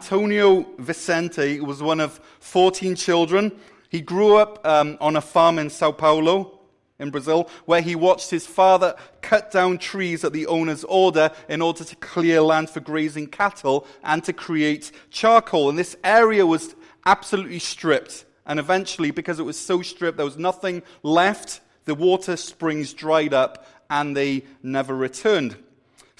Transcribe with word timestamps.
Antonio 0.00 0.64
Vicente 0.78 1.60
was 1.60 1.82
one 1.82 2.00
of 2.00 2.22
14 2.40 2.94
children. 2.96 3.52
He 3.90 4.00
grew 4.00 4.36
up 4.36 4.66
um, 4.66 4.96
on 4.98 5.14
a 5.14 5.20
farm 5.20 5.58
in 5.58 5.68
Sao 5.68 5.92
Paulo, 5.92 6.58
in 6.98 7.10
Brazil, 7.10 7.50
where 7.66 7.82
he 7.82 7.94
watched 7.94 8.30
his 8.30 8.46
father 8.46 8.94
cut 9.20 9.50
down 9.50 9.76
trees 9.76 10.24
at 10.24 10.32
the 10.32 10.46
owner's 10.46 10.84
order 10.84 11.30
in 11.50 11.60
order 11.60 11.84
to 11.84 11.94
clear 11.96 12.40
land 12.40 12.70
for 12.70 12.80
grazing 12.80 13.26
cattle 13.26 13.86
and 14.02 14.24
to 14.24 14.32
create 14.32 14.90
charcoal. 15.10 15.68
And 15.68 15.78
this 15.78 15.96
area 16.02 16.46
was 16.46 16.74
absolutely 17.04 17.58
stripped. 17.58 18.24
And 18.46 18.58
eventually, 18.58 19.10
because 19.10 19.38
it 19.38 19.44
was 19.44 19.58
so 19.58 19.82
stripped, 19.82 20.16
there 20.16 20.24
was 20.24 20.38
nothing 20.38 20.82
left. 21.02 21.60
The 21.84 21.94
water 21.94 22.38
springs 22.38 22.94
dried 22.94 23.34
up 23.34 23.66
and 23.90 24.16
they 24.16 24.44
never 24.62 24.96
returned. 24.96 25.58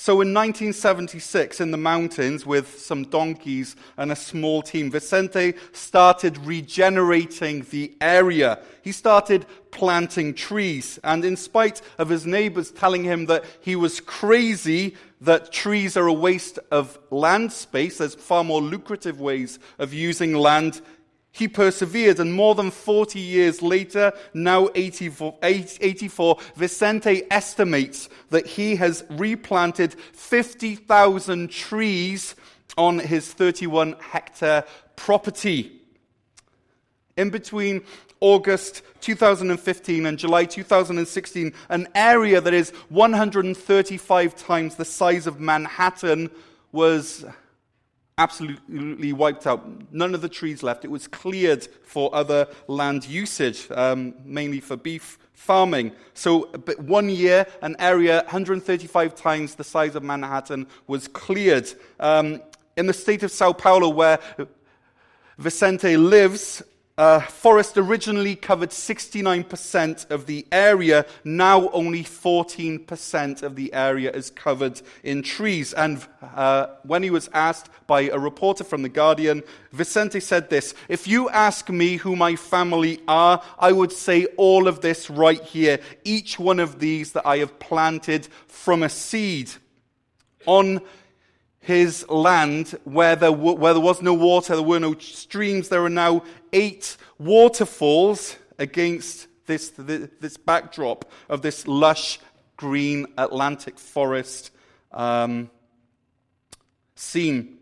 So 0.01 0.23
in 0.23 0.33
1976, 0.33 1.61
in 1.61 1.73
the 1.73 1.77
mountains, 1.77 2.47
with 2.47 2.81
some 2.81 3.05
donkeys 3.05 3.77
and 3.99 4.11
a 4.11 4.17
small 4.17 4.63
team, 4.63 4.91
Vicente 4.91 5.53
started 5.73 6.39
regenerating 6.39 7.67
the 7.69 7.93
area. 8.01 8.61
He 8.81 8.93
started 8.93 9.45
planting 9.73 10.33
trees. 10.33 10.99
And 11.05 11.23
in 11.23 11.37
spite 11.37 11.83
of 11.99 12.09
his 12.09 12.25
neighbors 12.25 12.71
telling 12.71 13.05
him 13.05 13.27
that 13.27 13.45
he 13.61 13.77
was 13.77 14.01
crazy, 14.01 14.97
that 15.21 15.53
trees 15.53 15.99
are 15.99 16.07
a 16.07 16.15
waste 16.15 16.59
of 16.71 16.99
land 17.11 17.53
space, 17.53 17.99
there's 17.99 18.15
far 18.15 18.43
more 18.43 18.63
lucrative 18.63 19.21
ways 19.21 19.59
of 19.79 19.93
using 19.93 20.33
land, 20.33 20.81
he 21.33 21.47
persevered, 21.47 22.19
and 22.19 22.33
more 22.33 22.55
than 22.55 22.71
40 22.71 23.21
years 23.21 23.63
later, 23.63 24.13
now 24.35 24.69
84, 24.75 25.39
84, 25.43 26.39
Vicente 26.57 27.23
estimates 27.31 28.09
that 28.31 28.47
he 28.47 28.77
has 28.77 29.05
replanted 29.11 29.95
50,000 30.13 31.51
trees 31.51 32.35
on 32.77 32.99
his 32.99 33.33
31 33.33 33.95
hectare 34.01 34.65
property. 34.97 35.81
In 37.17 37.31
between 37.31 37.83
August 38.21 38.83
2015 39.01 40.07
and 40.07 40.19
July 40.19 40.45
2016, 40.45 41.53
an 41.69 41.89
area 41.95 42.41
that 42.41 42.55
is 42.55 42.71
135 42.89 44.37
times 44.37 44.77
the 44.77 44.85
size 44.85 45.27
of 45.27 45.41
Manhattan 45.41 46.31
was 46.73 47.25
absolutely 48.21 49.15
wiped 49.15 49.47
out. 49.47 49.67
None 49.93 50.15
of 50.15 50.21
the 50.21 50.29
trees 50.29 50.63
left. 50.63 50.85
It 50.85 50.91
was 50.91 51.09
cleared 51.09 51.67
for 51.85 52.15
other 52.15 52.47
land 52.67 53.07
usage, 53.07 53.67
um, 53.71 54.15
mainly 54.25 54.61
for 54.61 54.77
beef 54.77 55.19
farming. 55.33 55.93
So, 56.13 56.43
one 56.79 57.09
year, 57.09 57.47
an 57.63 57.77
area 57.79 58.17
135 58.25 59.15
times 59.15 59.55
the 59.55 59.65
size 59.65 59.97
of 59.97 60.03
Manhattan 60.03 60.67
was 60.87 61.09
cleared. 61.09 61.73
Um, 61.99 62.43
in 62.77 62.87
the 62.87 62.93
state 62.93 63.23
of 63.23 63.31
Sao 63.31 63.55
Paulo, 63.55 63.89
where 63.89 64.19
Vicente 65.39 65.97
lives, 65.97 66.63
uh, 67.01 67.19
forest 67.19 67.79
originally 67.79 68.37
covered 68.37 68.69
69% 68.69 70.11
of 70.11 70.27
the 70.27 70.47
area. 70.53 71.07
Now 71.25 71.71
only 71.71 72.05
14% 72.05 73.43
of 73.43 73.57
the 73.57 73.73
area 73.73 74.11
is 74.11 74.29
covered 74.29 74.83
in 75.03 75.23
trees. 75.23 75.73
And 75.73 76.07
uh, 76.21 76.67
when 76.83 77.03
he 77.03 77.09
was 77.09 77.31
asked 77.33 77.71
by 77.87 78.03
a 78.03 78.19
reporter 78.19 78.65
from 78.65 78.83
The 78.83 78.91
Guardian, 78.91 79.43
Vicente 79.73 80.21
said 80.21 80.51
this 80.51 80.75
If 80.91 81.09
you 81.09 81.31
ask 81.31 81.71
me 81.71 81.97
who 81.97 82.17
my 82.17 82.37
family 82.37 83.01
are, 83.09 83.43
I 83.59 83.73
would 83.73 83.93
say 83.93 84.27
all 84.37 84.69
of 84.69 84.83
this 84.83 85.09
right 85.09 85.43
here. 85.43 85.79
Each 86.05 86.39
one 86.39 86.61
of 86.61 86.81
these 86.81 87.13
that 87.13 87.27
I 87.27 87.39
have 87.39 87.59
planted 87.59 88.29
from 88.47 88.83
a 88.83 88.91
seed. 88.91 89.51
On 90.45 90.83
his 91.61 92.09
land 92.09 92.79
where 92.85 93.15
there, 93.17 93.31
w- 93.31 93.57
where 93.57 93.75
there 93.75 93.83
was 93.83 94.03
no 94.03 94.15
water, 94.15 94.55
there 94.55 94.65
were 94.65 94.81
no 94.81 94.95
streams, 94.99 95.69
there 95.69 95.85
are 95.85 95.91
now 95.91 96.25
eight 96.53 96.97
waterfalls 97.19 98.37
against 98.59 99.29
this, 99.47 99.71
this 99.71 100.37
backdrop 100.37 101.11
of 101.29 101.43
this 101.43 101.67
lush 101.67 102.19
green 102.57 103.07
Atlantic 103.19 103.79
forest 103.79 104.51
um, 104.93 105.51
scene. 106.95 107.59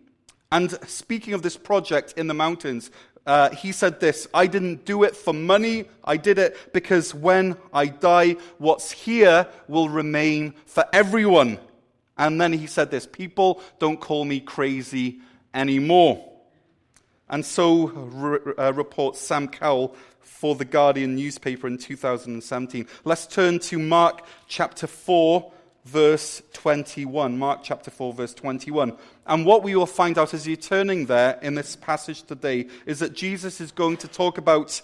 And 0.50 0.70
speaking 0.88 1.34
of 1.34 1.42
this 1.42 1.56
project 1.56 2.15
in 2.16 2.26
the 2.26 2.34
mountains, 2.34 2.91
uh, 3.26 3.50
he 3.50 3.72
said 3.72 4.00
this 4.00 4.26
I 4.32 4.47
didn't 4.47 4.86
do 4.86 5.03
it 5.03 5.15
for 5.15 5.34
money. 5.34 5.84
I 6.03 6.16
did 6.16 6.38
it 6.38 6.72
because 6.72 7.15
when 7.15 7.56
I 7.72 7.86
die, 7.86 8.36
what's 8.56 8.91
here 8.91 9.47
will 9.69 9.88
remain 9.88 10.54
for 10.65 10.84
everyone. 10.92 11.59
And 12.18 12.40
then 12.40 12.52
he 12.52 12.66
said 12.66 12.90
this 12.90 13.06
People 13.06 13.62
don't 13.78 14.00
call 14.00 14.24
me 14.24 14.40
crazy 14.40 15.20
anymore. 15.54 16.24
And 17.30 17.44
so 17.44 17.88
re- 17.88 18.54
uh, 18.58 18.72
reports 18.72 19.20
Sam 19.20 19.48
Cowie 19.48 19.94
for 20.20 20.54
the 20.54 20.64
Guardian 20.64 21.16
newspaper 21.16 21.66
in 21.66 21.78
2017. 21.78 22.86
Let's 23.04 23.26
turn 23.26 23.58
to 23.60 23.78
Mark 23.78 24.24
chapter 24.46 24.86
4, 24.86 25.52
verse 25.84 26.42
21. 26.54 27.38
Mark 27.38 27.60
chapter 27.62 27.90
4, 27.90 28.12
verse 28.14 28.34
21. 28.34 28.96
And 29.26 29.44
what 29.44 29.62
we 29.62 29.74
will 29.74 29.86
find 29.86 30.16
out 30.16 30.32
as 30.32 30.46
you're 30.46 30.56
turning 30.56 31.06
there 31.06 31.38
in 31.42 31.54
this 31.54 31.76
passage 31.76 32.22
today 32.22 32.68
is 32.86 33.00
that 33.00 33.14
Jesus 33.14 33.60
is 33.60 33.72
going 33.72 33.98
to 33.98 34.08
talk 34.08 34.38
about 34.38 34.80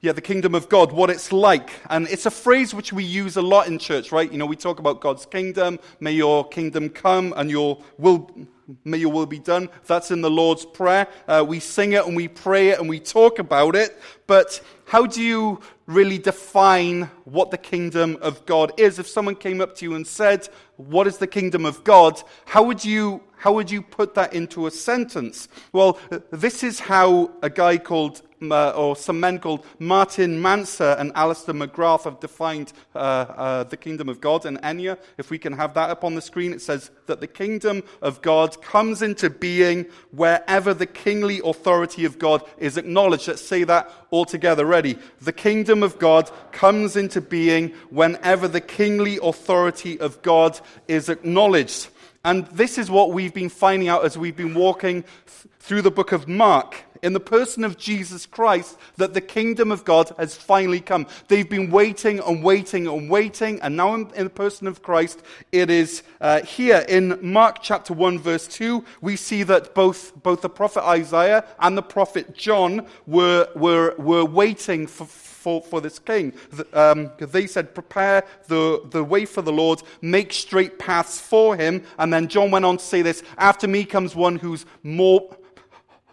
yeah, 0.00 0.12
the 0.12 0.20
kingdom 0.20 0.54
of 0.54 0.68
God, 0.68 0.92
what 0.92 1.10
it's 1.10 1.32
like. 1.32 1.70
And 1.90 2.06
it's 2.08 2.24
a 2.24 2.30
phrase 2.30 2.72
which 2.72 2.92
we 2.92 3.02
use 3.02 3.36
a 3.36 3.42
lot 3.42 3.66
in 3.66 3.78
church, 3.78 4.12
right? 4.12 4.30
You 4.30 4.38
know, 4.38 4.46
we 4.46 4.54
talk 4.54 4.78
about 4.78 5.00
God's 5.00 5.26
kingdom, 5.26 5.80
may 5.98 6.12
your 6.12 6.46
kingdom 6.46 6.88
come 6.88 7.34
and 7.36 7.50
your 7.50 7.82
will, 7.98 8.30
may 8.84 8.98
your 8.98 9.10
will 9.10 9.26
be 9.26 9.40
done. 9.40 9.68
That's 9.86 10.12
in 10.12 10.20
the 10.20 10.30
Lord's 10.30 10.64
Prayer. 10.64 11.08
Uh, 11.26 11.44
we 11.46 11.58
sing 11.58 11.94
it 11.94 12.06
and 12.06 12.14
we 12.14 12.28
pray 12.28 12.68
it 12.68 12.78
and 12.78 12.88
we 12.88 13.00
talk 13.00 13.40
about 13.40 13.74
it. 13.74 14.00
But 14.28 14.60
how 14.84 15.04
do 15.04 15.20
you 15.20 15.60
really 15.86 16.18
define 16.18 17.10
what 17.24 17.50
the 17.50 17.58
kingdom 17.58 18.18
of 18.20 18.46
God 18.46 18.72
is? 18.76 19.00
If 19.00 19.08
someone 19.08 19.34
came 19.34 19.60
up 19.60 19.74
to 19.76 19.84
you 19.84 19.94
and 19.94 20.06
said, 20.06 20.48
What 20.76 21.08
is 21.08 21.18
the 21.18 21.26
kingdom 21.26 21.66
of 21.66 21.82
God? 21.82 22.22
How 22.44 22.62
would 22.62 22.84
you, 22.84 23.20
how 23.36 23.52
would 23.54 23.68
you 23.68 23.82
put 23.82 24.14
that 24.14 24.32
into 24.32 24.68
a 24.68 24.70
sentence? 24.70 25.48
Well, 25.72 25.98
this 26.30 26.62
is 26.62 26.78
how 26.78 27.32
a 27.42 27.50
guy 27.50 27.78
called 27.78 28.22
or 28.40 28.96
some 28.96 29.20
men 29.20 29.38
called 29.38 29.64
Martin 29.78 30.40
Manser 30.40 30.98
and 30.98 31.12
Alister 31.14 31.52
McGrath 31.52 32.04
have 32.04 32.20
defined 32.20 32.72
uh, 32.94 32.98
uh, 32.98 33.64
the 33.64 33.76
kingdom 33.76 34.08
of 34.08 34.20
God. 34.20 34.46
And 34.46 34.60
Enya, 34.62 34.98
if 35.16 35.30
we 35.30 35.38
can 35.38 35.52
have 35.52 35.74
that 35.74 35.90
up 35.90 36.04
on 36.04 36.14
the 36.14 36.20
screen, 36.20 36.52
it 36.52 36.62
says 36.62 36.90
that 37.06 37.20
the 37.20 37.26
kingdom 37.26 37.82
of 38.02 38.22
God 38.22 38.60
comes 38.62 39.02
into 39.02 39.30
being 39.30 39.86
wherever 40.10 40.74
the 40.74 40.86
kingly 40.86 41.40
authority 41.44 42.04
of 42.04 42.18
God 42.18 42.42
is 42.58 42.76
acknowledged. 42.76 43.28
Let's 43.28 43.42
say 43.42 43.64
that 43.64 43.90
all 44.10 44.24
together. 44.24 44.64
Ready? 44.64 44.98
The 45.20 45.32
kingdom 45.32 45.82
of 45.82 45.98
God 45.98 46.30
comes 46.52 46.96
into 46.96 47.20
being 47.20 47.70
whenever 47.90 48.48
the 48.48 48.60
kingly 48.60 49.18
authority 49.22 49.98
of 50.00 50.22
God 50.22 50.58
is 50.86 51.08
acknowledged. 51.08 51.88
And 52.24 52.46
this 52.48 52.78
is 52.78 52.90
what 52.90 53.12
we've 53.12 53.32
been 53.32 53.48
finding 53.48 53.88
out 53.88 54.04
as 54.04 54.18
we've 54.18 54.36
been 54.36 54.54
walking 54.54 55.02
th- 55.02 55.54
through 55.60 55.82
the 55.82 55.90
book 55.90 56.12
of 56.12 56.26
Mark 56.26 56.84
in 57.02 57.12
the 57.12 57.20
person 57.20 57.64
of 57.64 57.76
Jesus 57.76 58.26
Christ 58.26 58.78
that 58.96 59.14
the 59.14 59.20
kingdom 59.20 59.70
of 59.72 59.84
God 59.84 60.12
has 60.18 60.36
finally 60.36 60.80
come. 60.80 61.06
They've 61.28 61.48
been 61.48 61.70
waiting 61.70 62.20
and 62.20 62.42
waiting 62.42 62.86
and 62.86 63.10
waiting, 63.10 63.60
and 63.60 63.76
now 63.76 63.94
in, 63.94 64.08
the 64.08 64.30
person 64.30 64.66
of 64.66 64.82
Christ, 64.82 65.22
it 65.52 65.70
is 65.70 66.02
uh, 66.20 66.42
here. 66.42 66.84
In 66.88 67.18
Mark 67.22 67.58
chapter 67.62 67.92
1, 67.94 68.18
verse 68.18 68.46
2, 68.48 68.84
we 69.00 69.16
see 69.16 69.42
that 69.44 69.74
both, 69.74 70.20
both 70.22 70.42
the 70.42 70.48
prophet 70.48 70.84
Isaiah 70.84 71.44
and 71.60 71.76
the 71.76 71.82
prophet 71.82 72.36
John 72.36 72.86
were, 73.06 73.48
were, 73.54 73.94
were 73.98 74.24
waiting 74.24 74.86
for, 74.86 75.06
for, 75.06 75.62
for 75.62 75.80
this 75.80 75.98
king. 75.98 76.32
Um, 76.72 77.10
they 77.18 77.46
said, 77.46 77.74
Prepare 77.74 78.24
the, 78.48 78.82
the 78.90 79.04
way 79.04 79.24
for 79.24 79.42
the 79.42 79.52
Lord, 79.52 79.82
make 80.02 80.32
straight 80.32 80.78
paths 80.78 81.20
for 81.20 81.56
him. 81.56 81.84
And 81.98 82.12
then 82.12 82.28
John 82.28 82.50
went 82.50 82.64
on 82.64 82.76
to 82.78 82.84
say 82.84 83.02
this 83.02 83.22
After 83.38 83.68
me 83.68 83.84
comes 83.84 84.14
one 84.14 84.36
who's 84.36 84.66
more 84.82 85.36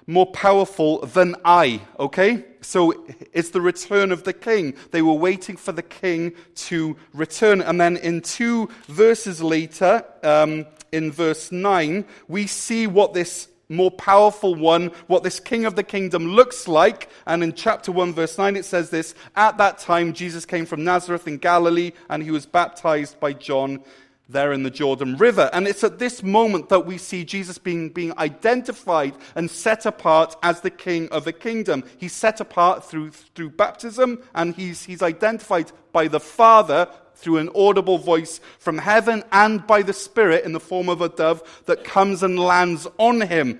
more 0.07 0.25
powerful 0.27 1.05
than 1.05 1.35
I, 1.43 1.81
okay? 1.99 2.45
So 2.61 3.05
it's 3.33 3.49
the 3.49 3.61
return 3.61 4.11
of 4.11 4.23
the 4.23 4.33
king. 4.33 4.75
They 4.91 5.01
were 5.01 5.13
waiting 5.13 5.57
for 5.57 5.71
the 5.71 5.83
king 5.83 6.33
to 6.55 6.95
return. 7.13 7.61
And 7.61 7.79
then 7.79 7.97
in 7.97 8.21
two 8.21 8.69
verses 8.87 9.41
later, 9.41 10.03
um, 10.23 10.65
in 10.91 11.11
verse 11.11 11.51
9, 11.51 12.05
we 12.27 12.47
see 12.47 12.87
what 12.87 13.13
this 13.13 13.47
more 13.67 13.91
powerful 13.91 14.53
one, 14.53 14.91
what 15.07 15.23
this 15.23 15.39
king 15.39 15.65
of 15.65 15.75
the 15.75 15.83
kingdom 15.83 16.27
looks 16.27 16.67
like. 16.67 17.09
And 17.25 17.43
in 17.43 17.53
chapter 17.53 17.91
1, 17.91 18.13
verse 18.13 18.37
9, 18.37 18.55
it 18.55 18.65
says 18.65 18.89
this 18.89 19.15
At 19.35 19.57
that 19.57 19.79
time, 19.79 20.13
Jesus 20.13 20.45
came 20.45 20.65
from 20.65 20.83
Nazareth 20.83 21.27
in 21.27 21.37
Galilee, 21.37 21.91
and 22.09 22.21
he 22.21 22.31
was 22.31 22.45
baptized 22.45 23.19
by 23.19 23.33
John 23.33 23.81
there 24.27 24.51
in 24.51 24.63
the 24.63 24.71
Jordan 24.71 25.17
River. 25.17 25.49
And 25.53 25.67
it's 25.67 25.83
at 25.83 25.99
this 25.99 26.23
moment 26.23 26.69
that 26.69 26.85
we 26.85 26.97
see 26.97 27.23
Jesus 27.23 27.57
being, 27.57 27.89
being 27.89 28.17
identified 28.17 29.15
and 29.35 29.49
set 29.49 29.85
apart 29.85 30.35
as 30.41 30.61
the 30.61 30.69
king 30.69 31.09
of 31.09 31.25
the 31.25 31.33
kingdom. 31.33 31.83
He's 31.97 32.13
set 32.13 32.39
apart 32.39 32.83
through, 32.83 33.11
through 33.11 33.51
baptism, 33.51 34.23
and 34.33 34.55
he's, 34.55 34.83
he's 34.83 35.01
identified 35.01 35.71
by 35.91 36.07
the 36.07 36.19
Father 36.19 36.87
through 37.15 37.37
an 37.37 37.49
audible 37.55 37.97
voice 37.97 38.41
from 38.59 38.77
heaven 38.77 39.23
and 39.31 39.65
by 39.65 39.81
the 39.81 39.93
Spirit 39.93 40.43
in 40.43 40.53
the 40.53 40.59
form 40.59 40.89
of 40.89 41.01
a 41.01 41.09
dove 41.09 41.63
that 41.65 41.83
comes 41.83 42.23
and 42.23 42.39
lands 42.39 42.87
on 42.97 43.21
him. 43.21 43.59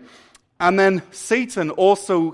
And 0.59 0.79
then 0.79 1.01
Satan 1.11 1.69
also 1.71 2.33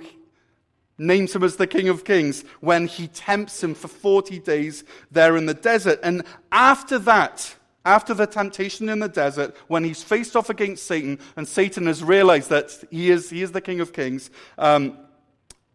names 0.98 1.36
him 1.36 1.44
as 1.44 1.56
the 1.56 1.68
King 1.68 1.90
of 1.90 2.06
Kings 2.06 2.44
when 2.60 2.88
he 2.88 3.08
tempts 3.08 3.64
him 3.64 3.74
for 3.74 3.88
40 3.88 4.40
days 4.40 4.84
there 5.12 5.36
in 5.36 5.48
the 5.48 5.54
desert. 5.54 6.00
And 6.04 6.24
after 6.52 7.00
that, 7.00 7.56
after 7.86 8.14
the 8.14 8.28
temptation 8.28 8.90
in 8.90 9.00
the 9.00 9.10
desert, 9.10 9.56
when 9.68 9.84
he's 9.84 10.04
faced 10.04 10.36
off 10.36 10.50
against 10.50 10.86
Satan, 10.86 11.20
and 11.36 11.48
Satan 11.48 11.88
has 11.88 12.04
realized 12.04 12.50
that 12.50 12.84
he 12.92 13.10
is, 13.10 13.30
he 13.30 13.42
is 13.42 13.52
the 13.52 13.62
King 13.62 13.80
of 13.80 13.92
Kings, 13.92 14.30
um, 14.58 14.98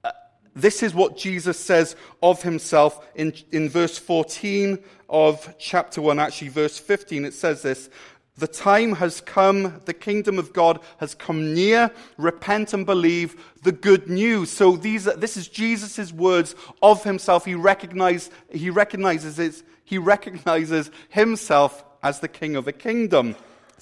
uh, 0.04 0.12
this 0.54 0.82
is 0.82 0.94
what 0.94 1.16
Jesus 1.16 1.58
says 1.58 1.96
of 2.22 2.42
himself 2.42 3.04
in, 3.16 3.32
in 3.50 3.68
verse 3.68 3.98
14 3.98 4.78
of 5.08 5.52
chapter 5.58 6.00
1, 6.00 6.18
actually, 6.20 6.48
verse 6.48 6.78
15. 6.78 7.24
It 7.24 7.34
says 7.34 7.62
this 7.62 7.90
The 8.36 8.46
time 8.46 8.94
has 8.94 9.20
come, 9.20 9.80
the 9.84 9.94
kingdom 9.94 10.38
of 10.38 10.52
God 10.52 10.78
has 10.98 11.12
come 11.12 11.54
near. 11.54 11.90
Repent 12.18 12.72
and 12.72 12.86
believe 12.86 13.52
the 13.64 13.72
good 13.72 14.08
news. 14.08 14.50
So 14.50 14.76
these, 14.76 15.04
this 15.04 15.36
is 15.36 15.48
Jesus' 15.48 16.12
words 16.12 16.54
of 16.82 17.02
himself. 17.02 17.44
He, 17.44 17.56
recognize, 17.56 18.30
he, 18.52 18.70
recognizes 18.70 19.38
his, 19.38 19.64
he 19.84 19.98
recognizes 19.98 20.92
himself 21.08 21.82
as 22.06 22.20
the 22.20 22.28
king 22.28 22.54
of 22.54 22.68
a 22.68 22.72
kingdom. 22.72 23.34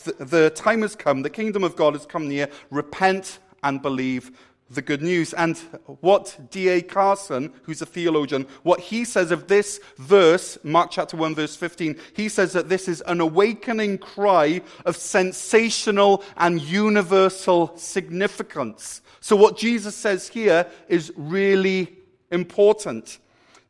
The, 0.04 0.24
the 0.24 0.50
time 0.50 0.80
has 0.80 0.96
come, 0.96 1.20
the 1.20 1.30
kingdom 1.30 1.62
of 1.62 1.76
God 1.76 1.92
has 1.92 2.06
come 2.06 2.26
near. 2.26 2.48
Repent 2.70 3.38
and 3.62 3.82
believe 3.82 4.32
the 4.70 4.80
good 4.80 5.02
news. 5.02 5.34
And 5.34 5.58
what 6.00 6.38
D.A. 6.50 6.80
Carson, 6.80 7.52
who's 7.64 7.82
a 7.82 7.86
theologian, 7.86 8.46
what 8.62 8.80
he 8.80 9.04
says 9.04 9.30
of 9.30 9.46
this 9.46 9.78
verse, 9.98 10.56
Mark 10.64 10.90
chapter 10.90 11.18
1, 11.18 11.34
verse 11.34 11.54
15, 11.54 11.96
he 12.14 12.30
says 12.30 12.54
that 12.54 12.70
this 12.70 12.88
is 12.88 13.02
an 13.02 13.20
awakening 13.20 13.98
cry 13.98 14.62
of 14.86 14.96
sensational 14.96 16.24
and 16.38 16.62
universal 16.62 17.76
significance. 17.76 19.02
So 19.20 19.36
what 19.36 19.58
Jesus 19.58 19.94
says 19.94 20.28
here 20.28 20.66
is 20.88 21.12
really 21.14 21.94
important. 22.30 23.18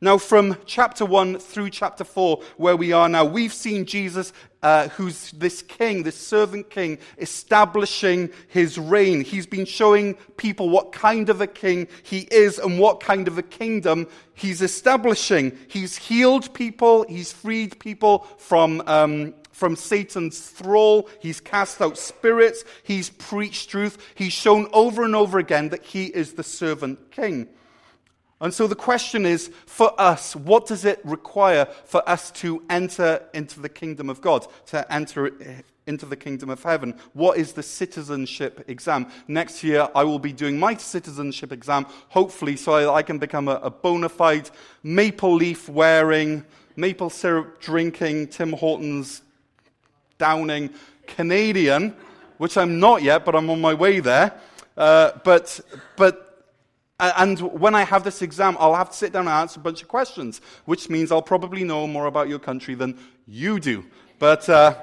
Now, 0.01 0.17
from 0.17 0.57
chapter 0.65 1.05
1 1.05 1.39
through 1.39 1.69
chapter 1.69 2.03
4, 2.03 2.41
where 2.57 2.75
we 2.75 2.91
are 2.91 3.07
now, 3.07 3.23
we've 3.23 3.53
seen 3.53 3.85
Jesus, 3.85 4.33
uh, 4.61 4.89
who's 4.89 5.31
this 5.31 5.61
king, 5.61 6.03
this 6.03 6.17
servant 6.17 6.69
king, 6.69 6.97
establishing 7.17 8.29
his 8.49 8.77
reign. 8.77 9.21
He's 9.21 9.47
been 9.47 9.63
showing 9.63 10.15
people 10.35 10.69
what 10.69 10.91
kind 10.91 11.29
of 11.29 11.39
a 11.39 11.47
king 11.47 11.87
he 12.03 12.27
is 12.29 12.59
and 12.59 12.77
what 12.77 12.99
kind 12.99 13.29
of 13.29 13.37
a 13.37 13.41
kingdom 13.41 14.07
he's 14.33 14.61
establishing. 14.61 15.57
He's 15.69 15.95
healed 15.95 16.53
people, 16.53 17.05
he's 17.07 17.31
freed 17.31 17.79
people 17.79 18.27
from. 18.37 18.83
Um, 18.87 19.33
from 19.51 19.77
Satan's 19.77 20.37
thrall. 20.37 21.09
He's 21.21 21.39
cast 21.39 21.81
out 21.81 21.97
spirits. 21.97 22.65
He's 22.83 23.09
preached 23.09 23.69
truth. 23.69 23.97
He's 24.13 24.33
shown 24.33 24.67
over 24.73 25.05
and 25.05 25.15
over 25.15 25.39
again 25.39 25.69
that 25.69 25.85
he 25.85 26.07
is 26.07 26.33
the 26.33 26.43
servant 26.43 27.09
king. 27.09 27.47
And 28.45 28.53
so 28.53 28.67
the 28.67 28.75
question 28.75 29.25
is 29.25 29.49
for 29.65 29.99
us, 29.99 30.35
what 30.35 30.67
does 30.67 30.85
it 30.85 30.99
require 31.03 31.65
for 31.85 32.07
us 32.07 32.29
to 32.33 32.61
enter 32.69 33.27
into 33.33 33.59
the 33.59 33.69
kingdom 33.69 34.07
of 34.07 34.21
God, 34.21 34.45
to 34.67 34.93
enter 34.93 35.31
into 35.87 36.05
the 36.05 36.15
kingdom 36.15 36.51
of 36.51 36.61
heaven? 36.61 36.93
What 37.13 37.39
is 37.39 37.53
the 37.53 37.63
citizenship 37.63 38.63
exam? 38.67 39.07
Next 39.27 39.63
year, 39.63 39.87
I 39.95 40.03
will 40.03 40.19
be 40.19 40.31
doing 40.31 40.59
my 40.59 40.75
citizenship 40.75 41.51
exam, 41.51 41.87
hopefully, 42.09 42.55
so 42.55 42.93
I 42.93 43.01
can 43.01 43.17
become 43.17 43.47
a, 43.47 43.55
a 43.63 43.71
bona 43.71 44.09
fide 44.09 44.51
maple 44.83 45.33
leaf 45.33 45.67
wearing, 45.67 46.45
maple 46.75 47.09
syrup 47.09 47.59
drinking, 47.59 48.27
Tim 48.27 48.53
Hortons 48.53 49.23
downing 50.19 50.69
Canadian, 51.07 51.95
which 52.37 52.57
I'm 52.57 52.79
not 52.79 53.01
yet, 53.01 53.25
but 53.25 53.33
I'm 53.33 53.49
on 53.49 53.59
my 53.59 53.73
way 53.73 54.01
there. 54.01 54.39
Uh, 54.77 55.13
but, 55.23 55.59
but 55.95 56.24
and 56.99 57.39
when 57.39 57.75
I 57.75 57.83
have 57.83 58.03
this 58.03 58.21
exam, 58.21 58.55
I'll 58.59 58.75
have 58.75 58.89
to 58.89 58.95
sit 58.95 59.11
down 59.11 59.27
and 59.27 59.35
answer 59.35 59.59
a 59.59 59.63
bunch 59.63 59.81
of 59.81 59.87
questions, 59.87 60.41
which 60.65 60.89
means 60.89 61.11
I'll 61.11 61.21
probably 61.21 61.63
know 61.63 61.87
more 61.87 62.05
about 62.05 62.29
your 62.29 62.39
country 62.39 62.75
than 62.75 62.97
you 63.27 63.59
do. 63.59 63.83
But, 64.17 64.47
uh, 64.47 64.75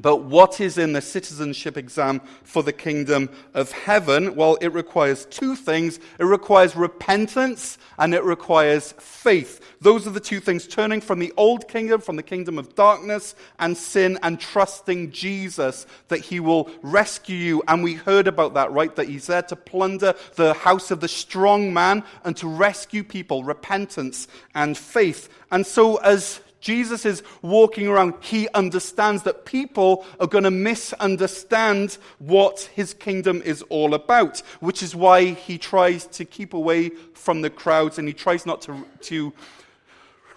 but 0.00 0.22
what 0.22 0.60
is 0.60 0.78
in 0.78 0.92
the 0.92 1.02
citizenship 1.02 1.76
exam 1.76 2.20
for 2.42 2.62
the 2.62 2.72
kingdom 2.72 3.28
of 3.54 3.72
heaven? 3.72 4.34
Well, 4.34 4.56
it 4.60 4.72
requires 4.72 5.26
two 5.26 5.56
things. 5.56 5.98
It 6.18 6.24
requires 6.24 6.74
repentance 6.76 7.78
and 7.98 8.14
it 8.14 8.24
requires 8.24 8.92
faith. 8.92 9.60
Those 9.80 10.06
are 10.06 10.10
the 10.10 10.20
two 10.20 10.40
things 10.40 10.66
turning 10.66 11.00
from 11.00 11.18
the 11.18 11.32
old 11.36 11.68
kingdom, 11.68 12.00
from 12.00 12.16
the 12.16 12.22
kingdom 12.22 12.58
of 12.58 12.74
darkness 12.74 13.34
and 13.58 13.76
sin, 13.76 14.18
and 14.22 14.40
trusting 14.40 15.10
Jesus 15.10 15.86
that 16.08 16.20
he 16.20 16.40
will 16.40 16.70
rescue 16.82 17.36
you. 17.36 17.62
And 17.68 17.82
we 17.82 17.94
heard 17.94 18.26
about 18.26 18.54
that, 18.54 18.72
right? 18.72 18.94
That 18.96 19.08
he's 19.08 19.26
there 19.26 19.42
to 19.42 19.56
plunder 19.56 20.14
the 20.36 20.54
house 20.54 20.90
of 20.90 21.00
the 21.00 21.08
strong 21.08 21.72
man 21.72 22.04
and 22.24 22.36
to 22.38 22.48
rescue 22.48 23.04
people, 23.04 23.44
repentance 23.44 24.28
and 24.54 24.76
faith. 24.76 25.28
And 25.50 25.66
so, 25.66 25.96
as 25.96 26.40
Jesus 26.60 27.06
is 27.06 27.22
walking 27.42 27.88
around. 27.88 28.14
He 28.20 28.48
understands 28.54 29.22
that 29.24 29.44
people 29.44 30.04
are 30.18 30.26
going 30.26 30.44
to 30.44 30.50
misunderstand 30.50 31.98
what 32.18 32.70
his 32.74 32.94
kingdom 32.94 33.42
is 33.42 33.62
all 33.62 33.94
about, 33.94 34.40
which 34.60 34.82
is 34.82 34.94
why 34.94 35.24
he 35.26 35.58
tries 35.58 36.06
to 36.08 36.24
keep 36.24 36.54
away 36.54 36.90
from 37.14 37.42
the 37.42 37.50
crowds 37.50 37.98
and 37.98 38.06
he 38.06 38.14
tries 38.14 38.46
not 38.46 38.60
to, 38.62 38.86
to 39.02 39.32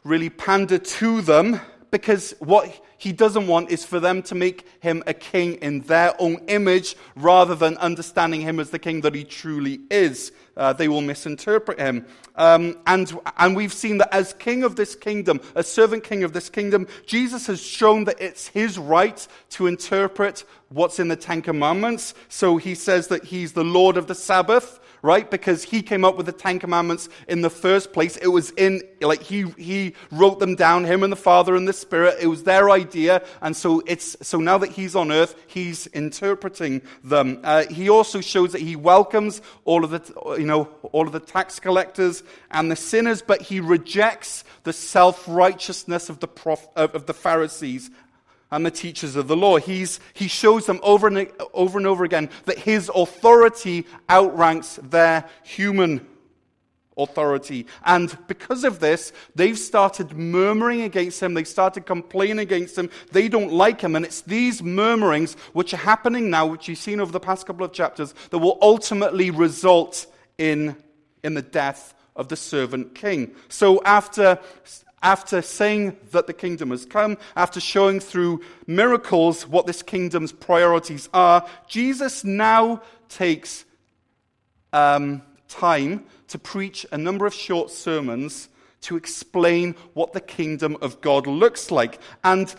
really 0.03 0.29
pander 0.29 0.77
to 0.77 1.21
them 1.21 1.59
because 1.91 2.33
what 2.39 2.81
he 2.97 3.11
doesn't 3.11 3.45
want 3.45 3.69
is 3.69 3.85
for 3.85 3.99
them 3.99 4.23
to 4.23 4.33
make 4.33 4.65
him 4.79 5.03
a 5.05 5.13
king 5.13 5.55
in 5.55 5.81
their 5.81 6.19
own 6.19 6.37
image 6.47 6.95
rather 7.15 7.53
than 7.53 7.77
understanding 7.77 8.41
him 8.41 8.59
as 8.59 8.71
the 8.71 8.79
king 8.79 9.01
that 9.01 9.13
he 9.13 9.23
truly 9.23 9.79
is. 9.91 10.31
Uh, 10.55 10.73
they 10.73 10.87
will 10.87 11.01
misinterpret 11.01 11.79
him. 11.79 12.05
Um, 12.35 12.77
and, 12.85 13.19
and 13.37 13.55
we've 13.55 13.73
seen 13.73 13.97
that 13.97 14.13
as 14.13 14.33
king 14.33 14.63
of 14.63 14.75
this 14.75 14.95
kingdom, 14.95 15.41
as 15.55 15.67
servant 15.67 16.03
king 16.03 16.23
of 16.23 16.33
this 16.33 16.49
kingdom, 16.49 16.87
Jesus 17.05 17.47
has 17.47 17.61
shown 17.61 18.03
that 18.05 18.21
it's 18.21 18.47
his 18.47 18.77
right 18.77 19.27
to 19.51 19.67
interpret 19.67 20.43
what's 20.69 20.99
in 20.99 21.07
the 21.07 21.15
Ten 21.15 21.41
Commandments. 21.41 22.13
So 22.29 22.57
he 22.57 22.75
says 22.75 23.07
that 23.07 23.23
he's 23.23 23.53
the 23.53 23.63
Lord 23.63 23.97
of 23.97 24.07
the 24.07 24.15
Sabbath 24.15 24.79
right? 25.03 25.29
Because 25.29 25.63
he 25.63 25.83
came 25.83 26.03
up 26.03 26.15
with 26.15 26.25
the 26.25 26.31
Ten 26.31 26.57
Commandments 26.57 27.09
in 27.27 27.41
the 27.41 27.49
first 27.49 27.93
place. 27.93 28.15
It 28.17 28.29
was 28.29 28.49
in, 28.51 28.81
like, 29.01 29.21
he, 29.21 29.43
he 29.57 29.93
wrote 30.11 30.39
them 30.39 30.55
down, 30.55 30.85
him 30.85 31.03
and 31.03 31.11
the 31.11 31.17
Father 31.17 31.55
and 31.55 31.67
the 31.67 31.73
Spirit. 31.73 32.15
It 32.21 32.27
was 32.27 32.43
their 32.43 32.71
idea. 32.71 33.21
And 33.41 33.55
so 33.55 33.83
it's, 33.85 34.15
so 34.25 34.39
now 34.39 34.57
that 34.57 34.71
he's 34.71 34.95
on 34.95 35.11
earth, 35.11 35.35
he's 35.45 35.87
interpreting 35.87 36.81
them. 37.03 37.41
Uh, 37.43 37.65
he 37.65 37.89
also 37.89 38.21
shows 38.21 38.53
that 38.53 38.61
he 38.61 38.77
welcomes 38.77 39.41
all 39.65 39.83
of 39.83 39.91
the, 39.91 40.37
you 40.39 40.45
know, 40.45 40.69
all 40.93 41.05
of 41.05 41.11
the 41.11 41.19
tax 41.19 41.59
collectors 41.59 42.23
and 42.49 42.71
the 42.71 42.75
sinners, 42.77 43.21
but 43.21 43.41
he 43.41 43.59
rejects 43.59 44.45
the 44.63 44.73
self-righteousness 44.73 46.09
of 46.09 46.21
the, 46.21 46.27
prof, 46.29 46.65
of 46.77 47.05
the 47.05 47.13
Pharisees 47.13 47.91
and 48.53 48.63
the 48.63 48.71
teachers 48.71 49.15
of 49.15 49.27
the 49.27 49.35
law. 49.35 49.57
He's, 49.57 49.99
he 50.13 50.27
shows 50.27 50.67
them 50.67 50.79
over 50.83 51.07
and, 51.07 51.27
over 51.53 51.79
and 51.79 51.87
over 51.87 52.03
again 52.03 52.29
that 52.45 52.59
his 52.59 52.89
authority 52.93 53.87
outranks 54.09 54.79
their 54.83 55.25
human 55.43 56.05
authority. 56.95 57.65
And 57.83 58.15
because 58.27 58.63
of 58.63 58.79
this, 58.79 59.11
they've 59.33 59.57
started 59.57 60.15
murmuring 60.15 60.81
against 60.81 61.21
him. 61.21 61.33
They've 61.33 61.47
started 61.47 61.87
complaining 61.87 62.37
against 62.37 62.77
him. 62.77 62.91
They 63.11 63.27
don't 63.27 63.51
like 63.51 63.81
him. 63.81 63.95
And 63.95 64.05
it's 64.05 64.21
these 64.21 64.61
murmurings 64.61 65.33
which 65.53 65.73
are 65.73 65.77
happening 65.77 66.29
now, 66.29 66.45
which 66.45 66.67
you've 66.67 66.77
seen 66.77 66.99
over 66.99 67.11
the 67.11 67.19
past 67.19 67.47
couple 67.47 67.65
of 67.65 67.73
chapters, 67.73 68.13
that 68.29 68.37
will 68.37 68.59
ultimately 68.61 69.31
result 69.31 70.05
in, 70.37 70.75
in 71.23 71.33
the 71.33 71.41
death 71.41 71.95
of 72.15 72.27
the 72.27 72.35
servant 72.35 72.93
king. 72.93 73.33
So 73.49 73.81
after 73.83 74.37
after 75.03 75.41
saying 75.41 75.97
that 76.11 76.25
the 76.25 76.33
kingdom 76.33 76.71
has 76.71 76.85
come, 76.85 77.17
after 77.35 77.59
showing 77.59 77.99
through 77.99 78.41
miracles 78.65 79.47
what 79.47 79.67
this 79.67 79.83
kingdom's 79.83 80.31
priorities 80.31 81.09
are, 81.13 81.45
Jesus 81.67 82.23
now 82.23 82.81
takes 83.09 83.65
um, 84.71 85.21
time 85.47 86.05
to 86.29 86.39
preach 86.39 86.85
a 86.91 86.97
number 86.97 87.25
of 87.25 87.33
short 87.33 87.69
sermons 87.69 88.49
to 88.81 88.97
explain 88.97 89.75
what 89.93 90.13
the 90.13 90.21
kingdom 90.21 90.77
of 90.81 90.99
God 91.01 91.27
looks 91.27 91.69
like. 91.69 91.99
And 92.23 92.53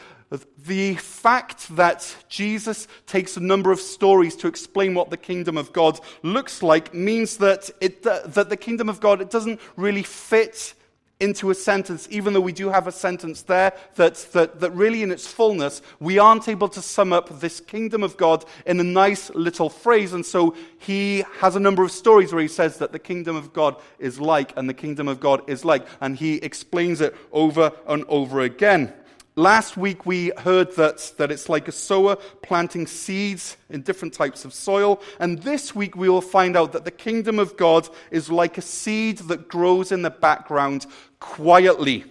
the 0.58 0.94
fact 0.94 1.74
that 1.76 2.14
Jesus 2.28 2.88
takes 3.06 3.36
a 3.36 3.40
number 3.40 3.72
of 3.72 3.80
stories 3.80 4.36
to 4.36 4.48
explain 4.48 4.94
what 4.94 5.10
the 5.10 5.16
kingdom 5.16 5.56
of 5.56 5.72
God 5.72 6.00
looks 6.22 6.62
like 6.62 6.94
means 6.94 7.38
that, 7.38 7.70
it, 7.80 8.02
that 8.02 8.48
the 8.48 8.56
kingdom 8.56 8.88
of 8.88 9.00
God 9.00 9.20
it 9.20 9.30
doesn't 9.30 9.60
really 9.76 10.02
fit 10.02 10.74
into 11.20 11.50
a 11.50 11.54
sentence, 11.54 12.08
even 12.10 12.32
though 12.32 12.40
we 12.40 12.52
do 12.52 12.68
have 12.70 12.86
a 12.86 12.92
sentence 12.92 13.42
there 13.42 13.72
that, 13.94 14.16
that, 14.32 14.60
that 14.60 14.70
really, 14.72 15.02
in 15.02 15.12
its 15.12 15.26
fullness, 15.26 15.80
we 16.00 16.18
aren't 16.18 16.48
able 16.48 16.68
to 16.68 16.82
sum 16.82 17.12
up 17.12 17.40
this 17.40 17.60
kingdom 17.60 18.02
of 18.02 18.16
God 18.16 18.44
in 18.66 18.80
a 18.80 18.84
nice 18.84 19.30
little 19.30 19.70
phrase. 19.70 20.12
And 20.12 20.26
so 20.26 20.56
he 20.78 21.24
has 21.38 21.54
a 21.56 21.60
number 21.60 21.84
of 21.84 21.92
stories 21.92 22.32
where 22.32 22.42
he 22.42 22.48
says 22.48 22.78
that 22.78 22.92
the 22.92 22.98
kingdom 22.98 23.36
of 23.36 23.52
God 23.52 23.76
is 23.98 24.20
like, 24.20 24.52
and 24.56 24.68
the 24.68 24.74
kingdom 24.74 25.06
of 25.06 25.20
God 25.20 25.48
is 25.48 25.64
like, 25.64 25.86
and 26.00 26.16
he 26.16 26.34
explains 26.36 27.00
it 27.00 27.14
over 27.32 27.70
and 27.86 28.04
over 28.08 28.40
again. 28.40 28.92
Last 29.36 29.76
week 29.76 30.06
we 30.06 30.32
heard 30.38 30.74
that, 30.76 31.12
that 31.18 31.30
it's 31.30 31.48
like 31.48 31.68
a 31.68 31.72
sower 31.72 32.16
planting 32.42 32.86
seeds 32.86 33.56
in 33.70 33.82
different 33.82 34.14
types 34.14 34.44
of 34.44 34.54
soil. 34.54 35.00
And 35.18 35.40
this 35.42 35.74
week 35.74 35.96
we 35.96 36.08
will 36.08 36.20
find 36.20 36.56
out 36.56 36.72
that 36.72 36.84
the 36.84 36.90
kingdom 36.90 37.38
of 37.38 37.56
God 37.56 37.88
is 38.10 38.30
like 38.30 38.58
a 38.58 38.62
seed 38.62 39.18
that 39.18 39.48
grows 39.48 39.92
in 39.92 40.02
the 40.02 40.10
background 40.10 40.86
quietly. 41.20 42.04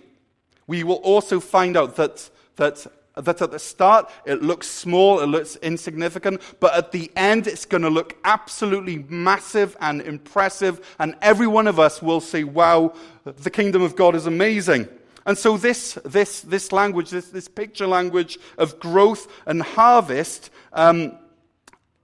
We 0.67 0.83
will 0.83 0.95
also 0.95 1.39
find 1.39 1.77
out 1.77 1.95
that, 1.97 2.29
that 2.55 2.85
that 3.15 3.41
at 3.41 3.51
the 3.51 3.59
start 3.59 4.09
it 4.25 4.41
looks 4.41 4.67
small, 4.67 5.19
it 5.19 5.27
looks 5.27 5.55
insignificant, 5.57 6.41
but 6.59 6.73
at 6.73 6.91
the 6.91 7.11
end 7.15 7.47
it's 7.47 7.65
going 7.65 7.83
to 7.83 7.89
look 7.89 8.17
absolutely 8.23 9.05
massive 9.09 9.77
and 9.79 10.01
impressive, 10.01 10.95
and 10.99 11.15
every 11.21 11.47
one 11.47 11.67
of 11.67 11.79
us 11.79 12.01
will 12.01 12.21
say, 12.21 12.43
Wow, 12.43 12.93
the 13.23 13.51
kingdom 13.51 13.81
of 13.81 13.95
God 13.95 14.15
is 14.15 14.25
amazing. 14.25 14.87
And 15.25 15.37
so, 15.37 15.57
this, 15.57 15.97
this, 16.03 16.41
this 16.41 16.71
language, 16.71 17.09
this, 17.09 17.29
this 17.29 17.47
picture 17.47 17.87
language 17.87 18.37
of 18.57 18.79
growth 18.79 19.27
and 19.45 19.61
harvest, 19.61 20.49
um, 20.73 21.17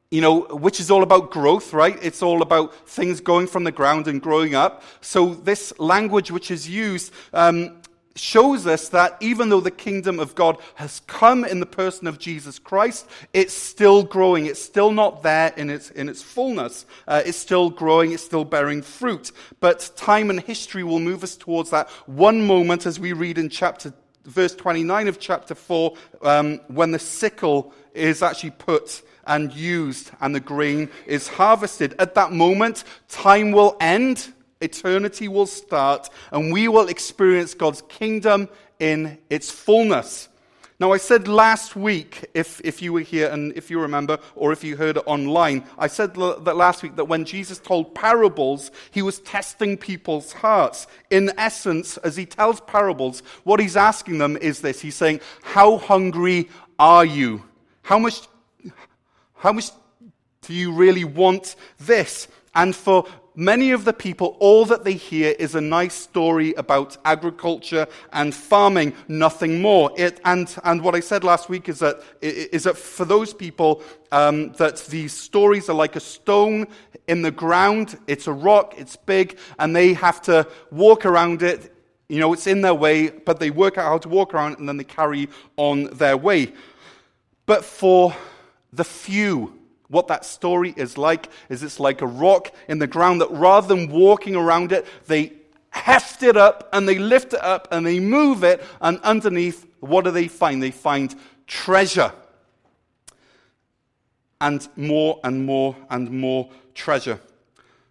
you 0.09 0.21
know, 0.21 0.41
which 0.41 0.79
is 0.79 0.89
all 0.89 1.03
about 1.03 1.29
growth, 1.29 1.73
right? 1.73 1.97
It's 2.01 2.23
all 2.23 2.41
about 2.41 2.87
things 2.87 3.19
going 3.19 3.47
from 3.47 3.63
the 3.63 3.71
ground 3.71 4.07
and 4.07 4.21
growing 4.21 4.55
up. 4.55 4.83
So, 5.01 5.33
this 5.33 5.77
language 5.79 6.31
which 6.31 6.49
is 6.49 6.69
used 6.69 7.13
um, 7.33 7.78
shows 8.19 8.67
us 8.67 8.89
that 8.89 9.17
even 9.19 9.49
though 9.49 9.59
the 9.59 9.71
kingdom 9.71 10.19
of 10.19 10.35
God 10.35 10.57
has 10.75 11.01
come 11.07 11.43
in 11.45 11.59
the 11.59 11.65
person 11.65 12.07
of 12.07 12.19
Jesus 12.19 12.59
Christ, 12.59 13.07
it's 13.33 13.53
still 13.53 14.03
growing. 14.03 14.45
It's 14.45 14.61
still 14.61 14.91
not 14.91 15.23
there 15.23 15.53
in 15.57 15.69
its, 15.69 15.89
in 15.91 16.09
its 16.09 16.21
fullness. 16.21 16.85
Uh, 17.07 17.21
it's 17.25 17.37
still 17.37 17.69
growing. 17.69 18.11
It's 18.11 18.23
still 18.23 18.45
bearing 18.45 18.81
fruit. 18.81 19.31
But 19.59 19.91
time 19.95 20.29
and 20.29 20.39
history 20.39 20.83
will 20.83 20.99
move 20.99 21.23
us 21.23 21.35
towards 21.35 21.69
that 21.71 21.89
one 22.05 22.45
moment 22.45 22.85
as 22.85 22.99
we 22.99 23.13
read 23.13 23.37
in 23.37 23.49
chapter, 23.49 23.93
verse 24.25 24.55
29 24.55 25.07
of 25.07 25.19
chapter 25.19 25.55
4, 25.55 25.93
um, 26.21 26.59
when 26.67 26.91
the 26.91 26.99
sickle 26.99 27.73
is 27.93 28.21
actually 28.21 28.51
put 28.51 29.01
and 29.25 29.53
used 29.53 30.11
and 30.21 30.33
the 30.33 30.39
grain 30.39 30.89
is 31.05 31.27
harvested. 31.27 31.95
At 31.99 32.15
that 32.15 32.31
moment, 32.31 32.83
time 33.07 33.51
will 33.51 33.77
end 33.79 34.33
eternity 34.61 35.27
will 35.27 35.45
start 35.45 36.09
and 36.31 36.51
we 36.51 36.67
will 36.67 36.87
experience 36.87 37.53
God's 37.53 37.81
kingdom 37.83 38.49
in 38.79 39.17
its 39.29 39.49
fullness. 39.51 40.29
Now, 40.81 40.93
I 40.93 40.97
said 40.97 41.27
last 41.27 41.75
week, 41.75 42.29
if, 42.33 42.61
if 42.63 42.81
you 42.81 42.93
were 42.93 43.01
here 43.01 43.27
and 43.27 43.51
if 43.57 43.69
you 43.69 43.81
remember, 43.81 44.17
or 44.33 44.53
if 44.53 44.63
you 44.63 44.77
heard 44.77 44.95
it 44.95 45.03
online, 45.05 45.65
I 45.77 45.87
said 45.87 46.13
that 46.13 46.55
last 46.55 46.83
week 46.83 46.95
that 46.95 47.03
when 47.03 47.25
Jesus 47.25 47.59
told 47.59 47.93
parables, 47.93 48.71
he 48.89 49.01
was 49.01 49.19
testing 49.19 49.75
people's 49.75 50.31
hearts. 50.31 50.87
In 51.09 51.33
essence, 51.37 51.97
as 51.97 52.15
he 52.15 52.25
tells 52.25 52.61
parables, 52.61 53.23
what 53.43 53.59
he's 53.59 53.75
asking 53.75 54.19
them 54.19 54.37
is 54.37 54.61
this 54.61 54.79
He's 54.79 54.95
saying, 54.95 55.19
How 55.43 55.79
hungry 55.79 56.47
are 56.77 57.03
you? 57.03 57.43
How 57.81 57.99
much, 57.99 58.21
how 59.35 59.51
much 59.51 59.71
do 60.43 60.53
you 60.53 60.71
really 60.71 61.03
want 61.03 61.57
this? 61.77 62.29
And 62.55 62.73
for 62.73 63.05
many 63.39 63.71
of 63.71 63.85
the 63.85 63.93
people, 63.93 64.35
all 64.39 64.65
that 64.65 64.83
they 64.83 64.93
hear 64.93 65.33
is 65.39 65.55
a 65.55 65.61
nice 65.61 65.93
story 65.93 66.53
about 66.55 66.97
agriculture 67.05 67.87
and 68.11 68.35
farming, 68.35 68.93
nothing 69.07 69.61
more. 69.61 69.91
It, 69.97 70.19
and, 70.25 70.53
and 70.65 70.83
what 70.83 70.93
I 70.93 70.99
said 70.99 71.23
last 71.23 71.47
week 71.47 71.69
is 71.69 71.79
that, 71.79 72.03
is 72.21 72.65
that 72.65 72.77
for 72.77 73.05
those 73.05 73.33
people, 73.33 73.81
um, 74.11 74.51
that 74.53 74.77
these 74.87 75.13
stories 75.13 75.69
are 75.69 75.73
like 75.73 75.95
a 75.95 76.01
stone 76.01 76.67
in 77.07 77.21
the 77.21 77.31
ground. 77.31 77.97
It's 78.07 78.27
a 78.27 78.33
rock, 78.33 78.75
it's 78.77 78.97
big, 78.97 79.37
and 79.57 79.73
they 79.73 79.93
have 79.93 80.21
to 80.23 80.45
walk 80.69 81.05
around 81.05 81.41
it. 81.41 81.73
You 82.09 82.19
know, 82.19 82.33
it's 82.33 82.47
in 82.47 82.61
their 82.61 82.73
way, 82.73 83.09
but 83.09 83.39
they 83.39 83.51
work 83.51 83.77
out 83.77 83.85
how 83.85 83.97
to 83.99 84.09
walk 84.09 84.33
around 84.33 84.57
and 84.59 84.67
then 84.67 84.75
they 84.75 84.83
carry 84.83 85.29
on 85.55 85.85
their 85.95 86.17
way. 86.17 86.51
But 87.45 87.63
for 87.63 88.13
the 88.73 88.83
few, 88.83 89.58
what 89.89 90.07
that 90.07 90.23
story 90.23 90.73
is 90.77 90.97
like 90.97 91.29
is 91.49 91.63
it's 91.63 91.79
like 91.79 92.01
a 92.01 92.07
rock 92.07 92.53
in 92.67 92.79
the 92.79 92.87
ground 92.87 93.21
that 93.21 93.31
rather 93.31 93.67
than 93.67 93.89
walking 93.89 94.35
around 94.35 94.71
it, 94.71 94.85
they 95.07 95.33
heft 95.71 96.23
it 96.23 96.37
up 96.37 96.69
and 96.73 96.87
they 96.87 96.97
lift 96.97 97.33
it 97.33 97.43
up 97.43 97.67
and 97.71 97.85
they 97.85 97.99
move 97.99 98.43
it, 98.43 98.63
and 98.81 98.99
underneath, 99.01 99.65
what 99.79 100.05
do 100.05 100.11
they 100.11 100.27
find? 100.27 100.61
They 100.61 100.71
find 100.71 101.13
treasure. 101.47 102.11
And 104.41 104.67
more 104.77 105.19
and 105.23 105.45
more 105.45 105.75
and 105.89 106.09
more 106.11 106.49
treasure. 106.73 107.19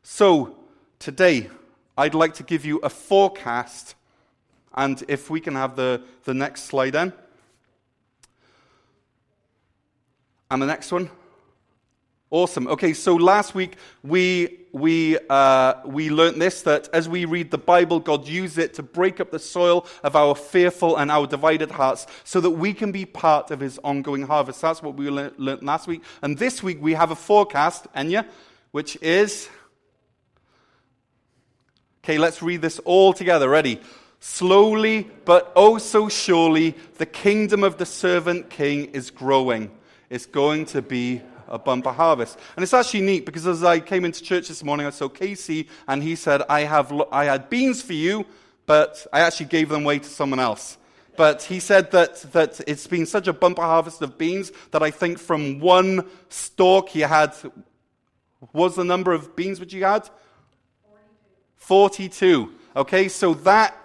So, 0.02 0.56
today, 0.98 1.50
I'd 1.96 2.14
like 2.14 2.34
to 2.34 2.42
give 2.42 2.64
you 2.64 2.78
a 2.78 2.88
forecast. 2.88 3.94
And 4.74 5.02
if 5.08 5.28
we 5.28 5.40
can 5.40 5.54
have 5.56 5.76
the, 5.76 6.00
the 6.24 6.32
next 6.32 6.64
slide 6.64 6.90
then. 6.90 7.12
And 10.50 10.62
the 10.62 10.66
next 10.66 10.90
one. 10.90 11.10
Awesome. 12.30 12.68
Okay, 12.68 12.92
so 12.92 13.14
last 13.14 13.54
week 13.54 13.76
we, 14.02 14.58
we, 14.72 15.16
uh, 15.30 15.74
we 15.86 16.10
learned 16.10 16.42
this 16.42 16.60
that 16.62 16.86
as 16.92 17.08
we 17.08 17.24
read 17.24 17.50
the 17.50 17.56
Bible, 17.56 18.00
God 18.00 18.28
used 18.28 18.58
it 18.58 18.74
to 18.74 18.82
break 18.82 19.18
up 19.18 19.30
the 19.30 19.38
soil 19.38 19.86
of 20.02 20.14
our 20.14 20.34
fearful 20.34 20.98
and 20.98 21.10
our 21.10 21.26
divided 21.26 21.70
hearts 21.70 22.06
so 22.24 22.38
that 22.42 22.50
we 22.50 22.74
can 22.74 22.92
be 22.92 23.06
part 23.06 23.50
of 23.50 23.60
his 23.60 23.78
ongoing 23.82 24.26
harvest. 24.26 24.60
That's 24.60 24.82
what 24.82 24.94
we 24.96 25.08
learned 25.08 25.62
last 25.62 25.86
week. 25.86 26.02
And 26.20 26.36
this 26.36 26.62
week 26.62 26.82
we 26.82 26.92
have 26.92 27.10
a 27.10 27.16
forecast, 27.16 27.86
Enya, 27.94 28.26
which 28.72 28.96
is. 29.00 29.48
Okay, 32.04 32.18
let's 32.18 32.42
read 32.42 32.60
this 32.60 32.78
all 32.80 33.14
together. 33.14 33.48
Ready? 33.48 33.80
Slowly, 34.20 35.08
but 35.24 35.50
oh 35.56 35.78
so 35.78 36.10
surely, 36.10 36.74
the 36.98 37.06
kingdom 37.06 37.64
of 37.64 37.78
the 37.78 37.86
servant 37.86 38.50
king 38.50 38.86
is 38.86 39.10
growing. 39.10 39.70
It's 40.10 40.26
going 40.26 40.66
to 40.66 40.82
be 40.82 41.22
a 41.48 41.58
bumper 41.58 41.92
harvest. 41.92 42.38
And 42.56 42.62
it's 42.62 42.74
actually 42.74 43.02
neat 43.02 43.26
because 43.26 43.46
as 43.46 43.64
I 43.64 43.80
came 43.80 44.04
into 44.04 44.22
church 44.22 44.48
this 44.48 44.62
morning, 44.62 44.86
I 44.86 44.90
saw 44.90 45.08
Casey 45.08 45.68
and 45.86 46.02
he 46.02 46.14
said, 46.14 46.42
I, 46.48 46.60
have, 46.60 46.92
I 47.10 47.24
had 47.24 47.50
beans 47.50 47.82
for 47.82 47.94
you, 47.94 48.26
but 48.66 49.06
I 49.12 49.20
actually 49.20 49.46
gave 49.46 49.68
them 49.68 49.82
away 49.84 49.98
to 49.98 50.08
someone 50.08 50.40
else. 50.40 50.78
But 51.16 51.42
he 51.42 51.58
said 51.58 51.90
that, 51.90 52.22
that 52.32 52.60
it's 52.68 52.86
been 52.86 53.04
such 53.04 53.26
a 53.26 53.32
bumper 53.32 53.62
harvest 53.62 54.00
of 54.02 54.16
beans 54.18 54.52
that 54.70 54.82
I 54.82 54.92
think 54.92 55.18
from 55.18 55.58
one 55.58 56.06
stalk 56.28 56.90
he 56.90 57.00
had, 57.00 57.34
was 58.52 58.76
the 58.76 58.84
number 58.84 59.12
of 59.12 59.34
beans 59.34 59.58
which 59.58 59.72
he 59.72 59.80
had? 59.80 60.08
42. 61.58 62.48
42. 62.48 62.52
Okay, 62.76 63.08
so 63.08 63.34
that 63.34 63.76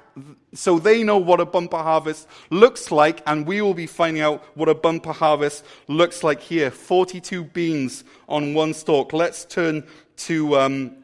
so 0.53 0.77
they 0.77 1.03
know 1.03 1.17
what 1.17 1.39
a 1.39 1.45
bumper 1.45 1.77
harvest 1.77 2.27
looks 2.49 2.91
like, 2.91 3.21
and 3.25 3.47
we 3.47 3.61
will 3.61 3.73
be 3.73 3.87
finding 3.87 4.21
out 4.21 4.43
what 4.55 4.69
a 4.69 4.75
bumper 4.75 5.13
harvest 5.13 5.65
looks 5.87 6.23
like 6.23 6.39
here 6.41 6.69
42 6.69 7.45
beans 7.45 8.03
on 8.29 8.53
one 8.53 8.73
stalk. 8.73 9.13
Let's 9.13 9.45
turn 9.45 9.83
to 10.17 10.57
um, 10.57 10.95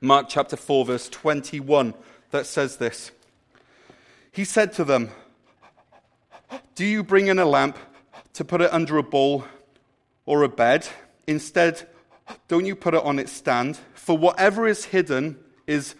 Mark 0.00 0.26
chapter 0.28 0.56
4, 0.56 0.84
verse 0.84 1.08
21, 1.08 1.94
that 2.30 2.46
says 2.46 2.76
this. 2.76 3.10
He 4.30 4.44
said 4.44 4.72
to 4.74 4.84
them, 4.84 5.10
Do 6.74 6.84
you 6.84 7.02
bring 7.02 7.26
in 7.26 7.38
a 7.38 7.44
lamp 7.44 7.78
to 8.34 8.44
put 8.44 8.60
it 8.60 8.72
under 8.72 8.98
a 8.98 9.02
bowl 9.02 9.44
or 10.26 10.42
a 10.42 10.48
bed? 10.48 10.86
Instead, 11.26 11.88
don't 12.48 12.66
you 12.66 12.76
put 12.76 12.94
it 12.94 13.02
on 13.02 13.18
its 13.18 13.32
stand? 13.32 13.78
For 13.94 14.16
whatever 14.16 14.66
is 14.66 14.86
hidden 14.86 15.38
is 15.66 15.94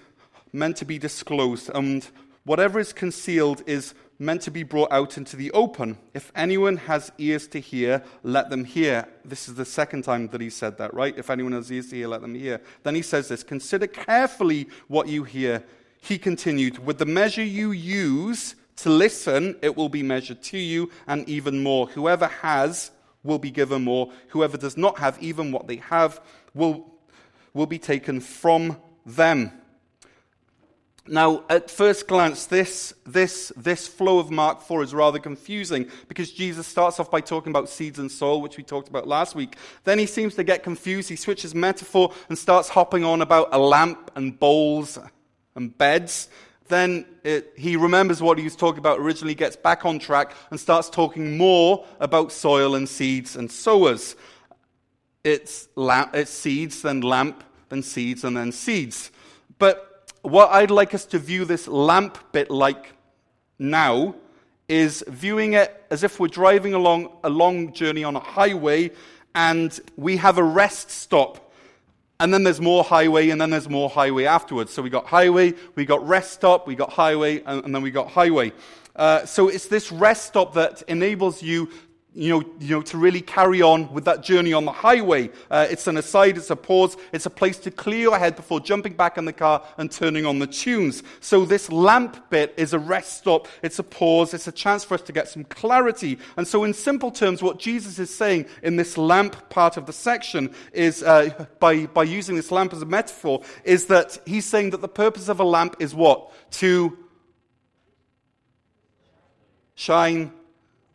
meant 0.53 0.77
to 0.77 0.85
be 0.85 0.99
disclosed, 0.99 1.71
and 1.75 2.07
Whatever 2.45 2.79
is 2.79 2.93
concealed 2.93 3.63
is 3.67 3.95
meant 4.19 4.43
to 4.43 4.51
be 4.51 4.63
brought 4.63 4.93
out 4.93 5.17
into 5.17 5.35
the 5.35 5.51
open. 5.53 5.97
If 6.13 6.31
anyone 6.37 6.77
has 6.77 7.11
ears 7.19 7.47
to 7.49 7.61
hear, 7.61 8.03
let 8.23 8.51
them 8.51 8.65
hear. 8.65 9.09
This 9.25 9.49
is 9.49 9.55
the 9.55 9.65
second 9.65 10.03
time 10.03 10.29
that 10.29 10.41
he 10.41 10.51
said 10.51 10.77
that, 10.79 10.93
right? 10.93 11.17
If 11.17 11.31
anyone 11.31 11.53
has 11.53 11.73
ears 11.73 11.89
to 11.89 11.97
hear, 11.97 12.09
let 12.09 12.21
them 12.21 12.35
hear. 12.35 12.61
Then 12.83 12.95
he 12.95 13.03
says 13.03 13.29
this 13.29 13.43
Consider 13.43 13.87
carefully 13.87 14.69
what 14.89 15.09
you 15.09 15.25
hear. 15.25 15.65
He 16.03 16.19
continued, 16.19 16.85
With 16.85 16.99
the 16.99 17.07
measure 17.07 17.43
you 17.43 17.71
use 17.71 18.57
to 18.77 18.91
listen, 18.91 19.57
it 19.63 19.75
will 19.75 19.89
be 19.89 20.03
measured 20.03 20.43
to 20.43 20.59
you, 20.59 20.91
and 21.07 21.27
even 21.29 21.63
more. 21.63 21.87
Whoever 21.89 22.27
has 22.27 22.91
will 23.23 23.39
be 23.39 23.51
given 23.51 23.83
more. 23.83 24.13
Whoever 24.29 24.59
does 24.59 24.77
not 24.77 24.99
have 24.99 25.21
even 25.23 25.51
what 25.51 25.67
they 25.67 25.77
have 25.77 26.21
will, 26.53 26.93
will 27.55 27.67
be 27.67 27.79
taken 27.79 28.21
from 28.21 28.77
them. 29.07 29.51
Now, 31.07 31.45
at 31.51 31.71
first 31.71 32.09
glance, 32.09 32.47
this, 32.47 32.95
this, 33.05 33.53
this 33.57 33.87
flow 33.87 34.19
of 34.19 34.31
Mark 34.31 34.63
4 34.63 34.83
is 34.83 34.95
rather 34.95 35.19
confusing 35.19 35.91
because 36.09 36.33
Jesus 36.33 36.67
starts 36.67 36.99
off 36.99 37.11
by 37.11 37.21
talking 37.21 37.51
about 37.51 37.69
seeds 37.69 37.99
and 37.99 38.11
soil, 38.11 38.41
which 38.41 38.57
we 38.57 38.63
talked 38.63 38.89
about 38.89 39.07
last 39.07 39.35
week. 39.35 39.57
Then 39.85 39.99
he 39.99 40.07
seems 40.07 40.35
to 40.37 40.45
get 40.45 40.63
confused. 40.63 41.11
He 41.11 41.17
switches 41.17 41.55
metaphor 41.55 42.11
and 42.31 42.39
starts 42.39 42.71
hopping 42.71 43.05
on 43.05 43.21
about 43.21 43.51
a 43.53 43.59
lamp 43.59 44.13
and 44.17 44.39
bowls 44.39 44.99
and 45.55 45.77
beds. 45.77 46.31
Then 46.69 47.05
it, 47.23 47.53
he 47.55 47.77
remembers 47.77 48.23
what 48.23 48.39
he 48.39 48.45
was 48.45 48.57
talking 48.57 48.79
about 48.79 48.99
originally, 48.99 49.35
gets 49.35 49.57
back 49.57 49.85
on 49.85 49.99
track, 49.99 50.35
and 50.51 50.59
starts 50.59 50.89
talking 50.89 51.37
more 51.37 51.85
about 52.01 52.33
soil 52.33 52.77
and 52.77 52.89
seeds 52.89 53.37
and 53.37 53.53
sowers. 53.53 54.17
It's, 55.23 55.69
lamp, 55.75 56.15
it's 56.15 56.31
seeds, 56.31 56.81
then 56.81 57.03
lamp, 57.03 57.45
then 57.69 57.83
seeds, 57.83 58.25
and 58.25 58.35
then 58.35 58.53
seeds. 58.53 59.11
But 59.59 59.94
what 60.25 60.51
I'd 60.53 60.71
like 60.71 60.95
us 60.95 61.05
to 61.07 61.19
view 61.19 61.45
this 61.45 61.69
lamp 61.69 62.19
bit 62.33 62.51
like 62.51 62.95
now 63.59 64.15
is 64.69 65.05
viewing 65.07 65.53
it 65.53 65.85
as 65.91 66.03
if 66.03 66.19
we're 66.19 66.29
driving 66.29 66.73
along 66.73 67.11
a 67.23 67.29
long 67.29 67.75
journey 67.75 68.05
on 68.05 68.17
a 68.17 68.21
highway 68.21 68.91
and 69.35 69.79
we 69.97 70.17
have 70.17 70.39
a 70.39 70.43
rest 70.43 70.91
stop. 70.91 71.53
And 72.19 72.33
then 72.33 72.43
there's 72.43 72.61
more 72.61 72.85
highway, 72.85 73.31
and 73.31 73.41
then 73.41 73.51
there's 73.51 73.69
more 73.69 73.91
highway 73.91 74.25
afterwards. 74.25 74.73
So 74.73 74.81
we 74.81 74.89
got 74.89 75.05
highway, 75.05 75.53
we 75.75 75.85
got 75.85 76.07
rest 76.07 76.33
stop, 76.33 76.67
we 76.67 76.77
got 76.77 76.91
highway, 76.91 77.43
and, 77.45 77.65
and 77.65 77.75
then 77.75 77.83
we 77.83 77.91
got 77.91 78.09
highway. 78.09 78.53
Uh, 78.97 79.27
so 79.27 79.49
it's 79.49 79.67
this 79.67 79.91
rest 79.91 80.25
stop 80.27 80.55
that 80.55 80.83
enables 80.83 81.43
you 81.43 81.69
you 82.15 82.31
know, 82.31 82.45
you 82.61 82.77
know, 82.77 82.83
to 82.83 82.97
really 82.97 83.21
carry 83.21 83.61
on 83.61 83.93
with 83.93 84.05
that 84.05 84.23
journey 84.23 84.53
on 84.53 84.65
the 84.65 84.73
highway. 84.73 85.31
Uh, 85.51 85.67
it's 85.69 85.89
an 85.89 85.97
aside, 85.97 86.37
it's 86.37 86.51
a 86.51 86.57
pause, 86.57 86.97
it's 87.13 87.27
a 87.27 87.31
place 87.31 87.59
to 87.59 87.73
clear 87.73 87.99
your 87.99 88.19
head 88.19 88.37
before 88.37 88.61
jumping 88.61 88.93
back 88.93 89.19
in 89.19 89.25
the 89.25 89.33
car 89.33 89.65
and 89.79 89.91
turning 89.91 90.25
on 90.25 90.39
the 90.39 90.47
tunes. 90.47 91.03
So 91.21 91.45
this 91.45 91.71
lamp 91.73 92.31
bit 92.31 92.55
is 92.57 92.73
a 92.73 92.79
rest 92.79 93.19
stop, 93.19 93.49
it's 93.63 93.81
a 93.81 93.83
pause, 93.83 94.33
it's 94.33 94.47
a 94.47 94.53
chance 94.53 94.85
for 94.85 94.95
us 94.95 95.03
to 95.03 95.13
get 95.13 95.29
some 95.29 95.45
clarity. 95.45 96.19
And 96.37 96.47
so, 96.47 96.63
in 96.63 96.73
simple 96.73 97.11
terms, 97.11 97.43
what 97.43 97.59
Jesus 97.59 97.99
is 97.99 98.15
saying 98.15 98.47
in 98.63 98.77
this 98.77 98.97
lamp 98.97 99.51
part 99.51 99.77
of 99.77 99.87
the 99.87 99.93
section 99.93 100.55
is, 100.73 101.03
uh, 101.03 101.47
by, 101.59 101.87
by 101.87 102.05
using 102.05 102.37
this 102.37 102.53
lamp 102.53 102.73
as 102.73 102.83
a 102.83 102.87
metaphor, 102.87 103.43
is 103.65 103.87
that 103.87 104.19
he's 104.25 104.45
saying 104.45 104.71
that 104.71 104.81
the 104.81 104.89
purpose 104.89 105.29
of 105.29 105.41
a 105.41 105.45
lamp 105.45 105.77
is 105.81 105.95
what? 105.95 106.31
To 106.53 106.97
shine, 109.75 110.33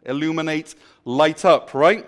illuminate, 0.06 0.76
light 1.10 1.44
up, 1.44 1.74
right? 1.74 2.08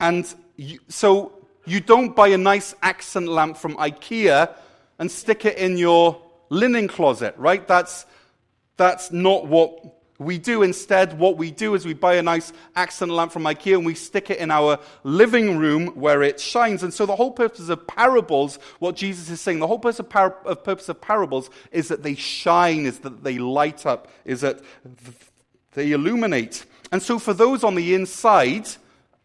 And 0.00 0.32
you, 0.56 0.80
so 0.88 1.32
you 1.64 1.80
don't 1.80 2.14
buy 2.14 2.28
a 2.28 2.38
nice 2.38 2.74
accent 2.82 3.28
lamp 3.28 3.56
from 3.56 3.76
IKEA 3.76 4.52
and 4.98 5.10
stick 5.10 5.44
it 5.44 5.58
in 5.58 5.78
your 5.78 6.20
linen 6.48 6.88
closet, 6.88 7.34
right? 7.38 7.66
That's, 7.66 8.04
that's 8.76 9.12
not 9.12 9.46
what 9.46 10.02
we 10.18 10.38
do. 10.38 10.62
Instead, 10.62 11.18
what 11.18 11.36
we 11.36 11.52
do 11.52 11.74
is 11.74 11.86
we 11.86 11.94
buy 11.94 12.14
a 12.14 12.22
nice 12.22 12.52
accent 12.74 13.12
lamp 13.12 13.30
from 13.30 13.44
IKEA 13.44 13.76
and 13.76 13.86
we 13.86 13.94
stick 13.94 14.28
it 14.28 14.38
in 14.38 14.50
our 14.50 14.78
living 15.04 15.56
room 15.56 15.88
where 15.88 16.22
it 16.22 16.40
shines. 16.40 16.82
And 16.82 16.92
so 16.92 17.06
the 17.06 17.16
whole 17.16 17.30
purpose 17.30 17.68
of 17.68 17.86
parables, 17.86 18.58
what 18.80 18.96
Jesus 18.96 19.30
is 19.30 19.40
saying, 19.40 19.60
the 19.60 19.68
whole 19.68 19.78
purpose 19.78 20.00
of, 20.00 20.08
par- 20.08 20.38
of 20.44 20.64
purpose 20.64 20.88
of 20.88 21.00
parables 21.00 21.48
is 21.70 21.88
that 21.88 22.02
they 22.02 22.16
shine, 22.16 22.86
is 22.86 22.98
that 23.00 23.22
they 23.22 23.38
light 23.38 23.86
up, 23.86 24.08
is 24.24 24.40
that 24.40 24.60
they 25.74 25.92
illuminate. 25.92 26.66
And 26.92 27.02
so, 27.02 27.18
for 27.18 27.32
those 27.32 27.64
on 27.64 27.74
the 27.74 27.94
inside, 27.94 28.68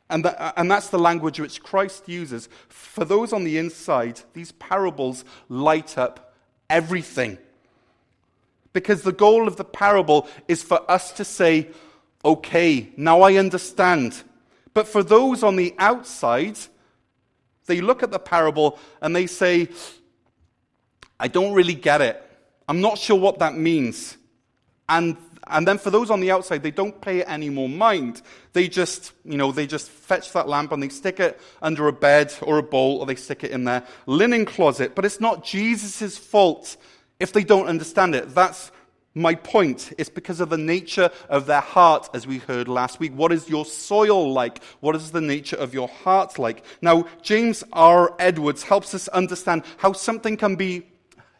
and, 0.09 0.23
that, 0.23 0.41
uh, 0.41 0.53
and 0.55 0.71
that's 0.71 0.87
the 0.87 0.97
language 0.97 1.39
which 1.39 1.61
Christ 1.61 2.07
uses, 2.07 2.47
for 2.69 3.03
those 3.03 3.33
on 3.33 3.43
the 3.43 3.57
inside, 3.57 4.21
these 4.33 4.53
parables 4.53 5.25
light 5.49 5.97
up 5.97 6.33
everything. 6.69 7.37
Because 8.71 9.01
the 9.01 9.11
goal 9.11 9.47
of 9.47 9.57
the 9.57 9.65
parable 9.65 10.27
is 10.47 10.63
for 10.63 10.89
us 10.89 11.11
to 11.13 11.25
say, 11.25 11.69
okay, 12.23 12.89
now 12.95 13.21
I 13.21 13.35
understand. 13.35 14.23
But 14.73 14.87
for 14.87 15.03
those 15.03 15.43
on 15.43 15.57
the 15.57 15.75
outside, 15.77 16.57
they 17.65 17.81
look 17.81 18.01
at 18.01 18.11
the 18.11 18.19
parable 18.19 18.79
and 19.01 19.15
they 19.15 19.27
say, 19.27 19.69
I 21.19 21.27
don't 21.27 21.53
really 21.53 21.73
get 21.73 22.01
it. 22.01 22.23
I'm 22.69 22.79
not 22.79 22.97
sure 22.97 23.17
what 23.17 23.39
that 23.39 23.55
means. 23.55 24.17
And 24.87 25.17
and 25.49 25.67
then 25.67 25.77
for 25.77 25.89
those 25.89 26.09
on 26.09 26.19
the 26.19 26.31
outside, 26.31 26.63
they 26.63 26.71
don't 26.71 26.99
pay 27.01 27.19
it 27.19 27.29
any 27.29 27.49
more 27.49 27.69
mind. 27.69 28.21
They 28.53 28.67
just, 28.67 29.13
you 29.23 29.37
know, 29.37 29.51
they 29.51 29.67
just 29.67 29.89
fetch 29.89 30.33
that 30.33 30.47
lamp 30.47 30.71
and 30.71 30.81
they 30.81 30.89
stick 30.89 31.19
it 31.19 31.39
under 31.61 31.87
a 31.87 31.93
bed 31.93 32.33
or 32.41 32.57
a 32.57 32.63
bowl 32.63 32.99
or 32.99 33.05
they 33.05 33.15
stick 33.15 33.43
it 33.43 33.51
in 33.51 33.63
their 33.63 33.83
linen 34.05 34.45
closet. 34.45 34.95
But 34.95 35.05
it's 35.05 35.19
not 35.19 35.43
Jesus' 35.43 36.17
fault 36.17 36.77
if 37.19 37.33
they 37.33 37.43
don't 37.43 37.67
understand 37.67 38.15
it. 38.15 38.33
That's 38.33 38.71
my 39.17 39.35
point. 39.35 39.93
It's 39.97 40.09
because 40.09 40.39
of 40.39 40.49
the 40.49 40.57
nature 40.57 41.09
of 41.29 41.47
their 41.47 41.61
heart, 41.61 42.09
as 42.13 42.27
we 42.27 42.37
heard 42.37 42.67
last 42.67 42.99
week. 42.99 43.13
What 43.13 43.31
is 43.31 43.49
your 43.49 43.65
soil 43.65 44.31
like? 44.31 44.63
What 44.79 44.95
is 44.95 45.11
the 45.11 45.21
nature 45.21 45.57
of 45.57 45.73
your 45.73 45.87
heart 45.87 46.39
like? 46.39 46.63
Now, 46.81 47.07
James 47.21 47.63
R. 47.73 48.13
Edwards 48.19 48.63
helps 48.63 48.93
us 48.93 49.07
understand 49.09 49.63
how 49.77 49.93
something 49.93 50.37
can 50.37 50.55
be 50.55 50.87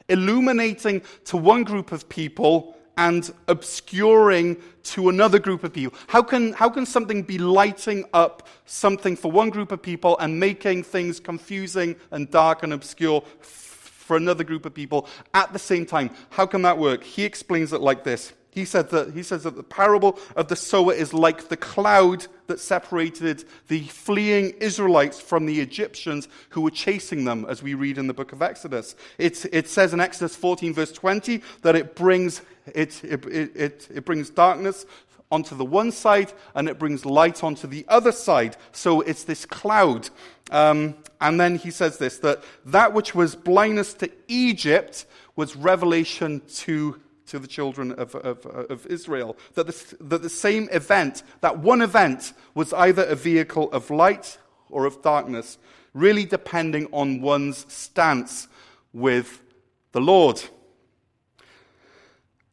illuminating 0.09 1.01
to 1.25 1.37
one 1.37 1.63
group 1.63 1.91
of 1.91 2.09
people 2.09 2.76
and 2.97 3.31
obscuring 3.47 4.57
to 4.83 5.09
another 5.09 5.39
group 5.39 5.63
of 5.63 5.73
people? 5.73 5.97
How 6.07 6.21
can, 6.21 6.53
how 6.53 6.69
can 6.69 6.85
something 6.85 7.23
be 7.23 7.37
lighting 7.37 8.05
up 8.13 8.47
something 8.65 9.15
for 9.15 9.31
one 9.31 9.49
group 9.49 9.71
of 9.71 9.81
people 9.81 10.17
and 10.19 10.39
making 10.39 10.83
things 10.83 11.19
confusing 11.19 11.95
and 12.11 12.29
dark 12.29 12.63
and 12.63 12.73
obscure 12.73 13.23
for 13.41 14.17
another 14.17 14.43
group 14.43 14.65
of 14.65 14.73
people 14.73 15.07
at 15.33 15.53
the 15.53 15.59
same 15.59 15.85
time? 15.85 16.09
How 16.29 16.45
can 16.45 16.61
that 16.63 16.77
work? 16.77 17.03
He 17.03 17.23
explains 17.23 17.73
it 17.73 17.81
like 17.81 18.03
this. 18.03 18.33
He, 18.57 18.65
said 18.65 18.89
that, 18.89 19.13
he 19.13 19.21
says 19.21 19.43
that 19.43 19.55
the 19.55 19.61
parable 19.61 20.17
of 20.35 20.47
the 20.47 20.55
sower 20.55 20.91
is 20.91 21.13
like 21.13 21.47
the 21.47 21.57
cloud 21.57 22.25
that 22.47 22.59
separated 22.59 23.45
the 23.67 23.81
fleeing 23.81 24.49
Israelites 24.59 25.19
from 25.19 25.45
the 25.45 25.61
Egyptians 25.61 26.27
who 26.49 26.61
were 26.61 26.71
chasing 26.71 27.23
them, 27.23 27.45
as 27.47 27.61
we 27.61 27.75
read 27.75 27.99
in 27.99 28.07
the 28.07 28.15
book 28.15 28.33
of 28.33 28.41
Exodus. 28.41 28.95
It, 29.19 29.45
it 29.53 29.69
says 29.69 29.93
in 29.93 29.99
Exodus 29.99 30.35
14, 30.35 30.73
verse 30.73 30.91
20, 30.91 31.43
that 31.61 31.75
it 31.75 31.95
brings, 31.95 32.41
it, 32.73 33.03
it, 33.03 33.23
it, 33.27 33.87
it 33.93 34.05
brings 34.05 34.31
darkness 34.31 34.87
onto 35.31 35.55
the 35.55 35.65
one 35.65 35.91
side 35.91 36.33
and 36.55 36.67
it 36.67 36.79
brings 36.79 37.05
light 37.05 37.43
onto 37.43 37.67
the 37.67 37.85
other 37.87 38.11
side. 38.11 38.57
So 38.71 39.01
it's 39.01 39.23
this 39.23 39.45
cloud. 39.45 40.09
Um, 40.49 40.95
and 41.21 41.39
then 41.39 41.57
he 41.57 41.69
says 41.69 41.99
this 41.99 42.17
that 42.19 42.43
that 42.65 42.93
which 42.93 43.13
was 43.13 43.35
blindness 43.35 43.93
to 43.95 44.09
Egypt 44.27 45.05
was 45.35 45.55
revelation 45.55 46.41
to 46.55 46.99
to 47.27 47.39
the 47.39 47.47
children 47.47 47.91
of, 47.93 48.15
of, 48.15 48.45
uh, 48.45 48.73
of 48.73 48.85
Israel. 48.87 49.37
That 49.53 49.67
that 49.99 50.21
the 50.21 50.29
same 50.29 50.67
event, 50.71 51.23
that 51.41 51.59
one 51.59 51.81
event, 51.81 52.33
was 52.53 52.73
either 52.73 53.03
a 53.03 53.15
vehicle 53.15 53.71
of 53.71 53.89
light 53.89 54.37
or 54.69 54.85
of 54.85 55.01
darkness, 55.01 55.57
really 55.93 56.25
depending 56.25 56.87
on 56.91 57.21
one's 57.21 57.65
stance 57.71 58.47
with 58.93 59.41
the 59.91 60.01
Lord. 60.01 60.41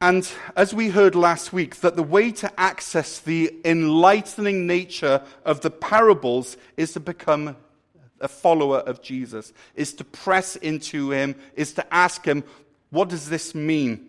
And 0.00 0.30
as 0.54 0.74
we 0.74 0.90
heard 0.90 1.14
last 1.14 1.52
week, 1.52 1.76
that 1.76 1.96
the 1.96 2.02
way 2.02 2.30
to 2.32 2.60
access 2.60 3.20
the 3.20 3.54
enlightening 3.64 4.66
nature 4.66 5.22
of 5.44 5.60
the 5.62 5.70
parables 5.70 6.56
is 6.76 6.92
to 6.92 7.00
become 7.00 7.56
a 8.20 8.28
follower 8.28 8.80
of 8.80 9.02
Jesus, 9.02 9.52
is 9.74 9.94
to 9.94 10.04
press 10.04 10.56
into 10.56 11.10
him, 11.10 11.34
is 11.54 11.72
to 11.74 11.94
ask 11.94 12.24
him, 12.24 12.44
what 12.90 13.08
does 13.08 13.28
this 13.28 13.54
mean? 13.54 14.06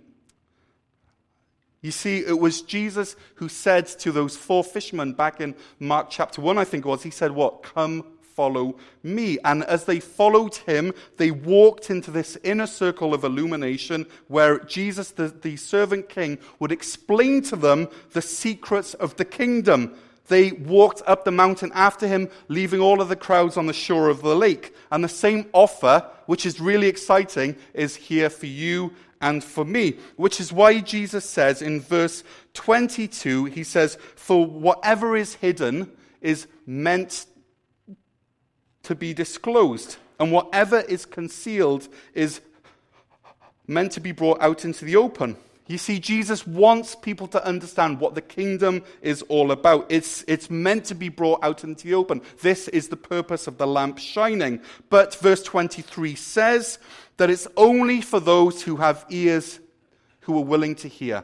You 1.86 1.92
see, 1.92 2.26
it 2.26 2.40
was 2.40 2.64
Jesus 2.64 3.16
who 3.36 3.48
said 3.48 3.86
to 4.00 4.12
those 4.12 4.36
four 4.36 4.64
fishermen 4.64 5.14
back 5.14 5.40
in 5.40 5.54
Mark 5.80 6.08
chapter 6.10 6.42
1, 6.42 6.58
I 6.58 6.64
think 6.64 6.84
it 6.84 6.90
was, 6.90 7.04
he 7.04 7.12
said, 7.12 7.30
What? 7.30 7.62
Come 7.62 8.04
follow 8.24 8.78
me. 9.04 9.38
And 9.46 9.64
as 9.66 9.86
they 9.86 10.00
followed 10.00 10.56
him, 10.56 10.96
they 11.18 11.30
walked 11.30 11.92
into 11.92 12.10
this 12.10 12.40
inner 12.44 12.66
circle 12.66 13.14
of 13.14 13.24
illumination 13.24 14.08
where 14.30 14.58
Jesus, 14.62 15.12
the, 15.12 15.28
the 15.28 15.58
servant 15.58 16.10
king, 16.10 16.40
would 16.58 16.72
explain 16.72 17.44
to 17.44 17.56
them 17.56 17.88
the 18.14 18.22
secrets 18.24 18.96
of 18.96 19.16
the 19.18 19.26
kingdom. 19.26 19.96
They 20.28 20.54
walked 20.54 21.04
up 21.06 21.24
the 21.24 21.30
mountain 21.30 21.72
after 21.76 22.08
him, 22.08 22.30
leaving 22.48 22.80
all 22.80 23.00
of 23.00 23.10
the 23.10 23.16
crowds 23.16 23.58
on 23.58 23.68
the 23.68 23.74
shore 23.74 24.10
of 24.10 24.24
the 24.24 24.36
lake. 24.36 24.74
And 24.92 25.04
the 25.04 25.08
same 25.08 25.50
offer, 25.54 26.04
which 26.26 26.48
is 26.48 26.60
really 26.60 26.88
exciting, 26.88 27.56
is 27.76 27.96
here 27.96 28.32
for 28.32 28.48
you 28.48 28.92
and 29.22 29.44
for 29.44 29.66
me. 29.66 29.98
Which 30.16 30.40
is 30.40 30.52
why 30.52 30.80
Jesus 30.80 31.28
says 31.28 31.62
in 31.62 31.82
verse 31.82 32.24
22, 32.54 33.46
he 33.46 33.64
says, 33.64 33.98
For 34.16 34.46
whatever 34.46 35.16
is 35.16 35.36
hidden 35.36 35.92
is 36.22 36.48
meant 36.66 37.26
to 38.84 38.96
be 38.96 39.14
disclosed, 39.14 39.98
and 40.20 40.32
whatever 40.32 40.80
is 40.82 41.06
concealed 41.06 41.88
is 42.14 42.42
meant 43.68 43.92
to 43.94 44.00
be 44.00 44.12
brought 44.12 44.42
out 44.42 44.64
into 44.64 44.86
the 44.86 44.96
open. 44.96 45.38
You 45.68 45.80
see, 45.80 46.00
Jesus 46.00 46.46
wants 46.46 46.94
people 46.94 47.28
to 47.30 47.44
understand 47.44 48.00
what 48.00 48.14
the 48.14 48.22
kingdom 48.22 48.84
is 49.02 49.24
all 49.24 49.52
about. 49.52 49.88
It's, 49.90 50.24
it's 50.28 50.52
meant 50.52 50.86
to 50.86 50.96
be 50.96 51.10
brought 51.10 51.44
out 51.44 51.64
into 51.64 51.88
the 51.88 51.96
open. 51.96 52.22
This 52.44 52.68
is 52.68 52.90
the 52.90 52.98
purpose 52.98 53.48
of 53.48 53.58
the 53.58 53.66
lamp 53.66 53.98
shining. 53.98 54.62
But 54.92 55.16
verse 55.16 55.42
23 55.42 56.14
says, 56.14 56.78
that 57.18 57.30
it's 57.30 57.48
only 57.56 58.02
for 58.02 58.20
those 58.20 58.62
who 58.62 58.78
have 58.78 59.06
ears 59.10 59.60
who 60.22 60.38
are 60.38 60.44
willing 60.44 60.76
to 60.76 60.88
hear. 60.88 61.24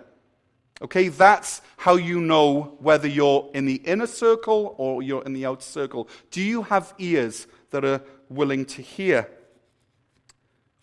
Okay, 0.82 1.10
that's 1.10 1.62
how 1.77 1.95
you 1.95 2.19
know 2.19 2.75
whether 2.80 3.08
you're 3.08 3.49
in 3.54 3.65
the 3.65 3.75
inner 3.75 4.08
circle 4.08 4.73
or 4.77 5.04
you're 5.04 5.23
in 5.23 5.34
the 5.34 5.45
outer 5.45 5.62
circle. 5.62 6.08
Do 6.32 6.41
you 6.41 6.63
have 6.63 6.93
ears 6.97 7.45
that 7.69 7.86
are 7.86 8.01
willing 8.30 8.65
to 8.65 8.82
hear? 8.82 9.30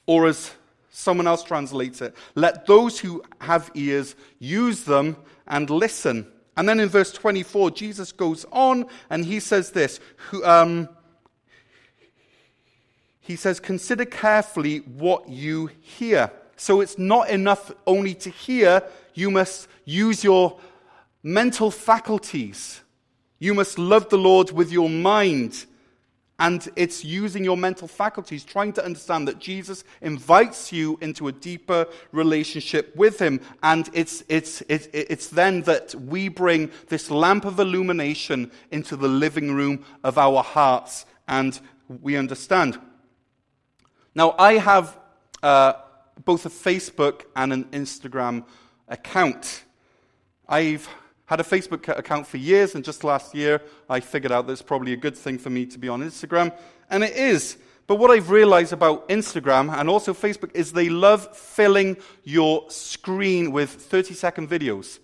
Or 0.07 0.27
as 0.27 0.53
someone 0.90 1.27
else 1.27 1.42
translates 1.42 2.01
it, 2.01 2.14
let 2.37 2.66
those 2.66 3.01
who 3.01 3.23
have 3.40 3.71
ears 3.75 4.14
use 4.38 4.85
them 4.85 5.16
and 5.49 5.68
listen. 5.68 6.31
And 6.57 6.68
then 6.68 6.79
in 6.79 6.88
verse 6.88 7.12
24, 7.12 7.73
Jesus 7.73 8.12
goes 8.12 8.47
on 8.53 8.87
and 9.11 9.25
he 9.25 9.40
says 9.40 9.73
this 9.73 9.99
Who, 10.16 10.44
um, 10.44 10.88
he 13.29 13.37
says, 13.37 13.61
Consider 13.61 14.07
carefully 14.07 14.79
what 14.79 15.29
you 15.29 15.67
hear. 15.83 16.33
So 16.57 16.81
it's 16.81 16.97
not 16.97 17.29
enough 17.29 17.71
only 17.87 18.14
to 18.14 18.31
hear, 18.31 18.83
you 19.12 19.31
must 19.31 19.69
use 19.85 20.25
your 20.25 20.59
mental 21.23 21.71
faculties. 21.71 22.81
You 23.38 23.53
must 23.53 23.79
love 23.79 24.09
the 24.09 24.17
Lord 24.17 24.51
with 24.51 24.73
your 24.73 24.88
mind. 24.88 25.67
And 26.38 26.67
it's 26.75 27.05
using 27.05 27.45
your 27.45 27.59
mental 27.59 27.87
faculties, 27.87 28.45
trying 28.45 28.73
to 28.73 28.85
understand 28.85 29.29
that 29.29 29.41
Jesus 29.41 29.85
invites 30.01 30.73
you 30.73 30.97
into 31.03 31.29
a 31.29 31.33
deeper 31.33 31.87
relationship 32.12 32.97
with 32.97 33.19
Him. 33.19 33.41
And 33.62 33.91
it's, 33.93 34.25
it's, 34.31 34.62
it's, 34.71 34.88
it's 34.95 35.29
then 35.29 35.62
that 35.62 35.95
we 35.95 36.31
bring 36.31 36.71
this 36.88 37.11
lamp 37.11 37.45
of 37.45 37.61
illumination 37.61 38.51
into 38.71 38.97
the 38.97 39.09
living 39.09 39.53
room 39.53 39.85
of 40.03 40.17
our 40.17 40.43
hearts 40.43 41.05
and 41.27 41.61
we 42.01 42.17
understand. 42.17 42.79
Now, 44.18 44.35
I 44.37 44.54
have 44.54 44.98
uh, 45.44 45.74
both 46.24 46.44
a 46.44 46.48
Facebook 46.48 47.26
and 47.37 47.52
an 47.52 47.66
Instagram 47.66 48.44
account. 48.88 49.62
I've 50.48 50.88
had 51.26 51.38
a 51.38 51.44
Facebook 51.44 51.87
account 51.96 52.26
for 52.26 52.37
years, 52.37 52.74
and 52.74 52.85
just 52.85 53.04
last 53.04 53.33
year 53.33 53.62
I 53.88 54.00
figured 54.00 54.33
out 54.33 54.48
that 54.48 54.54
it's 54.54 54.61
probably 54.61 54.92
a 54.92 54.96
good 54.96 55.16
thing 55.16 55.38
for 55.38 55.50
me 55.50 55.66
to 55.66 55.78
be 55.78 55.88
on 55.88 56.00
Instagram, 56.02 56.52
and 56.90 57.04
it 57.04 57.14
is. 57.14 57.59
But 57.87 58.00
what 58.00 58.11
I've 58.11 58.28
realized 58.31 58.72
about 58.72 59.09
Instagram 59.09 59.72
and 59.72 59.88
also 59.88 60.12
Facebook 60.12 60.50
is 60.52 60.72
they 60.72 60.88
love 60.88 61.37
filling 61.37 61.96
your 62.24 62.68
screen 62.70 63.52
with 63.52 63.70
30 63.70 64.14
second 64.14 64.50
videos. 64.50 64.98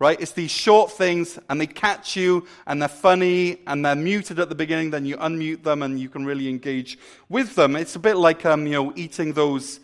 Right? 0.00 0.20
It's 0.20 0.32
these 0.32 0.50
short 0.50 0.90
things, 0.90 1.38
and 1.48 1.60
they 1.60 1.66
catch 1.68 2.16
you, 2.16 2.46
and 2.66 2.82
they're 2.82 2.88
funny, 2.88 3.58
and 3.68 3.84
they're 3.84 3.94
muted 3.94 4.40
at 4.40 4.48
the 4.48 4.54
beginning. 4.56 4.90
Then 4.90 5.06
you 5.06 5.16
unmute 5.18 5.62
them, 5.62 5.82
and 5.82 6.00
you 6.00 6.08
can 6.08 6.24
really 6.24 6.48
engage 6.48 6.98
with 7.28 7.54
them. 7.54 7.76
It's 7.76 7.94
a 7.94 8.00
bit 8.00 8.16
like 8.16 8.44
um, 8.44 8.66
you 8.66 8.72
know 8.72 8.92
eating 8.96 9.34
those 9.34 9.78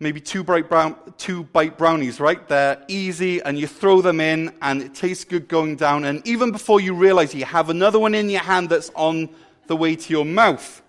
maybe 0.00 0.20
two, 0.20 0.44
bright 0.44 0.68
brown, 0.68 0.96
two 1.16 1.44
bite 1.44 1.78
brownies, 1.78 2.20
right? 2.20 2.46
They're 2.46 2.84
easy 2.88 3.40
and 3.40 3.58
you 3.58 3.66
throw 3.66 4.02
them 4.02 4.20
in 4.20 4.52
and 4.60 4.82
it 4.82 4.94
tastes 4.94 5.24
good 5.24 5.48
going 5.48 5.76
down. 5.76 6.04
And 6.04 6.26
even 6.26 6.52
before 6.52 6.78
you 6.80 6.94
realize 6.94 7.34
you 7.34 7.46
have 7.46 7.70
another 7.70 7.98
one 7.98 8.14
in 8.14 8.28
your 8.28 8.42
hand 8.42 8.68
that's 8.68 8.90
on 8.94 9.30
the 9.66 9.76
way 9.76 9.96
to 9.96 10.12
your 10.12 10.26
mouth. 10.26 10.82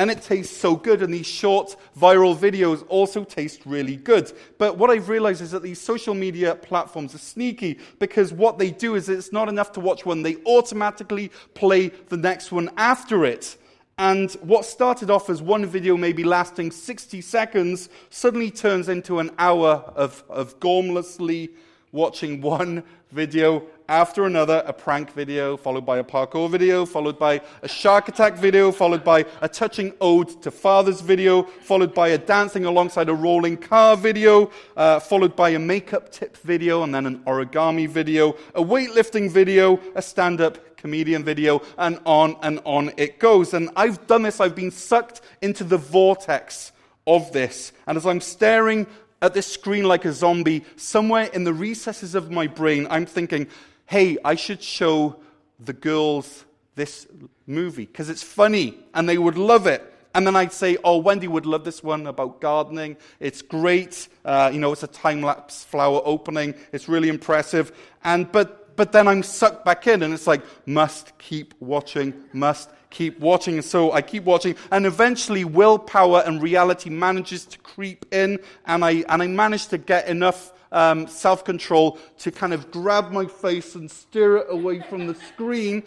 And 0.00 0.10
it 0.10 0.22
tastes 0.22 0.56
so 0.56 0.76
good, 0.76 1.02
and 1.02 1.12
these 1.12 1.26
short 1.26 1.76
viral 1.94 2.34
videos 2.34 2.86
also 2.88 3.22
taste 3.22 3.60
really 3.66 3.96
good. 3.96 4.32
But 4.56 4.78
what 4.78 4.88
I've 4.88 5.10
realized 5.10 5.42
is 5.42 5.50
that 5.50 5.62
these 5.62 5.78
social 5.78 6.14
media 6.14 6.54
platforms 6.54 7.14
are 7.14 7.18
sneaky 7.18 7.78
because 7.98 8.32
what 8.32 8.56
they 8.56 8.70
do 8.70 8.94
is 8.94 9.10
it's 9.10 9.30
not 9.30 9.50
enough 9.50 9.72
to 9.72 9.80
watch 9.80 10.06
one, 10.06 10.22
they 10.22 10.36
automatically 10.46 11.30
play 11.52 11.88
the 12.08 12.16
next 12.16 12.50
one 12.50 12.70
after 12.78 13.26
it. 13.26 13.58
And 13.98 14.32
what 14.40 14.64
started 14.64 15.10
off 15.10 15.28
as 15.28 15.42
one 15.42 15.66
video 15.66 15.98
maybe 15.98 16.24
lasting 16.24 16.70
60 16.70 17.20
seconds 17.20 17.90
suddenly 18.08 18.50
turns 18.50 18.88
into 18.88 19.18
an 19.18 19.30
hour 19.36 19.84
of, 19.94 20.24
of 20.30 20.58
gormlessly 20.60 21.50
watching 21.92 22.40
one 22.56 22.84
video 23.12 23.66
after 23.90 24.24
another 24.24 24.62
a 24.66 24.72
prank 24.72 25.12
video, 25.12 25.56
followed 25.56 25.84
by 25.84 25.98
a 25.98 26.04
parkour 26.04 26.48
video, 26.48 26.86
followed 26.86 27.18
by 27.18 27.40
a 27.62 27.68
shark 27.68 28.08
attack 28.08 28.36
video, 28.36 28.70
followed 28.70 29.02
by 29.02 29.26
a 29.42 29.48
touching 29.48 29.92
ode 30.00 30.40
to 30.42 30.50
fathers 30.52 31.00
video, 31.00 31.42
followed 31.42 31.92
by 31.92 32.08
a 32.08 32.16
dancing 32.16 32.64
alongside 32.64 33.08
a 33.08 33.14
rolling 33.14 33.56
car 33.56 33.96
video, 33.96 34.48
uh, 34.76 35.00
followed 35.00 35.34
by 35.34 35.50
a 35.50 35.58
makeup 35.58 36.12
tip 36.12 36.36
video, 36.36 36.84
and 36.84 36.94
then 36.94 37.04
an 37.04 37.18
origami 37.24 37.88
video, 37.88 38.30
a 38.54 38.62
weightlifting 38.62 39.28
video, 39.28 39.80
a 39.96 40.00
stand 40.00 40.40
up 40.40 40.76
comedian 40.76 41.24
video, 41.24 41.60
and 41.76 41.98
on 42.06 42.36
and 42.42 42.60
on 42.64 42.92
it 42.96 43.18
goes. 43.18 43.52
And 43.54 43.70
I've 43.74 44.06
done 44.06 44.22
this, 44.22 44.40
I've 44.40 44.54
been 44.54 44.70
sucked 44.70 45.20
into 45.42 45.64
the 45.64 45.78
vortex 45.78 46.70
of 47.08 47.32
this. 47.32 47.72
And 47.88 47.98
as 47.98 48.06
I'm 48.06 48.20
staring 48.20 48.86
at 49.20 49.34
this 49.34 49.46
screen 49.46 49.84
like 49.84 50.04
a 50.04 50.12
zombie, 50.12 50.64
somewhere 50.76 51.24
in 51.24 51.44
the 51.44 51.52
recesses 51.52 52.14
of 52.14 52.30
my 52.30 52.46
brain, 52.46 52.86
I'm 52.88 53.04
thinking, 53.04 53.48
hey, 53.90 54.16
I 54.24 54.36
should 54.36 54.62
show 54.62 55.16
the 55.58 55.72
girls 55.72 56.44
this 56.76 57.08
movie 57.48 57.86
because 57.86 58.08
it's 58.08 58.22
funny 58.22 58.78
and 58.94 59.08
they 59.08 59.18
would 59.18 59.36
love 59.36 59.66
it. 59.66 59.82
And 60.14 60.24
then 60.24 60.36
I'd 60.36 60.52
say, 60.52 60.76
oh, 60.84 60.98
Wendy 60.98 61.26
would 61.26 61.44
love 61.44 61.64
this 61.64 61.82
one 61.82 62.06
about 62.06 62.40
gardening. 62.40 62.96
It's 63.18 63.42
great. 63.42 64.06
Uh, 64.24 64.48
you 64.52 64.60
know, 64.60 64.70
it's 64.70 64.84
a 64.84 64.86
time 64.86 65.22
lapse 65.22 65.64
flower 65.64 66.00
opening. 66.04 66.54
It's 66.72 66.88
really 66.88 67.08
impressive. 67.08 67.72
And, 68.04 68.30
but 68.30 68.59
but 68.80 68.92
then 68.92 69.06
I'm 69.06 69.22
sucked 69.22 69.62
back 69.62 69.86
in, 69.86 70.02
and 70.02 70.14
it's 70.14 70.26
like, 70.26 70.42
must 70.64 71.12
keep 71.18 71.52
watching, 71.60 72.14
must 72.32 72.70
keep 72.88 73.20
watching. 73.20 73.56
And 73.56 73.64
so 73.64 73.92
I 73.92 74.00
keep 74.00 74.24
watching, 74.24 74.56
and 74.72 74.86
eventually 74.86 75.44
willpower 75.44 76.22
and 76.24 76.40
reality 76.40 76.88
manages 76.88 77.44
to 77.44 77.58
creep 77.58 78.06
in, 78.10 78.38
and 78.64 78.82
I, 78.82 79.04
and 79.06 79.22
I 79.22 79.26
manage 79.26 79.66
to 79.66 79.76
get 79.76 80.08
enough 80.08 80.54
um, 80.72 81.08
self 81.08 81.44
control 81.44 81.98
to 82.20 82.30
kind 82.30 82.54
of 82.54 82.70
grab 82.70 83.12
my 83.12 83.26
face 83.26 83.74
and 83.74 83.90
steer 83.90 84.38
it 84.38 84.46
away 84.48 84.80
from 84.80 85.06
the 85.06 85.14
screen, 85.14 85.82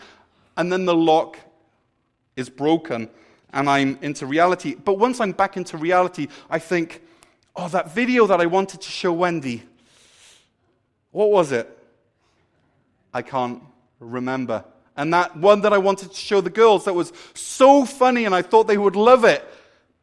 and 0.56 0.72
then 0.72 0.86
the 0.86 0.94
lock 0.94 1.40
is 2.36 2.48
broken, 2.48 3.10
and 3.54 3.68
I'm 3.68 3.98
into 4.04 4.28
reality. 4.28 4.76
But 4.76 5.00
once 5.00 5.20
I'm 5.20 5.32
back 5.32 5.58
into 5.58 5.78
reality, 5.78 6.28
I 6.48 6.60
think, 6.60 7.02
oh, 7.56 7.70
that 7.70 7.92
video 7.92 8.28
that 8.28 8.40
I 8.40 8.46
wanted 8.46 8.82
to 8.82 8.92
show 8.92 9.12
Wendy, 9.12 9.64
what 11.10 11.32
was 11.32 11.52
it? 11.52 11.73
I 13.14 13.22
can't 13.22 13.62
remember. 14.00 14.66
And 14.96 15.14
that 15.14 15.36
one 15.36 15.62
that 15.62 15.74
I 15.74 15.78
wanted 15.78 16.12
to 16.12 16.18
show 16.18 16.42
the 16.42 16.50
girls 16.50 16.86
that 16.86 16.94
was 16.94 17.14
so 17.34 17.86
funny 17.86 18.26
and 18.26 18.36
I 18.36 18.42
thought 18.42 18.68
they 18.68 18.78
would 18.78 18.96
love 18.96 19.24
it, 19.26 19.44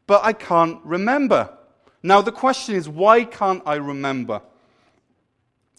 but 0.07 0.25
I 0.25 0.33
can't 0.33 0.81
remember. 0.85 1.51
Now, 2.03 2.21
the 2.23 2.33
question 2.33 2.75
is, 2.75 2.89
why 2.89 3.25
can't 3.25 3.63
I 3.67 3.75
remember? 3.75 4.41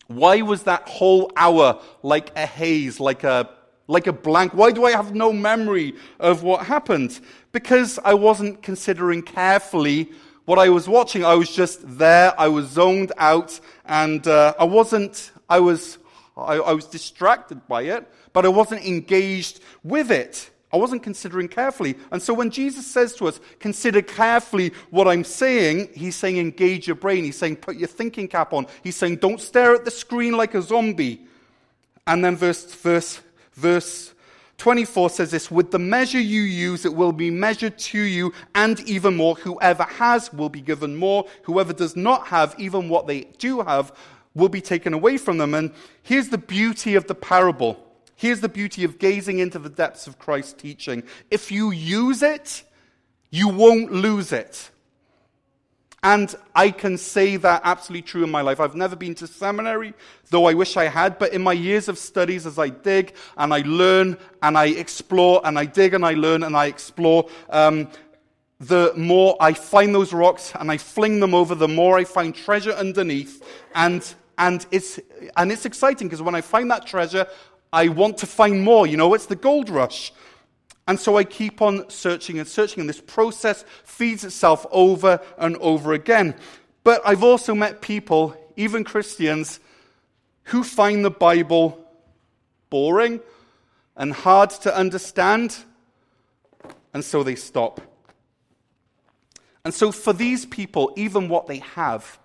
Why 0.08 0.42
was 0.42 0.64
that 0.64 0.88
whole 0.88 1.32
hour 1.36 1.82
like 2.04 2.32
a 2.38 2.46
haze, 2.46 3.00
like 3.00 3.24
a, 3.24 3.50
like 3.88 4.08
a 4.08 4.14
blank? 4.14 4.54
Why 4.54 4.72
do 4.72 4.86
I 4.86 4.92
have 4.92 5.16
no 5.16 5.34
memory 5.34 5.96
of 6.20 6.44
what 6.44 6.66
happened? 6.66 7.20
Because 7.52 8.00
I 8.04 8.14
wasn't 8.14 8.62
considering 8.62 9.24
carefully 9.24 10.12
what 10.46 10.60
I 10.60 10.70
was 10.70 10.88
watching. 10.88 11.26
I 11.26 11.36
was 11.36 11.54
just 11.54 11.98
there, 11.98 12.34
I 12.40 12.48
was 12.48 12.68
zoned 12.68 13.12
out, 13.18 13.60
and 13.86 14.26
uh, 14.28 14.54
I 14.60 14.66
wasn't, 14.66 15.32
I 15.50 15.60
was 15.60 15.98
I, 16.42 16.56
I 16.58 16.74
was 16.74 16.86
distracted 16.86 17.68
by 17.68 17.84
it, 17.84 18.08
but 18.34 18.46
I 18.46 18.50
wasn't 18.50 18.86
engaged 18.86 19.60
with 19.84 20.12
it. 20.12 20.50
I 20.74 20.78
wasn't 20.78 21.04
considering 21.04 21.48
carefully. 21.48 21.96
And 22.12 22.22
so 22.22 22.34
when 22.34 22.50
Jesus 22.50 22.88
says 22.88 23.14
to 23.16 23.28
us, 23.28 23.40
consider 23.60 24.02
carefully 24.02 24.72
what 24.90 25.08
I'm 25.08 25.24
saying, 25.24 25.90
he's 25.94 26.16
saying 26.16 26.38
engage 26.38 26.88
your 26.88 26.96
brain. 26.96 27.24
He's 27.24 27.38
saying 27.38 27.58
put 27.58 27.76
your 27.76 27.90
thinking 27.90 28.28
cap 28.28 28.54
on. 28.54 28.68
He's 28.84 28.96
saying 28.96 29.18
don't 29.18 29.42
stare 29.42 29.76
at 29.76 29.86
the 29.86 29.92
screen 29.92 30.38
like 30.38 30.56
a 30.56 30.62
zombie. 30.62 31.26
And 32.08 32.24
then 32.24 32.38
verse, 32.38 32.74
verse, 32.74 33.20
verse 33.54 34.14
24 34.62 35.10
says 35.10 35.32
this 35.32 35.52
With 35.52 35.72
the 35.72 35.80
measure 35.80 36.20
you 36.20 36.42
use, 36.42 36.86
it 36.86 36.94
will 36.94 37.12
be 37.12 37.32
measured 37.32 37.78
to 37.80 38.00
you, 38.00 38.32
and 38.54 38.80
even 38.82 39.18
more. 39.18 39.36
Whoever 39.36 39.84
has 39.84 40.32
will 40.32 40.50
be 40.50 40.62
given 40.62 40.96
more. 40.96 41.26
Whoever 41.44 41.74
does 41.74 41.96
not 41.96 42.28
have, 42.28 42.56
even 42.60 42.88
what 42.88 43.08
they 43.08 43.22
do 43.40 43.62
have, 43.62 43.92
will 44.34 44.50
be 44.50 44.62
taken 44.62 44.94
away 44.94 45.18
from 45.18 45.38
them. 45.38 45.54
And 45.54 45.74
here's 46.04 46.30
the 46.30 46.38
beauty 46.38 46.96
of 46.96 47.08
the 47.08 47.16
parable. 47.16 47.86
Here's 48.16 48.40
the 48.40 48.50
beauty 48.50 48.84
of 48.84 49.00
gazing 49.00 49.40
into 49.40 49.60
the 49.60 49.70
depths 49.70 50.08
of 50.08 50.20
Christ's 50.20 50.54
teaching. 50.54 51.04
If 51.30 51.52
you 51.52 51.72
use 51.72 52.22
it, 52.22 52.64
you 53.30 53.50
won't 53.50 53.92
lose 53.92 54.32
it. 54.32 54.70
And 56.04 56.34
I 56.56 56.72
can 56.72 56.98
say 56.98 57.38
that 57.38 57.62
absolutely 57.64 58.02
true 58.02 58.24
in 58.24 58.32
my 58.32 58.42
life. 58.42 58.60
I've 58.60 58.76
never 58.76 58.96
been 58.96 59.14
to 59.16 59.28
seminary, 59.28 59.94
though 60.32 60.46
I 60.46 60.56
wish 60.56 60.76
I 60.76 60.86
had, 60.86 61.20
but 61.20 61.32
in 61.32 61.44
my 61.44 61.54
years 61.54 61.88
of 61.88 62.00
studies, 62.00 62.48
as 62.48 62.58
I 62.58 62.70
dig 62.70 63.14
and 63.38 63.54
I 63.54 63.62
learn 63.62 64.18
and 64.42 64.58
I 64.58 64.68
explore 64.68 65.42
and 65.44 65.60
I 65.60 65.66
dig 65.66 65.94
and 65.94 66.04
I 66.04 66.14
learn 66.14 66.42
and 66.42 66.58
I 66.58 66.66
explore, 66.66 67.30
um, 67.52 67.88
the 68.60 68.94
more 68.96 69.36
I 69.40 69.54
find 69.54 69.94
those 69.94 70.12
rocks 70.12 70.54
and 70.60 70.72
I 70.72 70.78
fling 70.78 71.20
them 71.20 71.36
over, 71.36 71.54
the 71.54 71.68
more 71.68 71.98
I 71.98 72.04
find 72.04 72.34
treasure 72.34 72.72
underneath. 72.72 73.44
And 73.76 74.04
and 74.42 74.66
it's, 74.72 75.00
and 75.38 75.52
it's 75.52 75.66
exciting 75.66 76.08
because 76.08 76.22
when 76.22 76.34
I 76.34 76.42
find 76.42 76.70
that 76.72 76.88
treasure, 76.88 77.28
I 77.72 77.90
want 77.90 78.18
to 78.18 78.26
find 78.26 78.64
more. 78.64 78.88
You 78.88 78.98
know, 78.98 79.14
it's 79.14 79.28
the 79.28 79.36
gold 79.36 79.70
rush. 79.70 80.12
And 80.88 81.00
so 81.00 81.16
I 81.16 81.24
keep 81.24 81.62
on 81.62 81.88
searching 81.92 82.40
and 82.40 82.48
searching, 82.48 82.82
and 82.82 82.90
this 82.90 83.00
process 83.00 83.64
feeds 83.84 84.26
itself 84.26 84.66
over 84.72 85.22
and 85.38 85.56
over 85.58 85.94
again. 85.94 86.34
But 86.84 87.02
I've 87.06 87.24
also 87.24 87.54
met 87.54 87.82
people, 87.82 88.36
even 88.58 88.84
Christians, 88.84 89.60
who 90.46 90.64
find 90.64 91.06
the 91.06 91.12
Bible 91.12 91.78
boring 92.72 93.22
and 93.96 94.12
hard 94.12 94.50
to 94.50 94.76
understand, 94.76 95.56
and 96.96 97.06
so 97.06 97.22
they 97.22 97.36
stop. 97.36 97.80
And 99.64 99.72
so 99.72 99.92
for 99.92 100.14
these 100.14 100.48
people, 100.48 100.92
even 100.96 101.30
what 101.30 101.46
they 101.46 101.60
have 101.60 102.18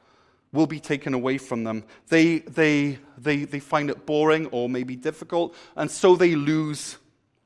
will 0.56 0.66
be 0.66 0.80
taken 0.80 1.14
away 1.14 1.38
from 1.38 1.62
them. 1.62 1.84
They, 2.08 2.38
they, 2.38 2.98
they, 3.18 3.44
they 3.44 3.60
find 3.60 3.90
it 3.90 4.06
boring 4.06 4.46
or 4.46 4.68
maybe 4.68 4.96
difficult, 4.96 5.54
and 5.76 5.90
so 5.90 6.16
they 6.16 6.34
lose, 6.34 6.96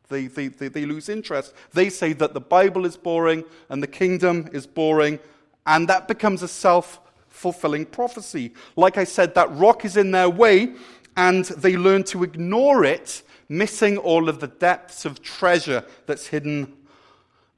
they, 0.08 0.28
they, 0.28 0.48
they, 0.48 0.68
they 0.68 0.86
lose 0.86 1.08
interest. 1.08 1.52
They 1.72 1.90
say 1.90 2.14
that 2.14 2.32
the 2.32 2.40
Bible 2.40 2.86
is 2.86 2.96
boring 2.96 3.44
and 3.68 3.82
the 3.82 3.86
kingdom 3.86 4.48
is 4.52 4.66
boring, 4.66 5.18
and 5.66 5.88
that 5.88 6.08
becomes 6.08 6.42
a 6.42 6.48
self 6.48 7.00
fulfilling 7.28 7.86
prophecy. 7.86 8.52
Like 8.76 8.96
I 8.96 9.04
said, 9.04 9.34
that 9.34 9.50
rock 9.52 9.84
is 9.84 9.96
in 9.96 10.10
their 10.12 10.30
way, 10.30 10.74
and 11.16 11.44
they 11.44 11.76
learn 11.76 12.04
to 12.04 12.22
ignore 12.22 12.84
it, 12.84 13.22
missing 13.48 13.98
all 13.98 14.28
of 14.28 14.40
the 14.40 14.46
depths 14.46 15.04
of 15.04 15.20
treasure 15.22 15.84
that's 16.06 16.28
hidden 16.28 16.72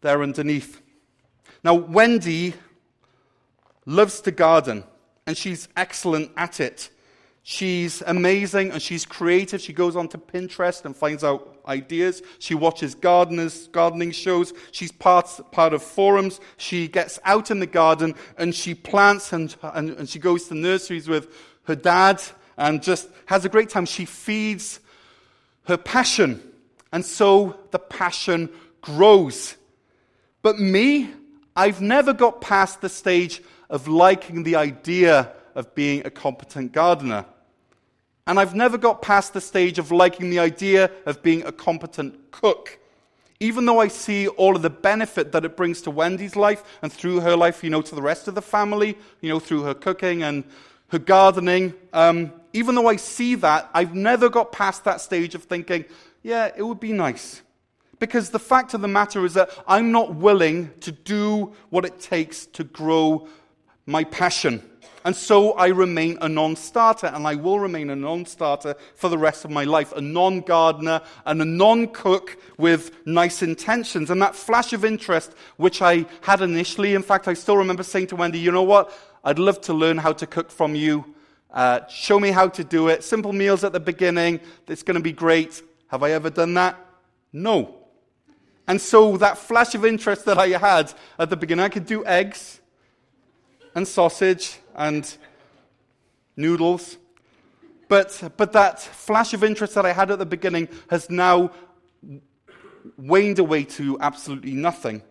there 0.00 0.22
underneath. 0.22 0.80
Now, 1.64 1.74
Wendy 1.74 2.54
loves 3.86 4.20
to 4.22 4.30
garden, 4.30 4.84
and 5.26 5.36
she's 5.36 5.68
excellent 5.76 6.30
at 6.36 6.60
it. 6.60 6.90
She's 7.44 8.02
amazing 8.06 8.70
and 8.70 8.80
she's 8.80 9.04
creative. 9.04 9.60
She 9.60 9.72
goes 9.72 9.96
onto 9.96 10.16
Pinterest 10.16 10.84
and 10.84 10.96
finds 10.96 11.24
out 11.24 11.58
ideas. 11.66 12.22
She 12.38 12.54
watches 12.54 12.94
gardeners, 12.94 13.66
gardening 13.68 14.12
shows. 14.12 14.52
She's 14.70 14.92
part, 14.92 15.28
part 15.50 15.74
of 15.74 15.82
forums. 15.82 16.40
She 16.56 16.86
gets 16.86 17.18
out 17.24 17.50
in 17.50 17.58
the 17.58 17.66
garden 17.66 18.14
and 18.38 18.54
she 18.54 18.74
plants 18.74 19.32
and, 19.32 19.54
and, 19.62 19.90
and 19.90 20.08
she 20.08 20.20
goes 20.20 20.46
to 20.48 20.54
nurseries 20.54 21.08
with 21.08 21.34
her 21.64 21.74
dad 21.74 22.22
and 22.56 22.80
just 22.80 23.08
has 23.26 23.44
a 23.44 23.48
great 23.48 23.70
time. 23.70 23.86
She 23.86 24.04
feeds 24.04 24.78
her 25.64 25.76
passion. 25.76 26.40
And 26.92 27.04
so 27.04 27.56
the 27.72 27.78
passion 27.80 28.50
grows. 28.82 29.56
But 30.42 30.60
me, 30.60 31.10
I've 31.56 31.80
never 31.80 32.12
got 32.12 32.40
past 32.40 32.82
the 32.82 32.88
stage 32.88 33.42
of 33.72 33.88
liking 33.88 34.42
the 34.42 34.54
idea 34.54 35.32
of 35.56 35.74
being 35.74 36.06
a 36.06 36.10
competent 36.10 36.72
gardener. 36.72 37.24
And 38.26 38.38
I've 38.38 38.54
never 38.54 38.78
got 38.78 39.02
past 39.02 39.32
the 39.32 39.40
stage 39.40 39.78
of 39.78 39.90
liking 39.90 40.30
the 40.30 40.38
idea 40.38 40.90
of 41.06 41.22
being 41.22 41.44
a 41.44 41.50
competent 41.50 42.30
cook. 42.30 42.78
Even 43.40 43.64
though 43.64 43.80
I 43.80 43.88
see 43.88 44.28
all 44.28 44.54
of 44.54 44.62
the 44.62 44.70
benefit 44.70 45.32
that 45.32 45.44
it 45.44 45.56
brings 45.56 45.80
to 45.82 45.90
Wendy's 45.90 46.36
life 46.36 46.62
and 46.82 46.92
through 46.92 47.20
her 47.20 47.34
life, 47.34 47.64
you 47.64 47.70
know, 47.70 47.82
to 47.82 47.94
the 47.94 48.02
rest 48.02 48.28
of 48.28 48.36
the 48.36 48.42
family, 48.42 48.96
you 49.20 49.30
know, 49.30 49.40
through 49.40 49.62
her 49.62 49.74
cooking 49.74 50.22
and 50.22 50.44
her 50.88 50.98
gardening, 50.98 51.72
um, 51.94 52.30
even 52.52 52.74
though 52.74 52.86
I 52.86 52.96
see 52.96 53.34
that, 53.36 53.70
I've 53.72 53.94
never 53.94 54.28
got 54.28 54.52
past 54.52 54.84
that 54.84 55.00
stage 55.00 55.34
of 55.34 55.44
thinking, 55.44 55.86
yeah, 56.22 56.50
it 56.54 56.62
would 56.62 56.78
be 56.78 56.92
nice. 56.92 57.40
Because 57.98 58.30
the 58.30 58.38
fact 58.38 58.74
of 58.74 58.82
the 58.82 58.88
matter 58.88 59.24
is 59.24 59.34
that 59.34 59.50
I'm 59.66 59.92
not 59.92 60.14
willing 60.14 60.70
to 60.80 60.92
do 60.92 61.54
what 61.70 61.84
it 61.84 61.98
takes 61.98 62.46
to 62.46 62.64
grow 62.64 63.28
my 63.86 64.04
passion. 64.04 64.62
And 65.04 65.16
so 65.16 65.52
I 65.52 65.68
remain 65.68 66.18
a 66.20 66.28
non 66.28 66.54
starter, 66.54 67.08
and 67.08 67.26
I 67.26 67.34
will 67.34 67.58
remain 67.58 67.90
a 67.90 67.96
non 67.96 68.24
starter 68.24 68.76
for 68.94 69.08
the 69.08 69.18
rest 69.18 69.44
of 69.44 69.50
my 69.50 69.64
life, 69.64 69.92
a 69.92 70.00
non 70.00 70.40
gardener 70.40 71.00
and 71.26 71.42
a 71.42 71.44
non 71.44 71.88
cook 71.88 72.38
with 72.56 72.92
nice 73.04 73.42
intentions. 73.42 74.10
And 74.10 74.22
that 74.22 74.36
flash 74.36 74.72
of 74.72 74.84
interest, 74.84 75.34
which 75.56 75.82
I 75.82 76.06
had 76.20 76.40
initially, 76.40 76.94
in 76.94 77.02
fact, 77.02 77.26
I 77.26 77.34
still 77.34 77.56
remember 77.56 77.82
saying 77.82 78.08
to 78.08 78.16
Wendy, 78.16 78.38
you 78.38 78.52
know 78.52 78.62
what? 78.62 78.92
I'd 79.24 79.38
love 79.38 79.60
to 79.62 79.72
learn 79.72 79.98
how 79.98 80.12
to 80.12 80.26
cook 80.26 80.50
from 80.50 80.74
you. 80.74 81.04
Uh, 81.50 81.80
show 81.88 82.18
me 82.18 82.30
how 82.30 82.48
to 82.48 82.64
do 82.64 82.88
it. 82.88 83.04
Simple 83.04 83.32
meals 83.32 83.64
at 83.64 83.72
the 83.72 83.80
beginning. 83.80 84.40
It's 84.68 84.82
going 84.82 84.96
to 84.96 85.02
be 85.02 85.12
great. 85.12 85.62
Have 85.88 86.02
I 86.02 86.12
ever 86.12 86.30
done 86.30 86.54
that? 86.54 86.78
No. 87.32 87.76
And 88.66 88.80
so 88.80 89.16
that 89.16 89.36
flash 89.36 89.74
of 89.74 89.84
interest 89.84 90.24
that 90.26 90.38
I 90.38 90.48
had 90.48 90.92
at 91.18 91.28
the 91.28 91.36
beginning, 91.36 91.64
I 91.64 91.68
could 91.68 91.86
do 91.86 92.06
eggs 92.06 92.61
and 93.74 93.86
sausage 93.86 94.58
and 94.74 95.16
noodles. 96.36 96.98
But, 97.88 98.32
but 98.36 98.52
that 98.52 98.80
flash 98.80 99.34
of 99.34 99.44
interest 99.44 99.74
that 99.74 99.84
I 99.84 99.92
had 99.92 100.10
at 100.10 100.18
the 100.18 100.26
beginning 100.26 100.68
has 100.88 101.10
now 101.10 101.50
waned 102.96 103.38
away 103.38 103.64
to 103.64 103.98
absolutely 104.00 104.52
nothing. 104.52 105.02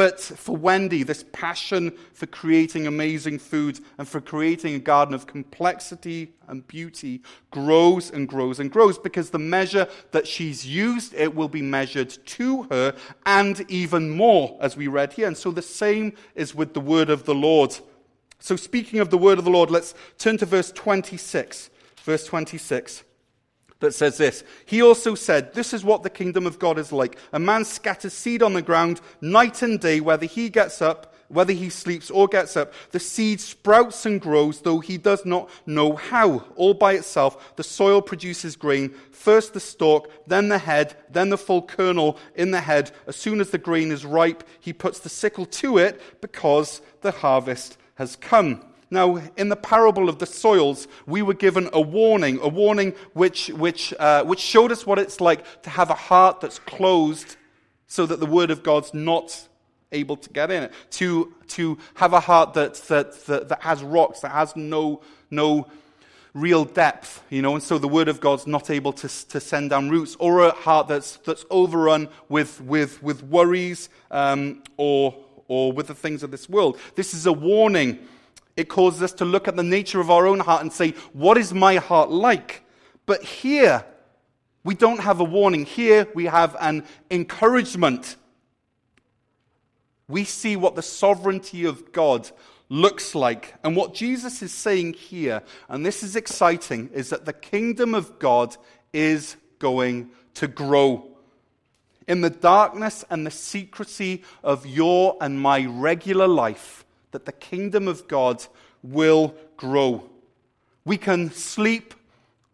But 0.00 0.18
for 0.18 0.56
Wendy, 0.56 1.02
this 1.02 1.26
passion 1.30 1.92
for 2.14 2.24
creating 2.24 2.86
amazing 2.86 3.38
food 3.38 3.80
and 3.98 4.08
for 4.08 4.18
creating 4.18 4.74
a 4.74 4.78
garden 4.78 5.14
of 5.14 5.26
complexity 5.26 6.32
and 6.48 6.66
beauty 6.66 7.20
grows 7.50 8.10
and 8.10 8.26
grows 8.26 8.60
and 8.60 8.72
grows 8.72 8.98
because 8.98 9.28
the 9.28 9.38
measure 9.38 9.86
that 10.12 10.26
she's 10.26 10.66
used, 10.66 11.12
it 11.12 11.34
will 11.34 11.50
be 11.50 11.60
measured 11.60 12.16
to 12.28 12.62
her 12.70 12.96
and 13.26 13.70
even 13.70 14.08
more, 14.08 14.56
as 14.62 14.74
we 14.74 14.88
read 14.88 15.12
here. 15.12 15.26
And 15.26 15.36
so 15.36 15.50
the 15.50 15.60
same 15.60 16.14
is 16.34 16.54
with 16.54 16.72
the 16.72 16.80
word 16.80 17.10
of 17.10 17.26
the 17.26 17.34
Lord. 17.34 17.78
So, 18.38 18.56
speaking 18.56 19.00
of 19.00 19.10
the 19.10 19.18
word 19.18 19.36
of 19.36 19.44
the 19.44 19.50
Lord, 19.50 19.70
let's 19.70 19.92
turn 20.16 20.38
to 20.38 20.46
verse 20.46 20.72
26. 20.72 21.68
Verse 22.06 22.24
26 22.24 23.04
that 23.80 23.94
says 23.94 24.16
this 24.16 24.44
He 24.64 24.82
also 24.82 25.14
said, 25.14 25.52
This 25.54 25.74
is 25.74 25.84
what 25.84 26.02
the 26.02 26.10
kingdom 26.10 26.46
of 26.46 26.58
God 26.58 26.78
is 26.78 26.92
like. 26.92 27.18
A 27.32 27.38
man 27.38 27.64
scatters 27.64 28.14
seed 28.14 28.42
on 28.42 28.52
the 28.52 28.62
ground 28.62 29.00
night 29.20 29.62
and 29.62 29.80
day, 29.80 30.00
whether 30.00 30.26
he 30.26 30.48
gets 30.48 30.80
up, 30.80 31.14
whether 31.28 31.52
he 31.52 31.70
sleeps 31.70 32.10
or 32.10 32.28
gets 32.28 32.56
up. 32.56 32.72
The 32.90 33.00
seed 33.00 33.40
sprouts 33.40 34.04
and 34.04 34.20
grows, 34.20 34.60
though 34.60 34.80
he 34.80 34.98
does 34.98 35.24
not 35.24 35.48
know 35.66 35.96
how. 35.96 36.44
All 36.56 36.74
by 36.74 36.94
itself, 36.94 37.56
the 37.56 37.62
soil 37.62 38.02
produces 38.02 38.56
grain, 38.56 38.90
first 39.10 39.54
the 39.54 39.60
stalk, 39.60 40.10
then 40.26 40.48
the 40.48 40.58
head, 40.58 40.96
then 41.10 41.30
the 41.30 41.38
full 41.38 41.62
kernel 41.62 42.18
in 42.34 42.50
the 42.50 42.60
head. 42.60 42.90
As 43.06 43.16
soon 43.16 43.40
as 43.40 43.50
the 43.50 43.58
grain 43.58 43.90
is 43.90 44.04
ripe, 44.04 44.44
he 44.60 44.72
puts 44.72 45.00
the 45.00 45.08
sickle 45.08 45.46
to 45.46 45.78
it 45.78 46.00
because 46.20 46.82
the 47.00 47.12
harvest 47.12 47.78
has 47.94 48.16
come. 48.16 48.64
Now, 48.90 49.22
in 49.36 49.48
the 49.48 49.56
parable 49.56 50.08
of 50.08 50.18
the 50.18 50.26
soils, 50.26 50.88
we 51.06 51.22
were 51.22 51.34
given 51.34 51.70
a 51.72 51.80
warning, 51.80 52.40
a 52.42 52.48
warning 52.48 52.94
which, 53.12 53.48
which, 53.48 53.94
uh, 53.98 54.24
which 54.24 54.40
showed 54.40 54.72
us 54.72 54.84
what 54.84 54.98
it's 54.98 55.20
like 55.20 55.62
to 55.62 55.70
have 55.70 55.90
a 55.90 55.94
heart 55.94 56.40
that's 56.40 56.58
closed 56.58 57.36
so 57.86 58.04
that 58.06 58.18
the 58.18 58.26
word 58.26 58.50
of 58.50 58.62
God's 58.62 58.92
not 58.92 59.46
able 59.92 60.16
to 60.16 60.30
get 60.30 60.50
in 60.50 60.64
it. 60.64 60.72
To, 60.92 61.32
to 61.48 61.78
have 61.94 62.12
a 62.12 62.20
heart 62.20 62.54
that, 62.54 62.74
that, 62.88 63.26
that, 63.26 63.48
that 63.48 63.62
has 63.62 63.82
rocks, 63.82 64.20
that 64.20 64.32
has 64.32 64.56
no, 64.56 65.02
no 65.30 65.68
real 66.34 66.64
depth, 66.64 67.22
you 67.30 67.42
know, 67.42 67.54
and 67.54 67.62
so 67.62 67.78
the 67.78 67.88
word 67.88 68.08
of 68.08 68.20
God's 68.20 68.46
not 68.46 68.70
able 68.70 68.92
to, 68.94 69.08
to 69.28 69.40
send 69.40 69.70
down 69.70 69.90
roots, 69.90 70.16
or 70.18 70.46
a 70.46 70.52
heart 70.52 70.88
that's, 70.88 71.16
that's 71.18 71.44
overrun 71.50 72.08
with, 72.28 72.60
with, 72.60 73.02
with 73.02 73.22
worries 73.22 73.88
um, 74.10 74.62
or, 74.76 75.16
or 75.48 75.72
with 75.72 75.88
the 75.88 75.94
things 75.94 76.22
of 76.22 76.30
this 76.30 76.48
world. 76.48 76.78
This 76.96 77.14
is 77.14 77.26
a 77.26 77.32
warning. 77.32 77.98
It 78.60 78.68
causes 78.68 79.02
us 79.02 79.12
to 79.14 79.24
look 79.24 79.48
at 79.48 79.56
the 79.56 79.62
nature 79.62 80.00
of 80.00 80.10
our 80.10 80.26
own 80.26 80.40
heart 80.40 80.60
and 80.62 80.72
say, 80.72 80.90
What 81.12 81.38
is 81.38 81.54
my 81.54 81.76
heart 81.76 82.10
like? 82.10 82.62
But 83.06 83.22
here, 83.22 83.84
we 84.64 84.74
don't 84.74 85.00
have 85.00 85.20
a 85.20 85.24
warning. 85.24 85.64
Here, 85.64 86.06
we 86.14 86.26
have 86.26 86.56
an 86.60 86.84
encouragement. 87.10 88.16
We 90.08 90.24
see 90.24 90.56
what 90.56 90.74
the 90.74 90.82
sovereignty 90.82 91.64
of 91.64 91.92
God 91.92 92.30
looks 92.68 93.14
like. 93.14 93.54
And 93.64 93.74
what 93.74 93.94
Jesus 93.94 94.42
is 94.42 94.52
saying 94.52 94.92
here, 94.92 95.42
and 95.68 95.84
this 95.84 96.02
is 96.02 96.14
exciting, 96.14 96.90
is 96.92 97.10
that 97.10 97.24
the 97.24 97.32
kingdom 97.32 97.94
of 97.94 98.18
God 98.18 98.56
is 98.92 99.36
going 99.58 100.10
to 100.34 100.46
grow 100.46 101.06
in 102.06 102.20
the 102.20 102.30
darkness 102.30 103.04
and 103.08 103.24
the 103.24 103.30
secrecy 103.30 104.22
of 104.42 104.66
your 104.66 105.16
and 105.20 105.40
my 105.40 105.64
regular 105.64 106.26
life, 106.26 106.84
that 107.12 107.26
the 107.26 107.32
kingdom 107.32 107.88
of 107.88 108.06
God 108.08 108.44
will 108.82 109.34
grow. 109.56 110.08
We 110.84 110.96
can 110.96 111.30
sleep, 111.30 111.94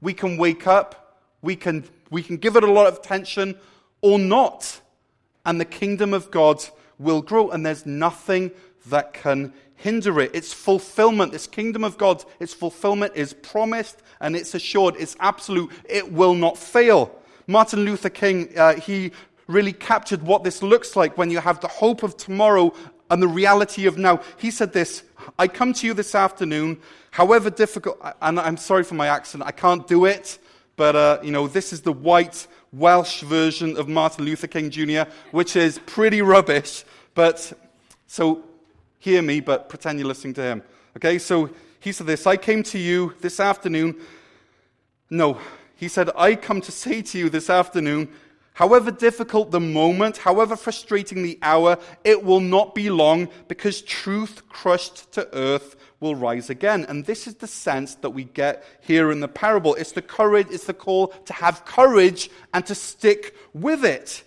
we 0.00 0.12
can 0.12 0.36
wake 0.36 0.66
up, 0.66 1.20
we 1.42 1.56
can, 1.56 1.84
we 2.10 2.22
can 2.22 2.36
give 2.36 2.56
it 2.56 2.64
a 2.64 2.70
lot 2.70 2.86
of 2.86 2.96
attention 2.96 3.56
or 4.00 4.18
not, 4.18 4.80
and 5.44 5.60
the 5.60 5.64
kingdom 5.64 6.12
of 6.12 6.30
God 6.30 6.62
will 6.98 7.22
grow, 7.22 7.50
and 7.50 7.64
there's 7.64 7.86
nothing 7.86 8.50
that 8.86 9.12
can 9.12 9.52
hinder 9.76 10.20
it. 10.20 10.34
Its 10.34 10.52
fulfillment, 10.52 11.32
this 11.32 11.46
kingdom 11.46 11.84
of 11.84 11.98
God, 11.98 12.24
its 12.40 12.54
fulfillment 12.54 13.12
is 13.14 13.34
promised 13.34 14.02
and 14.20 14.34
it's 14.34 14.54
assured, 14.54 14.96
it's 14.98 15.16
absolute, 15.20 15.70
it 15.88 16.12
will 16.12 16.34
not 16.34 16.56
fail. 16.56 17.14
Martin 17.46 17.84
Luther 17.84 18.10
King, 18.10 18.48
uh, 18.56 18.74
he 18.74 19.12
really 19.46 19.72
captured 19.72 20.22
what 20.22 20.42
this 20.42 20.62
looks 20.62 20.96
like 20.96 21.16
when 21.16 21.30
you 21.30 21.38
have 21.38 21.60
the 21.60 21.68
hope 21.68 22.02
of 22.02 22.16
tomorrow 22.16 22.72
and 23.10 23.22
the 23.22 23.28
reality 23.28 23.86
of 23.86 23.98
now. 23.98 24.20
He 24.38 24.50
said 24.50 24.72
this 24.72 25.02
I 25.38 25.48
come 25.48 25.72
to 25.74 25.86
you 25.86 25.94
this 25.94 26.14
afternoon, 26.14 26.78
however 27.10 27.50
difficult, 27.50 27.98
and 28.22 28.38
I'm 28.38 28.56
sorry 28.56 28.84
for 28.84 28.94
my 28.94 29.08
accent, 29.08 29.44
I 29.44 29.52
can't 29.52 29.86
do 29.86 30.04
it, 30.04 30.38
but 30.76 30.96
uh, 30.96 31.18
you 31.22 31.30
know, 31.30 31.46
this 31.48 31.72
is 31.72 31.82
the 31.82 31.92
white 31.92 32.46
Welsh 32.72 33.22
version 33.22 33.76
of 33.76 33.88
Martin 33.88 34.24
Luther 34.24 34.46
King 34.46 34.70
Jr., 34.70 35.10
which 35.30 35.56
is 35.56 35.78
pretty 35.86 36.22
rubbish, 36.22 36.84
but 37.14 37.52
so 38.06 38.44
hear 38.98 39.22
me, 39.22 39.40
but 39.40 39.68
pretend 39.68 39.98
you're 39.98 40.08
listening 40.08 40.34
to 40.34 40.42
him. 40.42 40.62
Okay, 40.96 41.18
so 41.18 41.50
he 41.80 41.92
said 41.92 42.06
this 42.06 42.26
I 42.26 42.36
came 42.36 42.62
to 42.64 42.78
you 42.78 43.14
this 43.20 43.40
afternoon. 43.40 43.96
No, 45.08 45.38
he 45.76 45.88
said, 45.88 46.10
I 46.16 46.34
come 46.34 46.60
to 46.62 46.72
say 46.72 47.02
to 47.02 47.18
you 47.18 47.30
this 47.30 47.48
afternoon 47.48 48.08
However 48.56 48.90
difficult 48.90 49.50
the 49.50 49.60
moment, 49.60 50.16
however 50.16 50.56
frustrating 50.56 51.22
the 51.22 51.38
hour, 51.42 51.76
it 52.04 52.24
will 52.24 52.40
not 52.40 52.74
be 52.74 52.88
long 52.88 53.28
because 53.48 53.82
truth 53.82 54.48
crushed 54.48 55.12
to 55.12 55.28
earth 55.36 55.76
will 56.00 56.14
rise 56.14 56.48
again. 56.48 56.86
And 56.88 57.04
this 57.04 57.26
is 57.26 57.34
the 57.34 57.46
sense 57.46 57.96
that 57.96 58.08
we 58.08 58.24
get 58.24 58.64
here 58.80 59.10
in 59.10 59.20
the 59.20 59.28
parable. 59.28 59.74
It's 59.74 59.92
the 59.92 60.00
courage, 60.00 60.46
it's 60.50 60.64
the 60.64 60.72
call 60.72 61.08
to 61.08 61.34
have 61.34 61.66
courage 61.66 62.30
and 62.54 62.64
to 62.64 62.74
stick 62.74 63.36
with 63.52 63.84
it. 63.84 64.24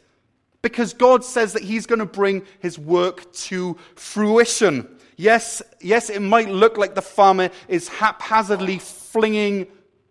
Because 0.61 0.93
God 0.93 1.25
says 1.25 1.53
that 1.53 1.63
He's 1.63 1.87
going 1.87 1.97
to 1.97 2.05
bring 2.05 2.43
His 2.59 2.77
work 2.77 3.33
to 3.33 3.77
fruition. 3.95 4.95
Yes, 5.17 5.63
yes, 5.81 6.11
it 6.11 6.21
might 6.21 6.49
look 6.49 6.77
like 6.77 6.93
the 6.93 7.01
farmer 7.01 7.49
is 7.67 7.87
haphazardly 7.87 8.77
flinging 8.77 9.65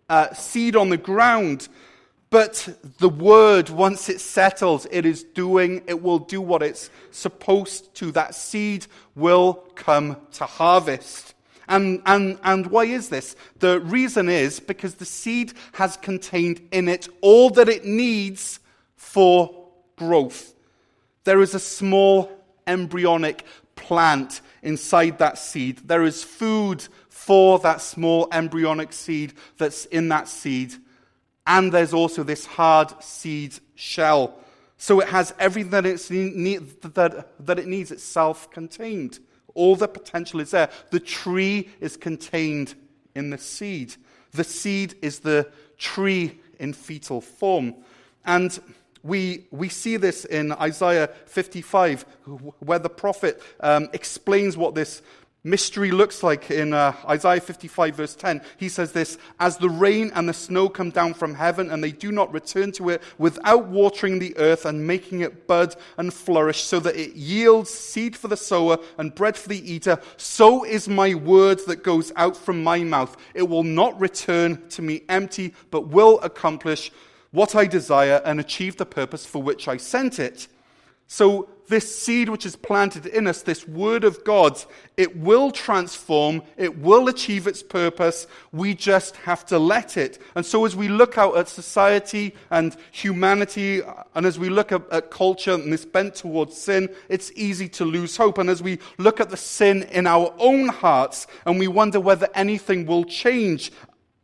uh, 0.09 0.33
seed 0.33 0.75
on 0.75 0.89
the 0.89 0.97
ground, 0.97 1.69
but 2.29 2.69
the 2.99 3.09
word, 3.09 3.69
once 3.69 4.07
it 4.07 4.21
settles, 4.21 4.85
it 4.91 5.05
is 5.05 5.23
doing, 5.23 5.81
it 5.87 6.01
will 6.01 6.19
do 6.19 6.41
what 6.41 6.61
it's 6.61 6.91
supposed 7.11 7.93
to. 7.95 8.11
That 8.11 8.35
seed 8.35 8.85
will 9.15 9.55
come 9.75 10.17
to 10.33 10.45
harvest. 10.45 11.33
And, 11.67 12.01
and, 12.05 12.39
and 12.43 12.67
why 12.67 12.85
is 12.85 13.09
this? 13.09 13.35
The 13.59 13.79
reason 13.79 14.29
is 14.29 14.59
because 14.59 14.95
the 14.95 15.05
seed 15.05 15.53
has 15.73 15.97
contained 15.97 16.67
in 16.71 16.87
it 16.87 17.07
all 17.21 17.49
that 17.51 17.69
it 17.69 17.85
needs 17.85 18.59
for 18.95 19.67
growth. 19.95 20.53
There 21.23 21.41
is 21.41 21.53
a 21.53 21.59
small 21.59 22.31
embryonic 22.65 23.43
plant 23.75 24.41
inside 24.61 25.17
that 25.19 25.37
seed. 25.37 25.87
There 25.87 26.03
is 26.03 26.23
food 26.23 26.87
for 27.09 27.59
that 27.59 27.81
small 27.81 28.27
embryonic 28.31 28.93
seed 28.93 29.33
that's 29.57 29.85
in 29.85 30.09
that 30.09 30.27
seed. 30.27 30.73
And 31.49 31.71
there's 31.71 31.95
also 31.95 32.21
this 32.21 32.45
hard 32.45 32.93
seed 33.03 33.55
shell. 33.73 34.37
So 34.77 34.99
it 34.99 35.07
has 35.07 35.33
everything 35.39 35.71
that, 35.71 35.85
it's 35.87 36.07
that, 36.07 37.27
that 37.39 37.57
it 37.57 37.65
needs 37.65 37.91
itself 37.91 38.51
contained. 38.51 39.17
All 39.55 39.75
the 39.75 39.87
potential 39.87 40.41
is 40.41 40.51
there. 40.51 40.69
The 40.91 40.99
tree 40.99 41.69
is 41.81 41.97
contained 41.97 42.75
in 43.15 43.31
the 43.31 43.39
seed. 43.39 43.95
The 44.31 44.43
seed 44.43 44.93
is 45.01 45.19
the 45.19 45.49
tree 45.79 46.39
in 46.59 46.71
fetal 46.71 47.19
form. 47.19 47.73
And 48.23 48.57
we, 49.01 49.47
we 49.49 49.69
see 49.69 49.97
this 49.97 50.25
in 50.25 50.51
Isaiah 50.51 51.09
55, 51.25 52.03
where 52.59 52.79
the 52.79 52.89
prophet 52.89 53.41
um, 53.59 53.89
explains 53.93 54.55
what 54.55 54.75
this 54.75 55.01
mystery 55.43 55.91
looks 55.91 56.23
like 56.23 56.51
in 56.51 56.73
uh, 56.73 56.93
Isaiah 57.07 57.39
55, 57.39 57.95
verse 57.95 58.15
10. 58.15 58.41
He 58.57 58.69
says 58.69 58.91
this 58.91 59.17
As 59.39 59.57
the 59.57 59.69
rain 59.69 60.11
and 60.13 60.27
the 60.27 60.33
snow 60.33 60.69
come 60.69 60.89
down 60.89 61.13
from 61.13 61.33
heaven, 61.33 61.69
and 61.69 61.83
they 61.83 61.91
do 61.91 62.11
not 62.11 62.33
return 62.33 62.71
to 62.73 62.89
it 62.89 63.01
without 63.17 63.67
watering 63.67 64.19
the 64.19 64.35
earth 64.37 64.65
and 64.65 64.85
making 64.85 65.21
it 65.21 65.47
bud 65.47 65.75
and 65.97 66.13
flourish, 66.13 66.63
so 66.63 66.79
that 66.79 66.95
it 66.95 67.15
yields 67.15 67.69
seed 67.69 68.15
for 68.15 68.27
the 68.27 68.37
sower 68.37 68.77
and 68.97 69.15
bread 69.15 69.37
for 69.37 69.49
the 69.49 69.71
eater, 69.71 69.99
so 70.17 70.63
is 70.63 70.87
my 70.87 71.15
word 71.15 71.59
that 71.67 71.83
goes 71.83 72.11
out 72.15 72.35
from 72.35 72.63
my 72.63 72.83
mouth. 72.83 73.15
It 73.33 73.47
will 73.47 73.63
not 73.63 73.99
return 73.99 74.67
to 74.69 74.81
me 74.81 75.03
empty, 75.09 75.53
but 75.71 75.87
will 75.87 76.19
accomplish 76.21 76.91
what 77.31 77.55
I 77.55 77.65
desire 77.65 78.21
and 78.25 78.39
achieve 78.39 78.77
the 78.77 78.85
purpose 78.85 79.25
for 79.25 79.41
which 79.41 79.67
I 79.67 79.77
sent 79.77 80.19
it. 80.19 80.47
So, 81.07 81.49
this 81.69 81.95
seed 81.95 82.29
which 82.29 82.45
is 82.45 82.55
planted 82.55 83.05
in 83.05 83.27
us, 83.27 83.43
this 83.43 83.67
word 83.67 84.03
of 84.03 84.23
God, 84.23 84.61
it 84.97 85.15
will 85.15 85.51
transform, 85.51 86.41
it 86.57 86.79
will 86.79 87.07
achieve 87.07 87.47
its 87.47 87.63
purpose. 87.63 88.27
We 88.51 88.75
just 88.75 89.15
have 89.17 89.45
to 89.45 89.57
let 89.57 89.95
it. 89.95 90.19
And 90.35 90.45
so, 90.45 90.65
as 90.65 90.75
we 90.75 90.89
look 90.89 91.17
out 91.17 91.37
at 91.37 91.47
society 91.47 92.35
and 92.49 92.75
humanity, 92.91 93.81
and 94.15 94.25
as 94.25 94.37
we 94.37 94.49
look 94.49 94.71
at, 94.71 94.81
at 94.91 95.11
culture 95.11 95.53
and 95.53 95.71
this 95.71 95.85
bent 95.85 96.15
towards 96.15 96.57
sin, 96.57 96.89
it's 97.07 97.31
easy 97.35 97.69
to 97.69 97.85
lose 97.85 98.17
hope. 98.17 98.39
And 98.39 98.49
as 98.49 98.61
we 98.61 98.79
look 98.97 99.19
at 99.21 99.29
the 99.29 99.37
sin 99.37 99.83
in 99.83 100.07
our 100.07 100.33
own 100.37 100.67
hearts 100.67 101.27
and 101.45 101.59
we 101.59 101.67
wonder 101.67 101.99
whether 101.99 102.27
anything 102.33 102.85
will 102.85 103.05
change, 103.05 103.71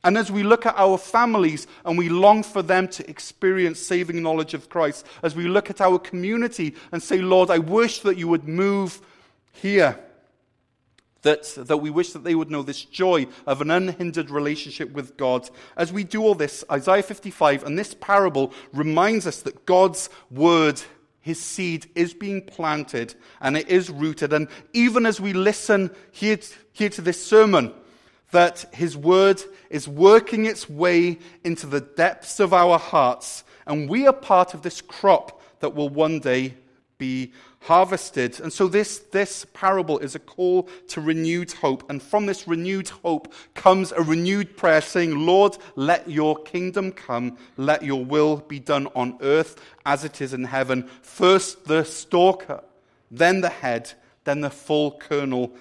and 0.05 0.19
as 0.19 0.31
we 0.31 0.43
look 0.43 0.67
at 0.67 0.75
our 0.77 0.99
families 0.99 1.65
and 1.83 1.97
we 1.97 2.09
long 2.09 2.43
for 2.43 2.61
them 2.61 2.87
to 2.89 3.09
experience 3.09 3.79
saving 3.79 4.21
knowledge 4.21 4.53
of 4.53 4.69
Christ, 4.69 5.03
as 5.23 5.35
we 5.35 5.47
look 5.47 5.71
at 5.71 5.81
our 5.81 5.97
community 5.97 6.75
and 6.91 7.01
say, 7.01 7.17
Lord, 7.17 7.49
I 7.49 7.57
wish 7.57 8.01
that 8.01 8.15
you 8.15 8.27
would 8.27 8.47
move 8.47 9.01
here, 9.51 9.99
that, 11.23 11.45
that 11.57 11.77
we 11.77 11.89
wish 11.89 12.13
that 12.13 12.23
they 12.23 12.35
would 12.35 12.51
know 12.51 12.61
this 12.61 12.85
joy 12.85 13.25
of 13.47 13.61
an 13.61 13.71
unhindered 13.71 14.29
relationship 14.29 14.91
with 14.91 15.17
God. 15.17 15.49
As 15.75 15.91
we 15.91 16.03
do 16.03 16.21
all 16.21 16.35
this, 16.35 16.63
Isaiah 16.71 17.01
55 17.01 17.63
and 17.63 17.77
this 17.77 17.95
parable 17.95 18.53
reminds 18.73 19.25
us 19.25 19.41
that 19.41 19.65
God's 19.65 20.11
word 20.29 20.83
his 21.19 21.41
seed 21.41 21.87
is 21.95 22.13
being 22.13 22.43
planted 22.43 23.15
and 23.41 23.57
it 23.57 23.67
is 23.67 23.89
rooted. 23.89 24.31
And 24.33 24.47
even 24.73 25.07
as 25.07 25.19
we 25.19 25.33
listen 25.33 25.89
here, 26.11 26.37
here 26.73 26.89
to 26.89 27.01
this 27.01 27.25
sermon, 27.25 27.73
that 28.35 28.65
His 28.73 28.97
Word 28.97 29.41
is 29.69 29.87
working 29.87 30.45
its 30.45 30.69
way 30.69 31.17
into 31.45 31.67
the 31.67 31.79
depths 31.79 32.41
of 32.41 32.53
our 32.53 32.77
hearts, 32.77 33.45
and 33.65 33.89
we 33.89 34.05
are 34.07 34.13
part 34.13 34.53
of 34.53 34.61
this 34.61 34.81
crop 34.81 35.41
that 35.61 35.73
will 35.73 35.87
one 35.87 36.19
day 36.19 36.53
be 36.97 37.31
harvested. 37.61 38.41
And 38.41 38.51
so, 38.51 38.67
this, 38.67 38.99
this 39.11 39.45
parable 39.53 39.99
is 39.99 40.15
a 40.15 40.19
call 40.19 40.63
to 40.89 40.99
renewed 40.99 41.53
hope. 41.53 41.89
And 41.89 42.03
from 42.03 42.25
this 42.25 42.45
renewed 42.45 42.89
hope 42.89 43.33
comes 43.53 43.93
a 43.93 44.01
renewed 44.01 44.57
prayer 44.57 44.81
saying, 44.81 45.17
Lord, 45.17 45.57
let 45.77 46.09
your 46.09 46.35
kingdom 46.35 46.91
come, 46.91 47.37
let 47.55 47.83
your 47.83 48.03
will 48.03 48.37
be 48.37 48.59
done 48.59 48.87
on 48.95 49.17
earth 49.21 49.61
as 49.85 50.03
it 50.03 50.19
is 50.19 50.33
in 50.33 50.43
heaven. 50.43 50.89
First 51.01 51.65
the 51.65 51.85
stalker, 51.85 52.61
then 53.09 53.39
the 53.39 53.49
head, 53.49 53.93
then 54.25 54.41
the 54.41 54.49
full 54.49 54.91
kernel 54.91 55.55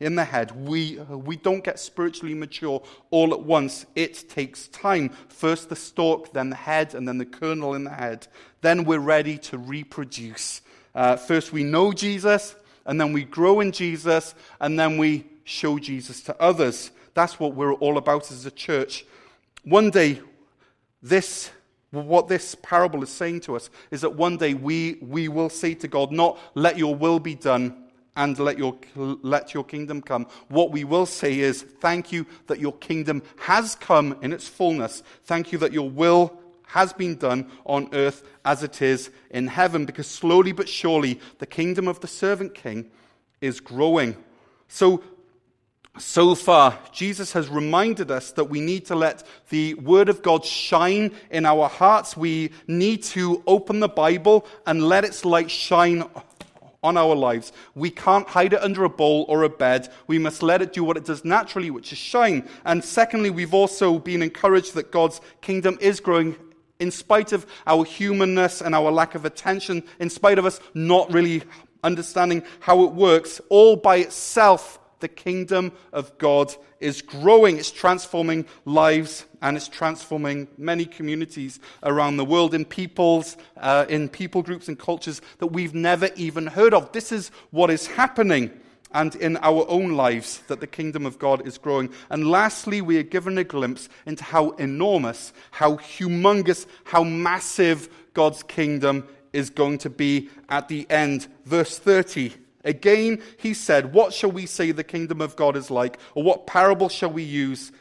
in 0.00 0.14
the 0.14 0.24
head. 0.24 0.52
We, 0.66 0.96
we 0.98 1.36
don't 1.36 1.64
get 1.64 1.78
spiritually 1.78 2.34
mature 2.34 2.82
all 3.10 3.32
at 3.32 3.40
once. 3.40 3.86
It 3.94 4.28
takes 4.28 4.68
time. 4.68 5.10
First 5.28 5.68
the 5.68 5.76
stalk, 5.76 6.32
then 6.32 6.50
the 6.50 6.56
head, 6.56 6.94
and 6.94 7.06
then 7.06 7.18
the 7.18 7.26
kernel 7.26 7.74
in 7.74 7.84
the 7.84 7.90
head. 7.90 8.26
Then 8.60 8.84
we're 8.84 8.98
ready 8.98 9.38
to 9.38 9.58
reproduce. 9.58 10.62
Uh, 10.94 11.16
first 11.16 11.52
we 11.52 11.64
know 11.64 11.92
Jesus, 11.92 12.54
and 12.86 13.00
then 13.00 13.12
we 13.12 13.24
grow 13.24 13.60
in 13.60 13.72
Jesus, 13.72 14.34
and 14.60 14.78
then 14.78 14.98
we 14.98 15.26
show 15.44 15.78
Jesus 15.78 16.22
to 16.22 16.40
others. 16.40 16.90
That's 17.14 17.40
what 17.40 17.54
we're 17.54 17.74
all 17.74 17.98
about 17.98 18.30
as 18.30 18.46
a 18.46 18.50
church. 18.50 19.04
One 19.64 19.90
day, 19.90 20.20
this 21.02 21.50
what 21.90 22.28
this 22.28 22.54
parable 22.54 23.02
is 23.02 23.08
saying 23.08 23.40
to 23.40 23.56
us 23.56 23.70
is 23.90 24.02
that 24.02 24.14
one 24.14 24.36
day 24.36 24.52
we, 24.52 24.98
we 25.00 25.28
will 25.28 25.48
say 25.48 25.72
to 25.74 25.88
God, 25.88 26.12
not 26.12 26.38
let 26.54 26.76
your 26.76 26.94
will 26.94 27.18
be 27.18 27.34
done, 27.34 27.87
and 28.18 28.36
let 28.40 28.58
your, 28.58 28.76
let 28.96 29.54
your 29.54 29.64
kingdom 29.64 30.02
come. 30.02 30.26
What 30.48 30.72
we 30.72 30.82
will 30.82 31.06
say 31.06 31.38
is, 31.38 31.62
thank 31.62 32.10
you 32.10 32.26
that 32.48 32.58
your 32.58 32.72
kingdom 32.72 33.22
has 33.38 33.76
come 33.76 34.18
in 34.20 34.32
its 34.32 34.48
fullness. 34.48 35.04
Thank 35.24 35.52
you 35.52 35.58
that 35.58 35.72
your 35.72 35.88
will 35.88 36.36
has 36.66 36.92
been 36.92 37.16
done 37.16 37.48
on 37.64 37.88
earth 37.92 38.24
as 38.44 38.64
it 38.64 38.82
is 38.82 39.10
in 39.30 39.46
heaven, 39.46 39.86
because 39.86 40.08
slowly 40.08 40.50
but 40.50 40.68
surely 40.68 41.20
the 41.38 41.46
kingdom 41.46 41.86
of 41.86 42.00
the 42.00 42.08
servant 42.08 42.54
king 42.54 42.90
is 43.40 43.60
growing. 43.60 44.16
So, 44.66 45.02
so 45.96 46.34
far, 46.34 46.78
Jesus 46.92 47.32
has 47.32 47.48
reminded 47.48 48.10
us 48.10 48.32
that 48.32 48.44
we 48.44 48.60
need 48.60 48.86
to 48.86 48.96
let 48.96 49.24
the 49.48 49.74
Word 49.74 50.08
of 50.08 50.22
God 50.22 50.44
shine 50.44 51.12
in 51.30 51.46
our 51.46 51.68
hearts. 51.68 52.16
We 52.16 52.50
need 52.66 53.04
to 53.04 53.42
open 53.46 53.80
the 53.80 53.88
Bible 53.88 54.44
and 54.66 54.82
let 54.82 55.04
its 55.04 55.24
light 55.24 55.50
shine 55.50 56.04
on 56.82 56.96
our 56.96 57.14
lives. 57.14 57.52
We 57.74 57.90
can't 57.90 58.28
hide 58.28 58.52
it 58.52 58.62
under 58.62 58.84
a 58.84 58.88
bowl 58.88 59.24
or 59.28 59.42
a 59.42 59.48
bed. 59.48 59.88
We 60.06 60.18
must 60.18 60.42
let 60.42 60.62
it 60.62 60.72
do 60.72 60.84
what 60.84 60.96
it 60.96 61.04
does 61.04 61.24
naturally, 61.24 61.70
which 61.70 61.92
is 61.92 61.98
shine. 61.98 62.48
And 62.64 62.84
secondly, 62.84 63.30
we've 63.30 63.54
also 63.54 63.98
been 63.98 64.22
encouraged 64.22 64.74
that 64.74 64.90
God's 64.90 65.20
kingdom 65.40 65.78
is 65.80 66.00
growing 66.00 66.36
in 66.78 66.90
spite 66.90 67.32
of 67.32 67.46
our 67.66 67.84
humanness 67.84 68.60
and 68.62 68.74
our 68.74 68.90
lack 68.92 69.14
of 69.14 69.24
attention, 69.24 69.82
in 69.98 70.08
spite 70.08 70.38
of 70.38 70.46
us 70.46 70.60
not 70.74 71.12
really 71.12 71.42
understanding 71.82 72.42
how 72.60 72.84
it 72.84 72.92
works, 72.92 73.40
all 73.48 73.76
by 73.76 73.96
itself 73.96 74.78
the 75.00 75.08
kingdom 75.08 75.72
of 75.92 76.16
God 76.18 76.54
is 76.80 77.02
growing. 77.02 77.58
It's 77.58 77.70
transforming 77.70 78.46
lives 78.64 79.24
and 79.42 79.56
it's 79.56 79.68
transforming 79.68 80.48
many 80.56 80.84
communities 80.84 81.60
around 81.82 82.16
the 82.16 82.24
world 82.24 82.54
in 82.54 82.64
peoples, 82.64 83.36
uh, 83.56 83.86
in 83.88 84.08
people 84.08 84.42
groups 84.42 84.68
and 84.68 84.78
cultures 84.78 85.20
that 85.38 85.48
we've 85.48 85.74
never 85.74 86.10
even 86.16 86.46
heard 86.46 86.74
of. 86.74 86.92
This 86.92 87.12
is 87.12 87.30
what 87.50 87.70
is 87.70 87.86
happening. 87.86 88.50
And 88.92 89.14
in 89.16 89.36
our 89.38 89.66
own 89.68 89.92
lives, 89.92 90.38
that 90.48 90.60
the 90.60 90.66
kingdom 90.66 91.04
of 91.04 91.18
God 91.18 91.46
is 91.46 91.58
growing. 91.58 91.90
And 92.08 92.30
lastly, 92.30 92.80
we 92.80 92.96
are 92.96 93.02
given 93.02 93.36
a 93.36 93.44
glimpse 93.44 93.90
into 94.06 94.24
how 94.24 94.50
enormous, 94.52 95.34
how 95.50 95.76
humongous, 95.76 96.66
how 96.84 97.04
massive 97.04 97.90
God's 98.14 98.42
kingdom 98.42 99.06
is 99.34 99.50
going 99.50 99.76
to 99.78 99.90
be 99.90 100.30
at 100.48 100.68
the 100.68 100.86
end. 100.90 101.28
Verse 101.44 101.78
30 101.78 102.32
Again, 102.64 103.22
he 103.38 103.54
said, 103.54 103.92
What 103.92 104.12
shall 104.12 104.32
we 104.32 104.46
say 104.46 104.72
the 104.72 104.84
kingdom 104.84 105.20
of 105.20 105.36
God 105.36 105.56
is 105.56 105.70
like? 105.70 105.98
Or 106.14 106.22
what 106.22 106.46
parable 106.46 106.88
shall 106.88 107.10
we 107.10 107.22
use 107.22 107.72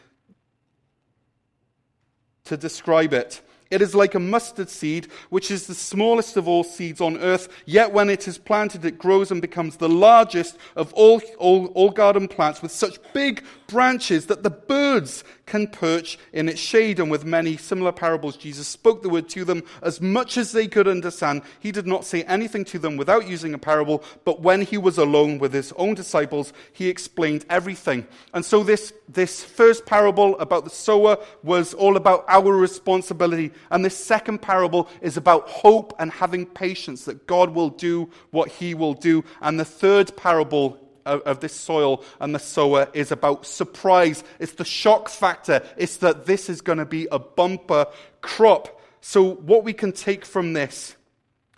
to 2.46 2.58
describe 2.58 3.14
it? 3.14 3.42
It 3.70 3.82
is 3.82 3.94
like 3.94 4.16
a 4.16 4.20
mustard 4.20 4.70
seed, 4.70 5.08
which 5.30 5.52
is 5.52 5.68
the 5.68 5.76
smallest 5.76 6.38
of 6.38 6.48
all 6.48 6.64
seeds 6.64 7.02
on 7.02 7.18
earth. 7.18 7.50
Yet 7.66 7.92
when 7.92 8.10
it 8.10 8.28
is 8.28 8.38
planted, 8.38 8.86
it 8.86 8.98
grows 8.98 9.30
and 9.30 9.42
becomes 9.42 9.78
the 9.78 9.90
largest 9.90 10.58
of 10.76 10.94
all, 10.94 11.22
all, 11.38 11.66
all 11.68 11.90
garden 11.90 12.28
plants 12.28 12.62
with 12.62 12.72
such 12.72 12.98
big 13.14 13.44
branches 13.68 14.28
that 14.28 14.44
the 14.44 14.50
birds 14.50 15.24
can 15.46 15.68
perch 15.68 16.18
in 16.34 16.50
its 16.50 16.60
shade. 16.60 17.00
And 17.00 17.10
with 17.10 17.26
many 17.26 17.58
similar 17.58 17.92
parables, 17.92 18.38
Jesus 18.38 18.68
spoke 18.68 19.02
the 19.02 19.10
word 19.10 19.30
to 19.30 19.46
them 19.46 19.64
as 19.82 20.00
much 20.02 20.38
as 20.38 20.52
they 20.52 20.68
could 20.68 20.88
understand. 20.88 21.42
He 21.60 21.72
did 21.72 21.88
not 21.88 22.06
say 22.06 22.24
anything 22.24 22.66
to 22.66 22.80
them 22.80 22.98
without 22.98 23.28
using 23.28 23.54
a 23.54 23.58
parable, 23.58 24.04
but 24.26 24.42
when 24.42 24.62
he 24.62 24.78
was 24.78 24.98
alone 24.98 25.40
with 25.40 25.54
his 25.54 25.72
own 25.74 25.96
disciples, 25.96 26.54
he 26.74 26.90
explained 26.90 27.46
everything. 27.50 28.08
And 28.34 28.44
so 28.44 28.64
this, 28.64 28.94
this 29.08 29.44
first 29.44 29.86
parable 29.86 30.38
about 30.40 30.64
the 30.64 30.70
sower 30.70 31.18
was 31.44 31.74
all 31.74 31.98
about 31.98 32.26
our 32.28 32.54
responsibility. 32.54 33.52
And 33.72 33.84
this 33.84 33.98
second 33.98 34.42
parable 34.42 34.90
is 35.02 35.18
about 35.18 35.50
hope 35.50 35.94
and 36.00 36.12
having 36.12 36.46
patience 36.46 37.06
that 37.06 37.28
God 37.28 37.52
will 37.52 37.70
do 37.70 38.10
what 38.32 38.50
he 38.50 38.74
will 38.74 38.94
do. 38.94 39.24
And 39.42 39.60
the 39.60 39.66
third 39.66 40.16
parable 40.18 40.87
of, 41.08 41.40
this 41.40 41.54
soil 41.54 42.04
and 42.20 42.36
the 42.36 42.40
sower 42.40 42.90
is 42.94 43.12
about 43.12 43.46
surprise. 43.46 44.24
It's 44.40 44.54
the 44.54 44.66
shock 44.66 45.10
factor. 45.10 45.64
It's 45.78 45.98
that 45.98 46.26
this 46.26 46.50
is 46.50 46.62
going 46.62 46.80
to 46.80 46.86
be 46.86 47.08
a 47.12 47.20
bumper 47.20 47.88
crop. 48.22 48.82
So, 49.02 49.36
what 49.36 49.64
we 49.64 49.74
can 49.74 49.92
take 49.92 50.26
from 50.26 50.54
this, 50.54 50.96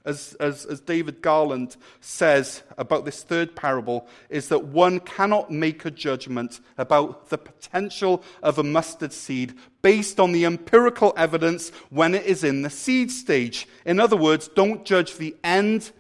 as, 0.06 0.36
as, 0.40 0.66
as 0.66 0.82
David 0.82 1.22
Garland 1.22 1.78
says 2.00 2.64
about 2.78 3.06
this 3.06 3.24
third 3.24 3.56
parable, 3.56 4.08
is 4.30 4.50
that 4.50 4.66
one 4.66 5.00
cannot 5.00 5.50
make 5.50 5.86
a 5.86 5.92
judgment 5.92 6.60
about 6.78 7.30
the 7.30 7.38
potential 7.38 8.24
of 8.44 8.60
a 8.60 8.64
mustard 8.64 9.14
seed 9.14 9.56
based 9.82 10.20
on 10.20 10.32
the 10.32 10.46
empirical 10.46 11.14
evidence 11.18 11.70
when 11.90 12.14
it 12.14 12.26
is 12.26 12.44
in 12.44 12.62
the 12.62 12.70
seed 12.70 13.12
stage. 13.12 13.68
In 13.86 14.00
other 14.00 14.18
words, 14.18 14.48
don't 14.50 14.86
judge 14.86 15.18
the 15.18 15.36
end 15.44 15.92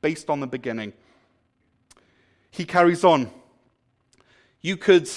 based 0.00 0.30
on 0.30 0.40
the 0.40 0.46
beginning 0.46 0.92
he 2.50 2.64
carries 2.64 3.04
on. 3.04 3.30
You 4.60 4.76
could 4.76 5.08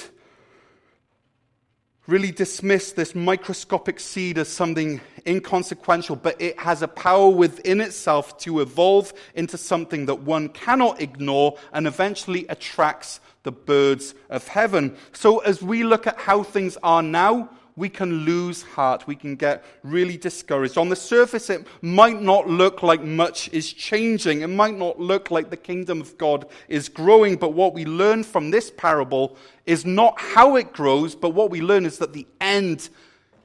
really 2.08 2.32
dismiss 2.32 2.92
this 2.92 3.16
microscopic 3.16 4.00
seed 4.00 4.38
as 4.38 4.50
something 4.50 5.00
inconsequential, 5.26 6.18
but 6.18 6.40
it 6.42 6.60
has 6.60 6.82
a 6.82 6.88
power 6.88 7.30
within 7.30 7.80
itself 7.80 8.38
to 8.40 8.60
evolve 8.60 9.14
into 9.36 9.58
something 9.58 10.06
that 10.06 10.20
one 10.22 10.50
cannot 10.50 11.02
ignore 11.02 11.58
and 11.72 11.88
eventually 11.88 12.46
attracts 12.50 13.22
the 13.44 13.52
birds 13.52 14.16
of 14.30 14.48
heaven. 14.48 14.96
So, 15.14 15.40
as 15.40 15.62
we 15.62 15.84
look 15.84 16.08
at 16.08 16.18
how 16.18 16.44
things 16.44 16.78
are 16.84 17.04
now, 17.04 17.50
we 17.76 17.90
can 17.90 18.26
lose 18.26 18.62
heart. 18.62 19.08
We 19.08 19.16
can 19.16 19.36
get 19.36 19.64
really 19.84 20.18
discouraged. 20.18 20.78
On 20.78 20.90
the 20.90 20.96
surface, 20.96 21.50
it 21.50 21.66
might 21.82 22.22
not 22.22 22.48
look 22.48 22.84
like 22.84 23.02
much 23.02 23.50
is 23.52 23.74
changing. 23.74 24.42
It 24.42 24.48
might 24.48 24.78
not 24.78 25.00
look 25.00 25.32
like 25.32 25.50
the 25.50 25.58
kingdom 25.58 26.00
of 26.00 26.18
God 26.18 26.46
is 26.68 26.88
growing. 26.88 27.36
But 27.36 27.54
what 27.54 27.74
we 27.74 27.86
learn 27.86 28.24
from 28.24 28.52
this 28.52 28.70
parable 28.70 29.38
is 29.66 29.86
not 29.86 30.20
how 30.20 30.56
it 30.56 30.72
grows, 30.74 31.16
but 31.16 31.30
what 31.30 31.50
we 31.50 31.62
learn 31.62 31.86
is 31.86 31.98
that 31.98 32.14
the 32.14 32.28
end 32.40 32.90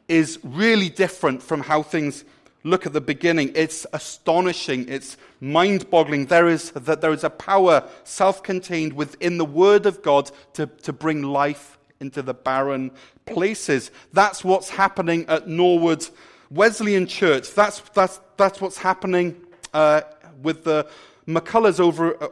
is 0.08 0.38
really 0.42 0.88
different 0.90 1.42
from 1.42 1.60
how 1.60 1.82
things 1.82 2.24
look 2.64 2.86
at 2.86 2.92
the 2.92 3.00
beginning. 3.00 3.52
It's 3.54 3.86
astonishing. 3.92 4.88
It's 4.88 5.16
mind 5.40 5.88
boggling. 5.90 6.26
There 6.26 6.48
is, 6.48 6.70
that 6.72 7.00
there 7.00 7.12
is 7.12 7.24
a 7.24 7.30
power 7.30 7.88
self 8.04 8.42
contained 8.42 8.92
within 8.92 9.38
the 9.38 9.44
Word 9.44 9.86
of 9.86 10.02
God 10.02 10.30
to, 10.54 10.66
to 10.66 10.92
bring 10.92 11.22
life 11.22 11.78
into 12.00 12.22
the 12.22 12.34
barren 12.34 12.90
places. 13.30 13.90
That's 14.12 14.44
what's 14.44 14.70
happening 14.70 15.26
at 15.28 15.48
Norwood 15.48 16.06
Wesleyan 16.50 17.06
Church. 17.06 17.54
That's, 17.54 17.80
that's, 17.94 18.20
that's 18.36 18.60
what's 18.60 18.78
happening 18.78 19.36
uh, 19.74 20.02
with 20.42 20.64
the 20.64 20.88
McCullers 21.26 21.78
over, 21.78 22.22
uh, 22.22 22.28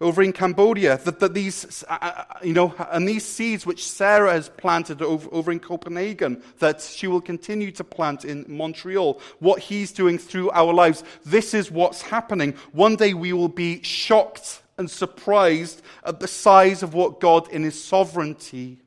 over 0.00 0.22
in 0.22 0.32
Cambodia. 0.32 0.98
That, 0.98 1.18
that 1.20 1.34
these, 1.34 1.84
uh, 1.88 1.98
uh, 2.00 2.24
you 2.42 2.52
know, 2.52 2.74
and 2.90 3.08
these 3.08 3.24
seeds 3.24 3.66
which 3.66 3.88
Sarah 3.88 4.32
has 4.32 4.48
planted 4.48 5.02
over, 5.02 5.28
over 5.32 5.50
in 5.50 5.58
Copenhagen, 5.58 6.42
that 6.58 6.80
she 6.80 7.06
will 7.06 7.20
continue 7.20 7.72
to 7.72 7.84
plant 7.84 8.24
in 8.24 8.44
Montreal, 8.46 9.20
what 9.40 9.60
he's 9.60 9.92
doing 9.92 10.18
through 10.18 10.50
our 10.50 10.72
lives, 10.72 11.02
this 11.24 11.54
is 11.54 11.70
what's 11.70 12.02
happening. 12.02 12.54
One 12.72 12.96
day 12.96 13.14
we 13.14 13.32
will 13.32 13.48
be 13.48 13.82
shocked 13.82 14.62
and 14.78 14.90
surprised 14.90 15.82
at 16.04 16.20
the 16.20 16.26
size 16.26 16.82
of 16.82 16.94
what 16.94 17.20
God 17.20 17.48
in 17.50 17.62
His 17.62 17.82
sovereignty 17.82 18.78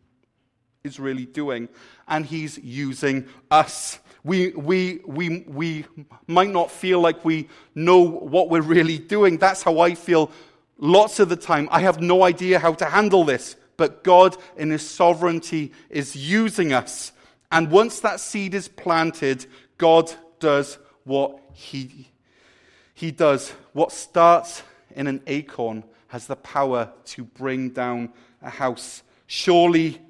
is 0.84 1.00
really 1.00 1.26
doing. 1.26 1.70
And 2.10 2.26
He's 2.26 2.58
using 2.58 3.26
us. 3.50 4.00
We, 4.26 4.50
we, 4.50 5.00
we, 5.06 5.46
we 5.48 5.86
might 6.28 6.50
not 6.50 6.70
feel 6.70 7.00
like 7.00 7.24
we 7.24 7.48
know 7.74 8.02
what 8.02 8.50
we're 8.50 8.60
really 8.60 8.98
doing. 8.98 9.38
That's 9.38 9.64
how 9.64 9.80
I 9.80 9.96
feel 9.96 10.30
lots 10.78 11.22
of 11.22 11.30
the 11.30 11.38
time. 11.38 11.70
I 11.72 11.80
have 11.80 12.02
no 12.02 12.24
idea 12.24 12.60
how 12.60 12.74
to 12.74 12.86
handle 12.86 13.24
this. 13.24 13.56
But 13.78 14.04
God, 14.04 14.36
in 14.58 14.72
His 14.72 14.86
sovereignty, 14.86 15.72
is 15.90 16.18
using 16.18 16.74
us. 16.74 17.14
And 17.50 17.72
once 17.72 18.02
that 18.02 18.20
seed 18.20 18.54
is 18.54 18.68
planted, 18.68 19.46
God 19.78 20.12
does 20.42 20.80
what 21.06 21.40
He, 21.54 22.10
he 22.94 23.12
does. 23.12 23.52
What 23.72 23.94
starts 23.94 24.64
in 24.94 25.08
an 25.08 25.22
acorn 25.28 25.86
has 26.08 26.28
the 26.28 26.36
power 26.36 26.92
to 27.06 27.24
bring 27.24 27.70
down 27.70 28.12
a 28.42 28.50
house. 28.50 29.02
Surely, 29.28 30.02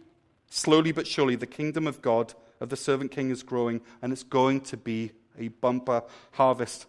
slowly 0.53 0.91
but 0.91 1.07
surely, 1.07 1.35
the 1.35 1.47
kingdom 1.47 1.87
of 1.87 2.01
God, 2.01 2.33
of 2.59 2.69
the 2.69 2.77
servant 2.77 3.11
king, 3.11 3.31
is 3.31 3.41
growing, 3.41 3.81
and 4.01 4.13
it's 4.13 4.23
going 4.23 4.61
to 4.61 4.77
be 4.77 5.11
a 5.37 5.47
bumper 5.47 6.03
harvest. 6.33 6.85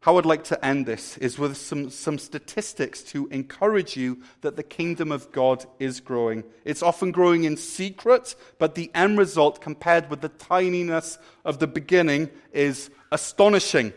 How 0.00 0.16
I'd 0.16 0.24
like 0.24 0.44
to 0.44 0.64
end 0.64 0.86
this 0.86 1.18
is 1.18 1.38
with 1.38 1.56
some, 1.56 1.90
some 1.90 2.18
statistics 2.18 3.02
to 3.04 3.26
encourage 3.28 3.96
you 3.96 4.22
that 4.40 4.56
the 4.56 4.62
kingdom 4.62 5.12
of 5.12 5.30
God 5.30 5.66
is 5.78 6.00
growing. 6.00 6.44
It's 6.64 6.82
often 6.82 7.10
growing 7.10 7.44
in 7.44 7.56
secret, 7.58 8.34
but 8.58 8.74
the 8.74 8.90
end 8.94 9.18
result, 9.18 9.60
compared 9.60 10.08
with 10.08 10.22
the 10.22 10.30
tininess 10.30 11.18
of 11.44 11.58
the 11.58 11.66
beginning, 11.66 12.30
is 12.52 12.90
astonishing. 13.12 13.92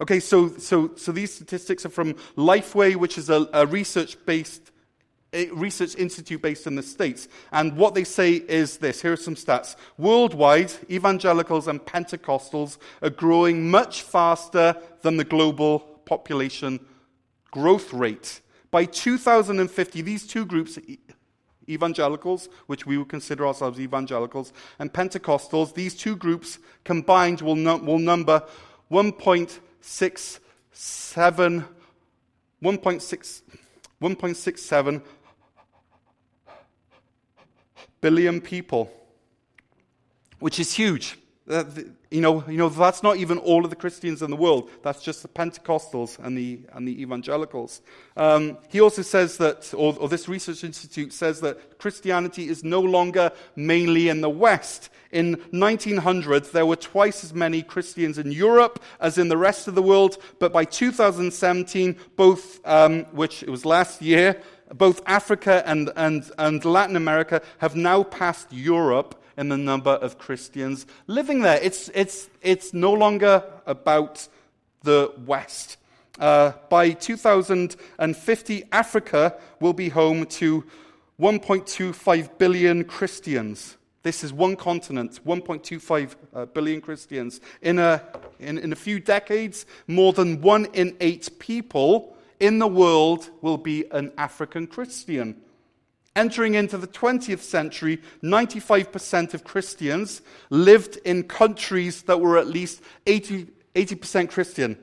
Okay, 0.00 0.20
so, 0.20 0.48
so, 0.48 0.94
so 0.96 1.12
these 1.12 1.34
statistics 1.34 1.84
are 1.86 1.90
from 1.90 2.14
Lifeway, 2.36 2.96
which 2.96 3.18
is 3.18 3.30
a, 3.30 3.48
a 3.52 3.66
research 3.66 4.16
based 4.26 4.71
research 5.52 5.96
institute 5.96 6.42
based 6.42 6.66
in 6.66 6.74
the 6.74 6.82
States. 6.82 7.28
And 7.52 7.76
what 7.76 7.94
they 7.94 8.04
say 8.04 8.32
is 8.34 8.78
this 8.78 9.02
here 9.02 9.12
are 9.12 9.16
some 9.16 9.34
stats. 9.34 9.76
Worldwide, 9.98 10.72
evangelicals 10.90 11.68
and 11.68 11.80
Pentecostals 11.80 12.78
are 13.02 13.10
growing 13.10 13.70
much 13.70 14.02
faster 14.02 14.76
than 15.02 15.16
the 15.16 15.24
global 15.24 15.80
population 16.04 16.80
growth 17.50 17.92
rate. 17.92 18.40
By 18.70 18.84
2050, 18.86 20.02
these 20.02 20.26
two 20.26 20.46
groups, 20.46 20.78
evangelicals, 21.68 22.48
which 22.66 22.86
we 22.86 22.96
would 22.96 23.08
consider 23.08 23.46
ourselves 23.46 23.78
evangelicals, 23.78 24.52
and 24.78 24.92
Pentecostals, 24.92 25.74
these 25.74 25.94
two 25.94 26.16
groups 26.16 26.58
combined 26.84 27.42
will, 27.42 27.56
no, 27.56 27.76
will 27.76 27.98
number 27.98 28.42
1.5 28.90 29.60
six, 29.82 30.40
seven, 30.72 31.66
1.6, 32.62 33.42
1.67 34.00 35.02
billion 38.02 38.42
people, 38.42 38.92
which 40.40 40.60
is 40.60 40.74
huge. 40.74 41.16
Uh, 41.48 41.64
you, 42.10 42.20
know, 42.20 42.44
you 42.46 42.56
know, 42.56 42.68
that's 42.68 43.02
not 43.02 43.16
even 43.16 43.36
all 43.38 43.64
of 43.64 43.70
the 43.70 43.76
Christians 43.76 44.22
in 44.22 44.30
the 44.30 44.36
world. 44.36 44.70
That's 44.82 45.02
just 45.02 45.22
the 45.22 45.28
Pentecostals 45.28 46.18
and 46.24 46.38
the, 46.38 46.60
and 46.72 46.86
the 46.86 47.02
evangelicals. 47.02 47.80
Um, 48.16 48.58
he 48.68 48.80
also 48.80 49.02
says 49.02 49.38
that, 49.38 49.72
or, 49.74 49.96
or 49.98 50.08
this 50.08 50.28
research 50.28 50.62
institute 50.62 51.12
says 51.12 51.40
that 51.40 51.78
Christianity 51.78 52.48
is 52.48 52.62
no 52.62 52.80
longer 52.80 53.32
mainly 53.56 54.08
in 54.08 54.20
the 54.20 54.30
West. 54.30 54.90
In 55.10 55.32
1900, 55.50 56.44
there 56.46 56.64
were 56.64 56.76
twice 56.76 57.24
as 57.24 57.34
many 57.34 57.62
Christians 57.62 58.18
in 58.18 58.30
Europe 58.30 58.80
as 59.00 59.18
in 59.18 59.28
the 59.28 59.36
rest 59.36 59.66
of 59.66 59.74
the 59.74 59.82
world, 59.82 60.18
but 60.38 60.52
by 60.52 60.64
2017, 60.64 61.96
both, 62.14 62.60
um, 62.66 63.02
which 63.06 63.42
it 63.42 63.50
was 63.50 63.64
last 63.64 64.00
year, 64.00 64.40
both 64.74 65.02
Africa 65.06 65.62
and, 65.66 65.90
and, 65.96 66.30
and 66.38 66.64
Latin 66.64 66.96
America 66.96 67.42
have 67.58 67.76
now 67.76 68.02
passed 68.02 68.52
Europe 68.52 69.22
in 69.36 69.48
the 69.48 69.56
number 69.56 69.90
of 69.90 70.18
Christians 70.18 70.86
living 71.06 71.40
there. 71.40 71.58
It's, 71.62 71.88
it's, 71.94 72.28
it's 72.42 72.74
no 72.74 72.92
longer 72.92 73.44
about 73.66 74.28
the 74.82 75.12
West. 75.24 75.78
Uh, 76.18 76.52
by 76.68 76.90
2050, 76.90 78.64
Africa 78.70 79.36
will 79.60 79.72
be 79.72 79.88
home 79.88 80.26
to 80.26 80.64
1.25 81.20 82.38
billion 82.38 82.84
Christians. 82.84 83.76
This 84.02 84.24
is 84.24 84.32
one 84.32 84.56
continent, 84.56 85.20
1.25 85.24 86.16
uh, 86.34 86.46
billion 86.46 86.80
Christians. 86.80 87.40
In 87.62 87.78
a, 87.78 88.02
in, 88.40 88.58
in 88.58 88.72
a 88.72 88.76
few 88.76 88.98
decades, 88.98 89.64
more 89.86 90.12
than 90.12 90.40
one 90.40 90.66
in 90.72 90.96
eight 91.00 91.38
people 91.38 92.16
in 92.42 92.58
the 92.58 92.66
world 92.66 93.30
will 93.40 93.56
be 93.56 93.84
an 93.92 94.12
African 94.18 94.66
Christian. 94.66 95.40
Entering 96.16 96.54
into 96.54 96.76
the 96.76 96.88
20th 96.88 97.38
century, 97.38 98.02
95% 98.20 99.32
of 99.32 99.44
Christians 99.44 100.22
lived 100.50 100.96
in 101.04 101.22
countries 101.22 102.02
that 102.02 102.20
were 102.20 102.36
at 102.36 102.48
least 102.48 102.82
80, 103.06 103.46
80% 103.76 104.28
Christian. 104.28 104.76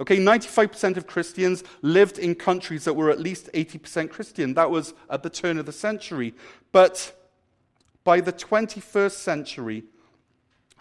Okay, 0.00 0.18
95% 0.18 0.96
of 0.96 1.06
Christians 1.06 1.62
lived 1.80 2.18
in 2.18 2.34
countries 2.34 2.84
that 2.84 2.94
were 2.94 3.10
at 3.10 3.20
least 3.20 3.50
80% 3.54 4.10
Christian. 4.10 4.54
That 4.54 4.72
was 4.72 4.92
at 5.08 5.22
the 5.22 5.30
turn 5.30 5.58
of 5.58 5.64
the 5.64 5.72
century. 5.72 6.34
But 6.72 7.16
by 8.02 8.20
the 8.20 8.32
21st 8.32 9.12
century, 9.12 9.84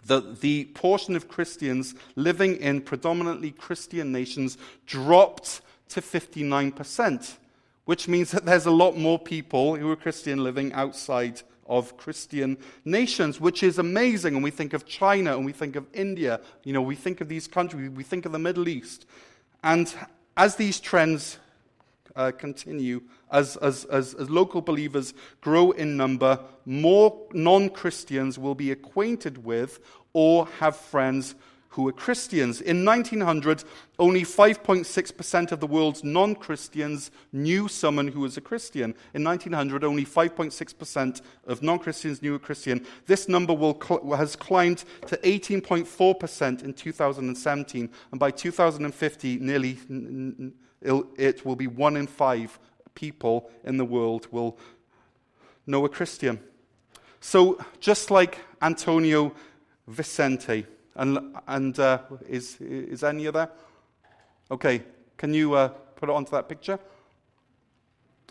the, 0.08 0.22
the 0.42 0.66
portion 0.74 1.16
of 1.16 1.28
Christians 1.28 1.94
living 2.16 2.58
in 2.58 2.82
predominantly 2.82 3.52
Christian 3.52 4.12
nations 4.12 4.58
dropped 4.88 5.62
to 5.90 6.02
59%, 6.02 7.36
which 7.86 8.08
means 8.08 8.32
that 8.32 8.46
there's 8.46 8.66
a 8.66 8.72
lot 8.72 8.98
more 8.98 9.20
people 9.20 9.76
who 9.76 9.90
are 9.90 9.96
Christian 9.96 10.44
living 10.44 10.74
outside 10.74 11.42
of 11.68 11.98
Christian 11.98 12.58
nations, 12.84 13.40
which 13.40 13.64
is 13.64 13.80
amazing. 13.80 14.36
And 14.36 14.44
we 14.44 14.52
think 14.52 14.74
of 14.74 14.86
China 14.86 15.36
and 15.36 15.46
we 15.46 15.52
think 15.52 15.76
of 15.76 15.86
India, 15.94 16.40
you 16.64 16.74
know, 16.74 16.82
we 16.82 16.96
think 16.96 17.22
of 17.22 17.28
these 17.28 17.48
countries, 17.48 17.90
we 17.90 18.04
think 18.04 18.26
of 18.26 18.32
the 18.32 18.40
Middle 18.40 18.68
East. 18.68 19.06
And 19.64 19.94
as 20.38 20.56
these 20.56 20.80
trends 20.80 21.40
uh, 22.16 22.32
continue, 22.32 23.02
as, 23.32 23.58
as, 23.58 23.86
as, 23.86 24.14
as 24.14 24.30
local 24.30 24.62
believers 24.62 25.14
grow 25.42 25.72
in 25.72 25.98
number, 25.98 26.40
more 26.66 27.28
non 27.34 27.70
Christians 27.70 28.38
will 28.38 28.56
be 28.56 28.72
acquainted 28.72 29.44
with 29.44 29.80
or 30.14 30.48
have 30.60 30.76
friends 30.76 31.36
who 31.70 31.84
were 31.84 31.92
Christians. 31.92 32.62
In 32.62 32.86
1900, 32.86 33.64
only 34.00 34.24
5.6% 34.24 35.52
of 35.52 35.60
the 35.60 35.68
world's 35.68 36.04
non 36.04 36.36
Christians 36.36 37.12
knew 37.34 37.68
someone 37.68 38.08
who 38.08 38.22
was 38.22 38.38
a 38.38 38.42
Christian. 38.42 38.96
In 39.14 39.24
1900, 39.24 39.84
only 39.84 40.06
5.6% 40.06 41.22
of 41.48 41.62
non 41.62 41.80
Christians 41.80 42.22
knew 42.22 42.36
a 42.36 42.40
Christian. 42.40 42.86
This 43.08 43.28
number 43.28 43.54
will, 43.54 43.80
has 44.16 44.36
climbed 44.36 44.86
to 45.08 45.18
18.4% 45.18 46.64
in 46.64 46.74
2017, 46.74 47.90
and 48.12 48.20
by 48.20 48.32
2050, 48.32 49.38
nearly 49.40 49.78
it 50.82 51.46
will 51.46 51.56
be 51.56 51.68
one 51.68 51.98
in 51.98 52.08
five 52.08 52.58
people 52.94 53.50
in 53.64 53.78
the 53.78 53.86
world 53.86 54.28
will 54.32 54.58
know 55.68 55.86
a 55.86 55.90
Christian. 55.90 56.40
So, 57.20 57.60
just 57.80 58.12
like 58.12 58.40
Antonio 58.62 59.34
Vicente, 59.88 60.66
and, 60.96 61.36
and 61.48 61.78
uh, 61.80 62.00
is, 62.28 62.60
is 62.62 63.04
of 63.26 63.34
that? 63.34 63.56
Okay, 64.50 64.84
can 65.18 65.34
you 65.34 65.54
uh, 65.54 65.70
put 65.96 66.10
it 66.10 66.14
onto 66.14 66.32
that 66.32 66.48
picture? 66.48 66.80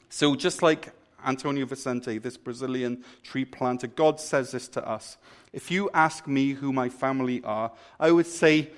So, 0.09 0.35
just 0.35 0.63
like 0.63 0.93
Antonio 1.27 1.67
Vicente, 1.67 2.19
this 2.19 2.37
Brazilian 2.37 3.05
tree 3.23 3.45
planter, 3.45 3.87
God 3.87 4.21
says 4.21 4.53
this 4.53 4.69
to 4.69 4.89
us. 4.89 5.17
If 5.53 5.71
you 5.71 5.91
ask 5.93 6.27
me 6.27 6.53
who 6.53 6.73
my 6.73 6.89
family 6.89 7.43
are, 7.45 7.73
I 7.99 8.13
would 8.13 8.27
say 8.27 8.71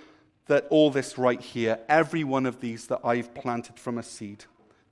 that 0.47 0.67
all 0.71 0.91
this 0.91 1.19
right 1.19 1.41
here, 1.41 1.79
every 1.89 2.25
one 2.25 2.47
of 2.47 2.61
these 2.61 2.87
that 2.87 3.01
I've 3.05 3.35
planted 3.35 3.79
from 3.79 3.99
a 3.99 4.03
seed, 4.03 4.45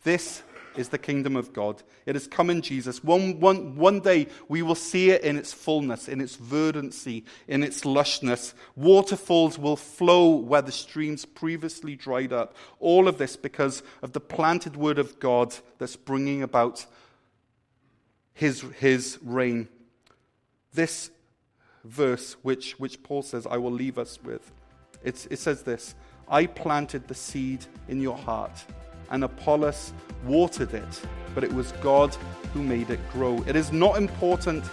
this 0.02 0.42
is 0.76 0.88
the 0.88 0.98
kingdom 0.98 1.36
of 1.36 1.52
God. 1.52 1.82
It 2.06 2.14
has 2.14 2.26
come 2.26 2.50
in 2.50 2.62
Jesus. 2.62 3.02
One, 3.02 3.40
one, 3.40 3.76
one 3.76 4.00
day 4.00 4.28
we 4.48 4.62
will 4.62 4.74
see 4.74 5.10
it 5.10 5.22
in 5.22 5.36
its 5.36 5.52
fullness, 5.52 6.08
in 6.08 6.20
its 6.20 6.36
verdancy, 6.36 7.24
in 7.48 7.62
its 7.62 7.82
lushness. 7.82 8.54
Waterfalls 8.76 9.58
will 9.58 9.76
flow 9.76 10.30
where 10.34 10.62
the 10.62 10.72
streams 10.72 11.24
previously 11.24 11.96
dried 11.96 12.32
up. 12.32 12.56
All 12.80 13.08
of 13.08 13.18
this 13.18 13.36
because 13.36 13.82
of 14.02 14.12
the 14.12 14.20
planted 14.20 14.76
word 14.76 14.98
of 14.98 15.18
God 15.20 15.54
that's 15.78 15.96
bringing 15.96 16.42
about 16.42 16.86
his, 18.32 18.62
his 18.78 19.18
reign. 19.22 19.68
This 20.72 21.10
verse, 21.84 22.34
which, 22.42 22.78
which 22.80 23.02
Paul 23.02 23.22
says, 23.22 23.46
I 23.46 23.58
will 23.58 23.72
leave 23.72 23.98
us 23.98 24.18
with, 24.22 24.52
it 25.02 25.38
says 25.38 25.62
this 25.62 25.94
I 26.28 26.46
planted 26.46 27.08
the 27.08 27.14
seed 27.14 27.66
in 27.88 28.00
your 28.00 28.16
heart 28.16 28.64
and 29.10 29.24
Apollos 29.24 29.92
watered 30.24 30.74
it, 30.74 31.02
but 31.34 31.44
it 31.44 31.52
was 31.52 31.72
God 31.82 32.14
who 32.52 32.62
made 32.62 32.90
it 32.90 33.00
grow. 33.12 33.42
It 33.46 33.56
is 33.56 33.72
not 33.72 33.96
important 33.96 34.64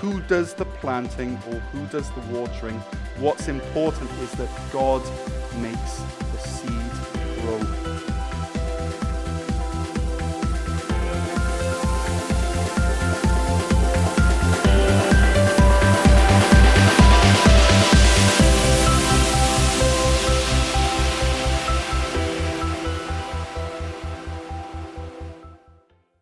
who 0.00 0.20
does 0.22 0.54
the 0.54 0.64
planting 0.64 1.34
or 1.48 1.58
who 1.72 1.86
does 1.86 2.10
the 2.12 2.20
watering. 2.32 2.78
What's 3.18 3.48
important 3.48 4.10
is 4.22 4.32
that 4.32 4.48
God 4.72 5.02
makes 5.60 6.02
the 6.32 6.38
seed 6.38 7.42
grow. 7.42 7.79